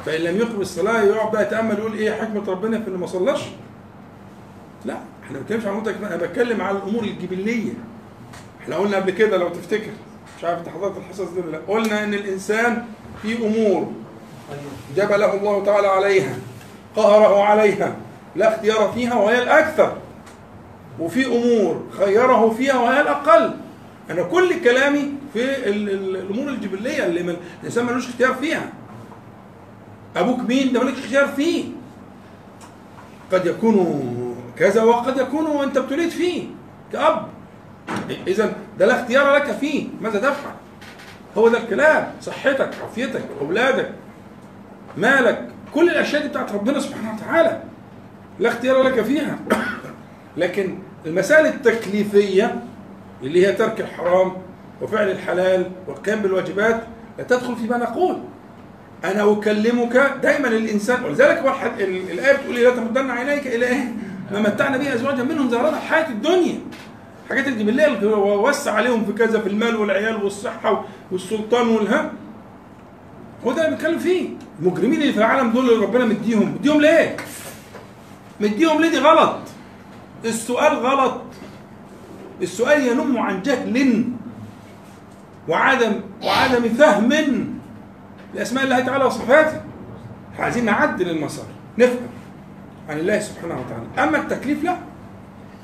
[0.06, 3.41] فإن لم يقم الصلاة يقعد بقى يتأمل يقول إيه حكمة ربنا في اللي ما صلاش؟
[4.86, 7.74] لا إحنا ما بنتكلمش عن التكليفية، أنا بتكلم على الأمور الجبلية.
[8.62, 9.91] إحنا قلنا قبل كده لو تفتكر
[10.40, 11.60] مش عارف انت حضرت الحصص دي ولا لا.
[11.68, 12.86] قلنا إن الإنسان
[13.22, 13.91] في أمور
[14.95, 16.36] جبله الله تعالى عليها
[16.95, 17.95] قهره عليها
[18.36, 19.98] لا اختيار فيها وهي الأكثر.
[20.99, 23.53] وفي أمور خيره فيها وهي الأقل.
[24.10, 28.70] أنا كل كلامي في ال- ال- الأمور الجبلية اللي الإنسان ملوش اختيار فيها.
[30.16, 31.66] أبوك مين؟ ده مالكش اختيار فيه.
[33.32, 36.44] قد يكون كذا وقد يكون انت ابتليت فيه
[36.94, 37.28] كأب.
[38.28, 39.88] اذا ده لا اختيار لك فيه.
[40.02, 40.53] ماذا تفعل؟
[41.38, 42.11] هو ده الكلام.
[42.22, 43.90] صحتك عافيتك أولادك
[44.98, 47.61] مالك كل الأشياء دي بتاعت ربنا سبحانه وتعالى.
[48.40, 49.40] لا اختيار لك فيها.
[50.38, 52.64] لكن المسائل التكليفية
[53.24, 54.32] اللي هي ترك الحرام
[54.82, 56.84] وفعل الحلال والقيام بالواجبات
[57.18, 58.18] لا تدخل فيما نقول.
[59.03, 61.44] أنا أكلمك دايما الانسان ولذلك
[61.80, 63.94] الآية بتقول لي لا تمدن عينيك إلى إيه؟
[64.32, 66.60] ما متعنا به ازواجا منهم زهرات الحياة الدنيا.
[67.30, 67.64] الحاجات اللي
[68.16, 72.10] وسع عليهم في كذا في المال والعيال والصحة والسلطان والهم
[73.46, 74.30] هو ده اللي بنتكلم فيه.
[74.60, 76.56] المجرمين اللي في العالم دول اللي ربنا مديهم.
[76.56, 77.18] مديهم ليه؟
[78.40, 79.36] مديهم ليه؟ دي غلط.
[80.26, 81.22] السؤال غلط.
[82.42, 84.04] السؤال ينم عن جهل
[85.48, 87.10] وعدم وعدم فهم
[88.34, 89.62] لأسماء الله تعالى وصفاته.
[90.40, 91.46] عايزين نعدل المسار.
[91.78, 92.08] نفهم
[92.90, 94.10] عن الله سبحانه وتعالى.
[94.10, 94.89] أما التكليف لا.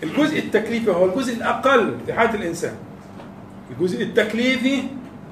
[0.06, 2.73] الجزء التكليفي هو الجزء الأقل في حياة الإنسان.
[3.72, 4.84] الجزء التكليفي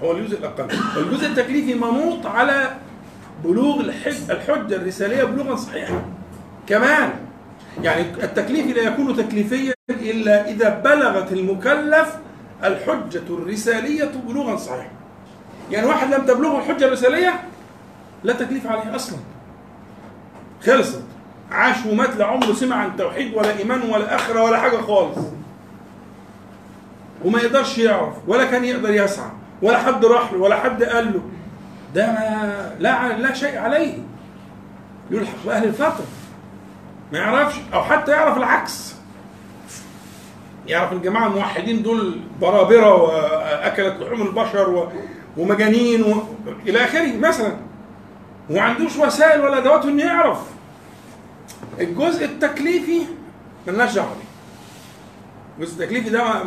[0.04, 0.68] هو الجزء الأقل.
[0.98, 2.76] والجزء التكليفي منوط على
[3.44, 6.02] بلوغ الحج الحجة الرسالية بلوغا صحيحا
[6.68, 7.10] كمان
[7.82, 12.16] يعني التكليف لا يكون تكليفيا إلا إذا بلغت المكلف
[12.64, 14.92] الحجة الرسالية بلوغا صحيحا
[15.72, 17.44] يعني واحد لم تبلغه الحجة الرسالية
[18.24, 19.18] لا تكليف عليه أصلا.
[20.66, 21.04] خلصت.
[21.52, 25.18] عاش ومات لا عمره سمع عن توحيد ولا إيمان ولا آخرة ولا حاجة خالص.
[27.26, 29.30] وما يقدرش يعرف ولا كان يقدر يسعى
[29.62, 31.22] ولا حد راح له ولا حد قال له.
[31.96, 32.06] ده
[32.80, 33.98] لا لا شيء عليه.
[35.12, 36.06] يلحق باهل الفترة
[37.12, 38.96] ما يعرفش أو حتى يعرف العكس.
[40.68, 44.90] يعرف الجماعة الموحدين دول برابرة وأكلت لحوم البشر.
[45.38, 46.24] ومجانين و...
[46.68, 47.56] إلى آخره مثلا.
[48.50, 50.53] وما عندوش وسائل ولا أدوات إنه يعرف.
[51.80, 53.02] الجزء التكليفي
[53.68, 54.24] ملناش دعوة بيه.
[55.66, 56.44] الجزء التكليفي ده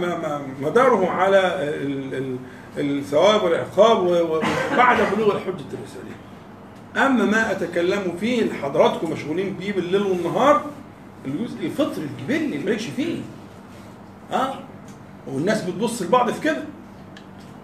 [0.62, 2.36] مداره على ال- ال-
[2.98, 6.16] الثواب والعقاب وبعد بلوغ الحجة الرسالية.
[6.96, 10.64] أما ما أتكلم فيه اللي حضراتكم مشغولين بيه بالليل والنهار
[11.26, 13.18] الجزء الفطري الجبلي اللي مالكش فيه.
[14.32, 14.54] آه
[15.26, 16.62] والناس بتبص لبعض في كده.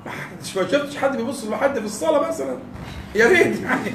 [0.06, 0.12] ما
[0.44, 2.56] شفتش حد بيبص لحد في الصلاة مثلا.
[3.14, 3.90] يا ريت يعني.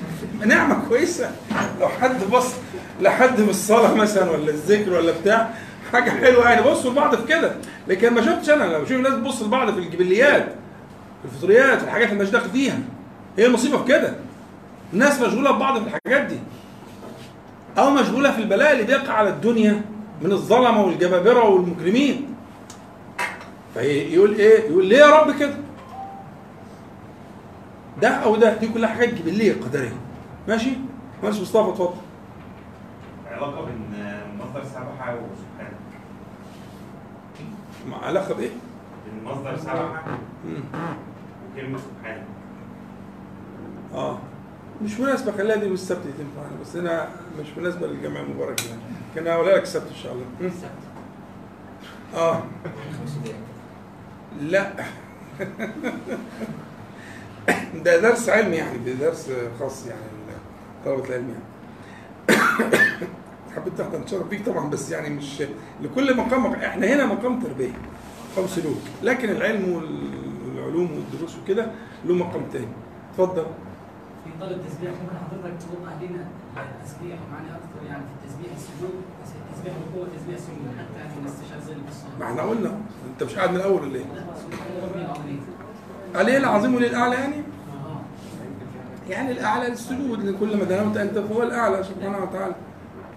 [0.45, 1.31] نعمة كويسة.
[1.79, 2.53] لو حد بص
[3.01, 5.49] لحد في الصلاة مثلا ولا الذكر ولا بتاع
[5.93, 6.69] حاجة حلوة يعني.
[6.71, 7.51] بصوا لبعض في كده.
[7.87, 10.45] لكن ما شفتش أنا لو بشوف الناس بتبص لبعض في الجبليات
[11.21, 12.79] في الفطريات في الحاجات اللي مش داخل فيها.
[13.37, 14.13] هي المصيبة في كده.
[14.93, 16.39] الناس مشغولة ببعض في الحاجات دي.
[17.77, 19.81] أو مشغولة في البلاء اللي بيقع على الدنيا
[20.21, 22.27] من الظلمة والجبابرة والمجرمين.
[23.73, 25.53] فيقول إيه؟ يقول ليه يا رب كده؟
[28.01, 28.53] ده أو ده.
[28.53, 29.93] دي كلها حاجات جبلية قدرية.
[30.47, 30.69] ماشي؟
[31.23, 31.93] ماشي مصطفى اتفضل.
[35.15, 35.77] وسبحانه
[37.89, 38.49] مع علاقة بإيه؟
[39.05, 40.63] بين مصدر سبحة مم.
[41.53, 42.23] وكلمة سبحانه
[43.93, 44.17] آه.
[44.83, 47.07] مش مناسبة خليها دي والسبت تنفع بس أنا
[47.39, 48.81] مش مناسبة للجمع المبارك يعني.
[49.15, 50.25] كان هقولها لك السبت إن شاء الله.
[50.41, 50.49] مم.
[52.15, 52.43] آه.
[54.41, 54.71] لا.
[57.83, 60.01] ده درس علمي يعني ده درس خاص يعني
[60.85, 61.43] طلبة العلم يعني.
[63.57, 65.43] حبيت اتشرف بيك طبعا بس يعني مش
[65.81, 67.71] لكل مقام إحنا هنا مقام تربية
[68.33, 71.71] مقام سلوك لكن العلم والعلوم والدروس وكده
[72.05, 72.67] له مقام تاني
[73.11, 73.45] اتفضل
[74.23, 76.25] في طلب تسبيح ممكن حضرتك توضح لنا
[76.57, 79.01] التسبيح ومعنى أكثر يعني في التسبيح السجود
[79.55, 81.77] تسبيح الركوع وتسبيح السجود حتى يعني نستشعر ذلك
[82.19, 82.25] ما.
[82.25, 82.77] إحنا قلنا
[83.13, 85.39] أنت مش قاعد من الأول ولا إيه؟ سبحان ربي العظيم.
[86.15, 87.99] عليه العظيم وللأعلى يعني؟ آه.
[89.09, 92.55] يعني الأعلى للسجود لكل ما دنوت أنت فهو الأعلى سبحانه وتعالى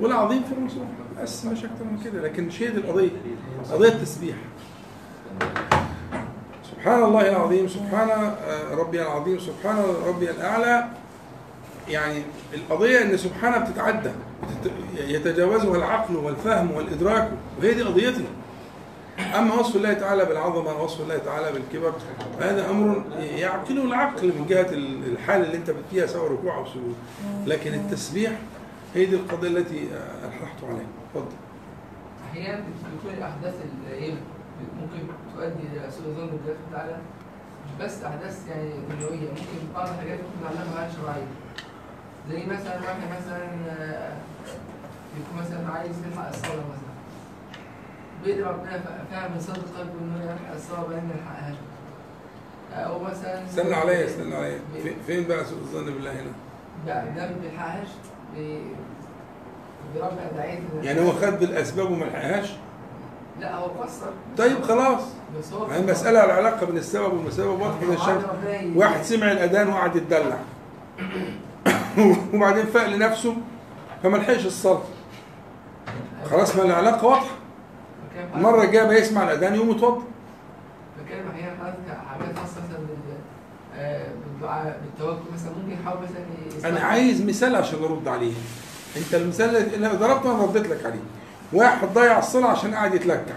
[0.01, 0.85] والعظيم في الرسول
[1.23, 2.23] بس مش أكتر من كده.
[2.23, 3.09] لكن دي القضية.
[3.73, 4.37] قضية التسبيح.
[6.73, 7.69] سبحان الله العظيم.
[7.69, 9.39] سبحان آه، ربي العظيم.
[9.39, 10.85] سبحان ربي الأعلى.
[11.89, 12.23] يعني
[12.55, 14.11] القضية إن سبحانه بتتعدى.
[14.43, 14.73] بتت-
[15.09, 17.31] يتجاوزها العقل والفهم والإدراك.
[17.59, 18.25] وهي دي قضيتي
[19.39, 21.93] أما وصف الله تعالى بالعظمة ووصف الله تعالى بالكبر
[22.41, 24.67] هذا أمر يعقله العقل من جهة
[25.13, 26.95] الحال اللي أنت فيها سواء ركوع أو سجود.
[27.47, 28.33] لكن التسبيح
[28.95, 29.89] هي دي القضية التي
[30.25, 30.87] ألححت عليها.
[31.15, 31.35] اتفضل.
[32.31, 33.55] أحيانا بتكون الاحداث
[33.89, 34.15] اللي
[34.81, 35.07] ممكن
[35.37, 36.97] تؤدي إلى سوء الظن بالله تعالى
[37.67, 39.29] مش بس أحداث يعني دنيوية.
[39.29, 41.27] ممكن بعض الحاجات ممكن نعلمها غير شرعيه
[42.31, 44.13] زي مثلا واحد مثلا آه،
[45.21, 46.91] يكون مثلا عايز يلحق الصلاه مثلا.
[48.25, 48.81] بيدعي ربنا
[49.11, 51.57] فعلا من صدق قلبه إنه يلحق الصلاه وبعدين ما يلحقهاش
[52.75, 54.59] أو مثلا استنى عليا استنى عليا.
[54.83, 56.31] في- فين بقى سوء الظن بالله هنا؟
[56.87, 57.89] ده ما بيلحقهاش.
[60.37, 62.53] دعية يعني هو خد بالأسباب وما لحقهاش؟
[63.41, 64.07] لا هو قصر
[64.39, 65.03] طيب خلاص.
[65.39, 67.61] بس هو المسألة العلاقة بين السبب والمسبب.
[67.61, 68.25] واضحة زي الشمس
[68.77, 70.39] واحد سمع الأذان وقعد يتدلع.
[72.35, 73.37] وبعدين فاق لنفسه
[74.03, 74.83] فما لحقش الصلاة.
[76.31, 77.41] خلاص ما العلاقة واضحة.
[78.35, 80.03] المرة الجاية ما يسمع الأذان يقوم يتوضأ
[80.99, 87.23] بتكلم أحيانا حضرتك حاجات خاصه مثلا بال بالدعاء بالتوكل مثلا ممكن يحاول مثلا أنا عايز
[87.23, 88.33] مثال عشان أرد عليه.
[88.97, 91.01] أنت المثال اللي ضربته أنا رديت لك عليه.
[91.53, 93.35] واحد ضيع الصلاة عشان قاعد يتلكع.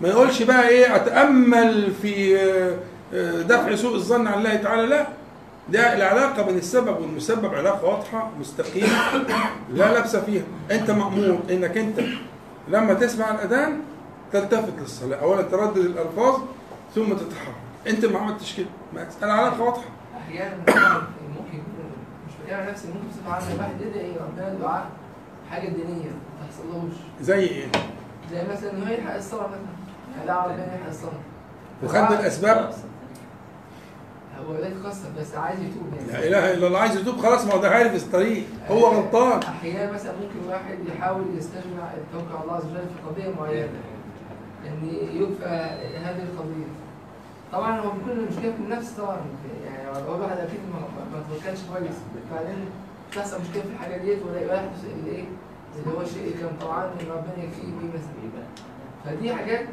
[0.00, 2.76] ما يقولش بقى إيه أتأمل في آه،
[3.14, 4.86] آه، دفع سوء الظن عن الله تعالى.
[4.86, 5.06] لا.
[5.68, 8.88] ده العلاقة بين السبب والمسبب علاقة واضحة مستقيمة.
[9.72, 10.42] لا لبس فيها.
[10.70, 12.00] أنت مأمور إنك أنت
[12.68, 13.80] لما تسمع الأذان
[14.32, 15.16] تلتفت للصلاة.
[15.18, 16.40] أولا تردد الألفاظ
[16.94, 17.54] ثم تتحرك.
[17.86, 18.66] أنت ما عملتش كده.
[19.22, 19.95] العلاقة واضحة.
[20.28, 20.56] أحيانا
[21.38, 21.58] ممكن
[22.28, 24.86] مش عن نفسي ممكن بصفه عامه الواحد يدعي ربنا الدعاء
[25.50, 27.66] حاجة دينية ما تحصلوش زي إيه؟
[28.30, 29.60] زي مثلا إنه يلحق الصلاة مثلا.
[30.16, 31.12] يعني دعا ربنا يلحق الصلاة.
[31.84, 32.74] وخد بالأسباب
[34.48, 36.12] هو ده قصه بس عايز يتوب يعني.
[36.12, 38.44] لا إله إلا الله عايز يتوب خلاص ما هو ده عارف الطريق.
[38.70, 39.42] هو غلطان.
[39.42, 43.68] أحيانا مثلا ممكن واحد يحاول يستجمع التوكل على الله عز وجل في قضية معينة.
[44.66, 45.44] إن يكفى
[46.04, 46.66] هذه القضية.
[47.52, 49.16] طبعا هو بيكون المشكلة في النفس طبعا.
[49.96, 50.60] يعني هو الواحد أكيد
[51.12, 51.96] ما توكلش كويس.
[52.34, 52.58] بعدين
[53.14, 55.24] تحصل مشكلة في الحاجة ديت ولا يحدث الإيه؟
[55.76, 58.42] اللي هو اللي كان طبعا ان ربنا يكفيه بيه مثلا
[59.04, 59.66] فدي حاجات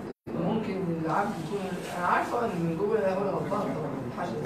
[0.43, 1.59] ممكن العبد يكون
[1.97, 3.69] أنا عارف إن من جوه غلطان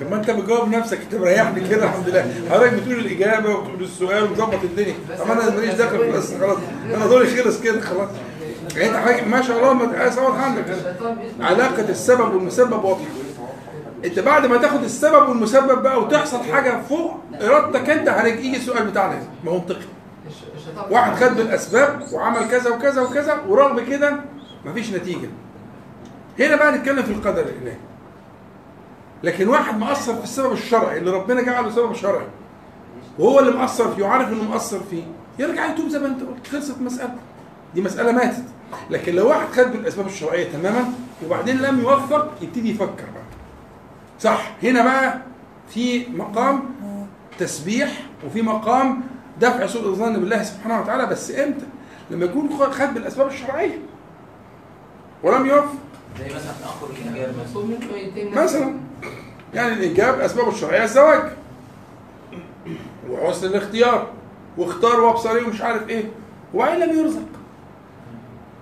[0.01, 2.25] طب ما أنت بتجاوب نفسك أنت مريحني كده الحمد لله.
[2.51, 4.95] حضرتك بتقول الإجابة وبتقول السؤال ومظبط الدنيا.
[5.19, 6.57] طب أنا ماليش دخل القصة خلاص
[6.95, 8.09] أنا دوري خلص كده خلاص.
[8.75, 10.65] يعني أنت ما شاء الله ما عندك.
[11.41, 13.05] علاقة السبب والمسبب واضحة.
[14.07, 19.23] انت بعد ما تاخد السبب والمسبب بقى وتحصل حاجة فوق إرادتك أنت هيجي السؤال بتاعنا
[19.47, 19.85] هو منطقي.
[20.91, 24.15] واحد خد بالأسباب وعمل كذا وكذا وكذا ورغم كده
[24.65, 25.29] مفيش نتيجة.
[26.39, 27.77] هنا بقى نتكلم في القدر الالهي
[29.23, 32.27] لكن واحد مأثر في السبب الشرعي اللي ربنا جعله سبب شرعي
[33.19, 35.03] وهو اللي مأثر فيه وعارف إنه مأثر فيه
[35.39, 37.15] يرجع يتوب زي ما أنت قلت خلصت مسألة.
[37.75, 38.43] دي مسألة ماتت.
[38.89, 40.85] لكن لو واحد خد بالأسباب الشرعية تماما
[41.25, 43.26] وبعدين لم يوفق يبتدي يفكر بقى.
[44.19, 45.19] صح؟ هنا بقى
[45.69, 46.63] في مقام
[47.39, 47.91] تسبيح
[48.25, 49.01] وفي مقام
[49.41, 51.65] دفع سوء الظن بالله سبحانه وتعالى بس إمتى؟
[52.11, 53.79] لما يكون خد بالأسباب الشرعية.
[55.23, 55.73] ولم يوفق.
[56.19, 56.87] زي مثلا تأخر
[58.43, 58.75] مثلا.
[59.53, 61.21] يعني الاجابه اسبابه الشرعية الزواج.
[63.09, 64.07] وحسن الاختيار.
[64.57, 66.03] واختار وابصري ومش عارف إيه.
[66.53, 67.27] وبعدين لم يرزق.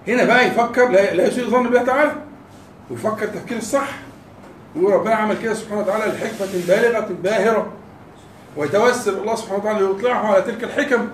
[0.07, 2.15] هنا بقى يفكر لا لا يسيء الظن بالله تعالى.
[2.91, 3.89] ويفكر تفكير الصح.
[4.75, 7.71] ويقول ربنا عمل كده سبحانه وتعالى لحكمة بالغة باهرة
[8.57, 11.07] ويتوسل الله سبحانه وتعالى ليطلعه على تلك الحكم.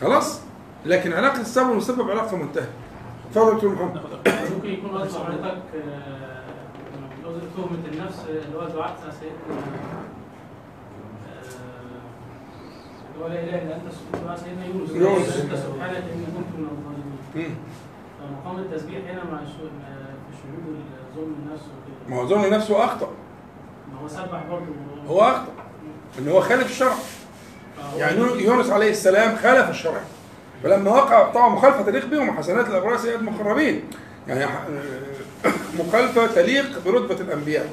[0.00, 0.40] خلاص؟
[0.86, 2.68] لكن علاقة السبب والمسبب علاقة منتهية.
[3.30, 4.00] اتفضل دكتور محمد.
[4.54, 6.42] ممكن يكون قصد حضرتك آه،
[7.56, 9.58] تهمة النفس اللي هو دعاء سيدنا
[11.28, 11.42] آه،
[13.14, 15.36] اللي هو لا إله إلا أنت سبحانك دعاء سيدنا يونس.
[15.36, 17.56] انت سبحانك اني كنت من الظالمين.
[18.22, 19.44] فمقام التسبيح هنا مع آه،
[20.30, 20.76] في شهود
[21.16, 22.10] ظلم النفس وكده.
[22.16, 23.10] ما هو ظن نفسه أخطأ.
[23.92, 24.66] ما هو سبح برضه.
[25.08, 25.52] هو أخطأ.
[26.18, 26.92] إن هو خالف الشرع.
[27.76, 30.00] فهو- يعني يونس عليه السلام خالف الشرع.
[30.62, 33.84] فلما وقع طبعا مخالفة تليق بهم حسنات الأبرار سيئات المقربين.
[34.28, 34.66] يعني ح-
[35.78, 37.66] مخالفة تليق برتبة الأنبياء.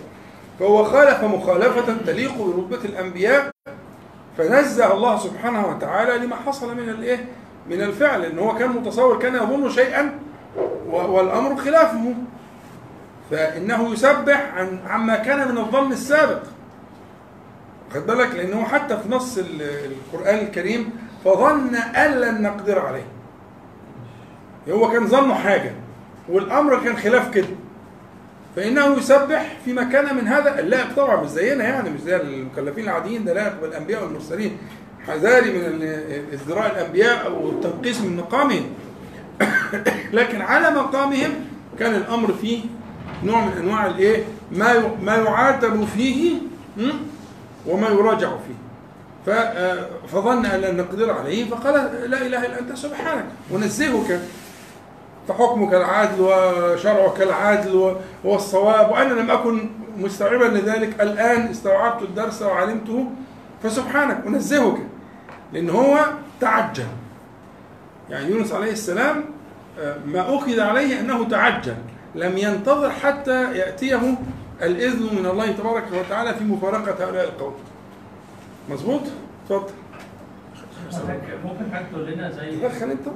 [0.59, 3.49] فهو خالف مخالفة تليق برتبة الأنبياء.
[4.37, 7.25] فنزه الله سبحانه وتعالى لما حصل من الإيه؟
[7.69, 8.25] من الفعل.
[8.25, 10.19] إن هو كان متصور كان يظن شيئا.
[10.89, 12.13] و- والأمر خلافه.
[13.31, 16.39] فإنه يسبح عن عما كان من الظن السابق.
[17.93, 19.61] خد بالك؟ لأنه حتى في نص ال-
[19.91, 20.89] القرآن الكريم
[21.25, 23.05] فظن أن لن نقدر عليه.
[24.69, 25.71] هو كان ظنه حاجة
[26.29, 27.47] والأمر كان خلاف كده.
[28.55, 33.25] فإنه يسبح فيما كان من هذا اللائق طبعا مش زينا يعني مش زي المكلفين العاديين
[33.25, 34.57] ده لائق بالانبياء والمرسلين.
[35.07, 35.81] حذاري من
[36.33, 38.65] ازدراء الأنبياء أو التنقيص من مقامهم.
[40.17, 41.31] لكن على مقامهم
[41.79, 42.61] كان الأمر فيه
[43.23, 46.33] نوع من أنواع الإيه؟ ما ما يعاتب فيه?
[47.67, 48.59] وما يراجع فيه.
[49.33, 51.73] آه، فظن أن لن نقدر عليه فقال
[52.11, 53.25] لا إله إلا أنت سبحانك.
[53.51, 54.19] ونزهك
[55.27, 58.91] فحكمك العدل وشرعك العدل والصواب.
[58.91, 63.11] وأنا لم أكن مستوعبا لذلك الآن استوعبت الدرس وعلمته
[63.63, 64.23] فسبحانك.
[64.27, 64.77] أنزهك
[65.53, 66.05] لأن هو
[66.41, 66.85] تعجل.
[68.09, 69.25] يعني يونس عليه السلام
[69.79, 71.75] آه، ما أخذ عليه أنه تعجل
[72.15, 74.15] لم ينتظر حتى يأتيه
[74.61, 77.53] الإذن من الله تبارك وتعالى في مفارقة هؤلاء القوم.
[78.69, 79.01] مظبوط؟
[79.45, 79.73] اتفضل
[81.45, 83.07] ممكن حضرتك تقول لنا زي دخل انت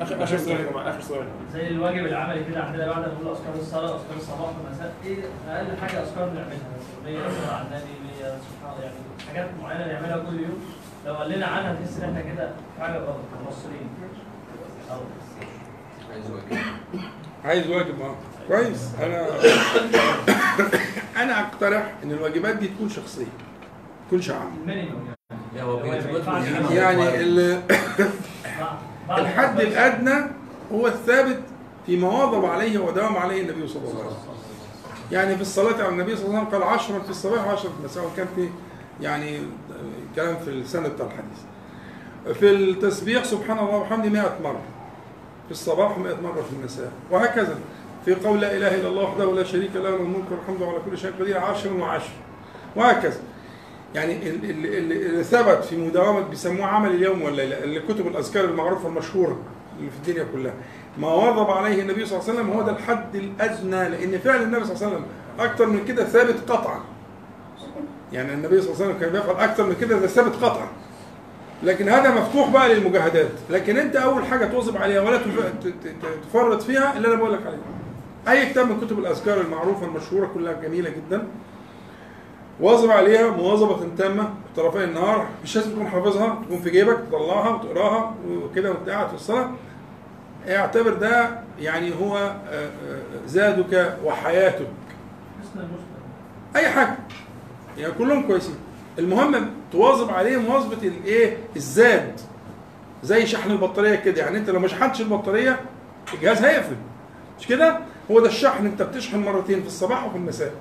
[0.00, 1.26] اخر آخر سؤال يا جماعة آخر سؤال.
[1.52, 5.16] زي الواجب العملي كده عندنا بعد ما نقول أذكار الصلاة أذكار الصباح والمساء إيه
[5.48, 6.68] أقل حاجة أذكار نعملها؟
[7.04, 7.92] مثلا 100 صلاه على النبي
[8.22, 8.94] 100 سبحان الله يعني
[9.28, 10.58] حاجات معينة نعملها كل يوم؟
[11.06, 13.88] لو قال لنا عنها تحس إن إحنا كده في حاجة غلط كمصريين
[14.90, 14.98] أو
[17.44, 18.00] عايز واجب.
[18.00, 18.14] آه.
[18.48, 18.88] كويس.
[19.02, 19.26] أنا
[21.16, 23.26] أنا أقترح إن الواجبات دي تكون شخصية
[24.06, 25.08] تكون شعب المينيموم
[25.56, 26.74] لا هو يعني.
[26.74, 27.62] يعني ال-
[29.10, 30.14] الحد الأدنى
[30.72, 31.40] هو الثابت
[31.86, 34.34] فيما واظب عليه وداوم عليه النبي صلى الله عليه وسلم.
[35.12, 37.76] يعني في الصلاة على النبي صلى الله عليه وسلم قال عشرا في الصباح وعشرا في
[37.80, 38.48] المساء وكان في
[39.00, 39.40] يعني
[40.16, 41.38] كلام في السنة بتاع الحديث.
[42.38, 44.60] في التسبيح سبحان الله وبحمده 100 مرة.
[45.46, 46.92] في الصباح و100 مرة في المساء.
[47.10, 47.58] وهكذا.
[48.04, 50.98] في قول لا إله إلا الله وحده لا شريك له له الملك والحمد على كل
[50.98, 52.12] شيء قدير عشر وعشر.
[52.76, 53.20] وهكذا.
[53.94, 58.44] يعني ال- ال- ال- اللي ثبت في مداومة بيسموه عمل اليوم والليلة اللي كتب الأذكار
[58.44, 59.38] المعروفة المشهورة
[59.78, 60.54] اللي في الدنيا كلها.
[60.98, 64.64] ما واظب عليه النبي صلى الله عليه وسلم هو ده الحد الأدنى لأن فعل النبي
[64.64, 65.06] صلى الله عليه وسلم
[65.40, 66.80] أكثر من كده ثابت قطعا.
[68.12, 70.68] يعني النبي صلى الله عليه وسلم كان بيفعل أكثر من كده ده ثابت قطعا.
[71.62, 73.30] لكن هذا مفتوح بقى للمجاهدات.
[73.50, 75.20] لكن أنت أول حاجة تواظب عليها ولا
[76.30, 77.58] تفرط فيها اللي أنا بقول لك عليه.
[78.28, 81.26] أي كتاب من كتب الأذكار المعروفة المشهورة كلها جميلة جدا.
[82.60, 85.26] واظب عليها مواظبة تامة طرفي النهار.
[85.44, 89.50] مش لازم تكون حافظها تكون في جيبك تطلعها وتقراها وكده وانت قاعد في الصلاة
[90.48, 91.30] اعتبر ده
[91.60, 94.66] يعني هو آه، آه، زادك وحياتك.
[96.56, 96.96] أي حاجة.
[97.80, 98.54] يعني كلهم كويسين.
[98.98, 102.20] المهم تواظب عليه مواظبة الايه؟ الزاد.
[103.02, 104.22] زي شحن البطارية كده.
[104.22, 105.60] يعني انت لو ما شحنتش البطارية
[106.14, 106.76] الجهاز هيقفل.
[107.40, 107.78] مش كده؟
[108.10, 108.66] هو ده الشحن.
[108.66, 110.52] انت بتشحن مرتين في الصباح وفي المساء.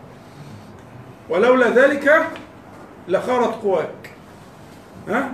[1.29, 2.27] ولولا ذلك
[3.07, 4.09] لخارت قواك.
[5.07, 5.31] ها؟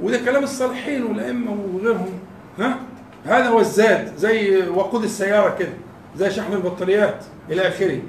[0.00, 2.12] وده كلام الصالحين والأئمة وغيرهم.
[2.58, 2.78] ها؟
[3.24, 4.16] هذا هو الزاد.
[4.16, 5.72] زي وقود السيارة كده.
[6.16, 8.00] زي شحن البطاريات إلى آخره.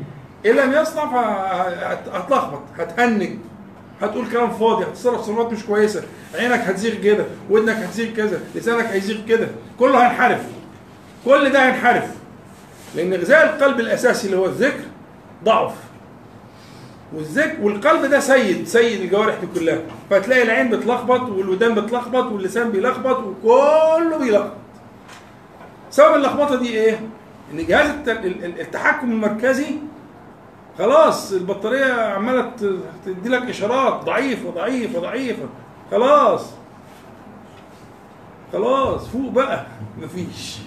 [0.45, 3.29] إن لم يصنع فهتلخبط هتهنج
[4.01, 6.03] هتقول كلام فاضي هتتصرف تصرفات مش كويسة.
[6.35, 9.47] عينك هتزيغ كده ودنك هتزيغ كذا لسانك هيزيغ كده.
[9.79, 10.41] كله هينحرف.
[11.25, 12.05] كل ده هينحرف.
[12.95, 14.83] لأن غذاء القلب الأساسي اللي هو الذكر
[15.43, 15.73] ضعف.
[17.15, 19.79] والذكر والقلب ده سيد سيد الجوارح دي كلها.
[20.09, 24.51] فتلاقي العين بتلخبط والودان بتلخبط واللسان بيلخبط وكله بيلخبط.
[25.91, 26.99] سبب اللخبطة دي إيه؟
[27.53, 29.65] إن جهاز الت- ال- ال- التحكم المركزي
[30.79, 32.51] خلاص البطارية عمالة
[33.05, 35.45] تدي لك إشارات ضعيفه ضعيفه ضعيفه
[35.91, 36.45] خلاص.
[38.53, 39.65] خلاص فوق بقى.
[40.01, 40.57] مفيش.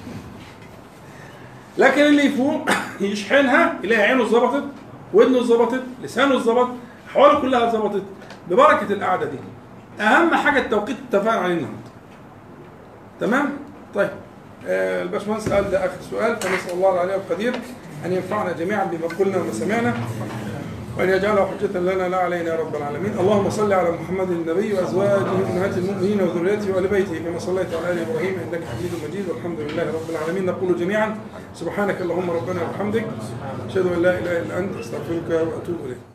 [1.78, 2.70] لكن اللي يفوق
[3.00, 4.64] يشحنها يلاقي عينه ظبطت
[5.14, 6.68] ودنه ظبطت لسانه ظبط
[7.10, 8.02] أحواله كلها ظبطت
[8.50, 9.38] ببركة القعدة دي.
[10.02, 11.78] أهم حاجة التوقيت اتفقنا عليه النهارده.
[13.20, 13.52] تمام؟
[13.94, 14.10] طيب.
[14.66, 16.36] آه، الباشمهندس قال ده آخر سؤال.
[16.36, 17.52] فنسأل الله العلي القدير
[18.04, 19.94] أن ينفعنا جميعا بما قلنا وما سمعنا
[20.98, 23.12] وأن يجعله حجة لنا لا علينا يا رب العالمين.
[23.20, 27.98] اللهم صل على محمد النبي وأزواجه أمهات المؤمنين وذريته وآل بيته كما صليت على آل
[27.98, 29.28] إبراهيم إنك حميد مجيد.
[29.28, 30.46] والحمد لله رب العالمين.
[30.46, 31.16] نقول جميعا
[31.54, 33.04] سبحانك اللهم ربنا وبحمدك
[33.68, 36.08] أشهد أن لا إله إلا أنت أستغفرك وأتوب إليك.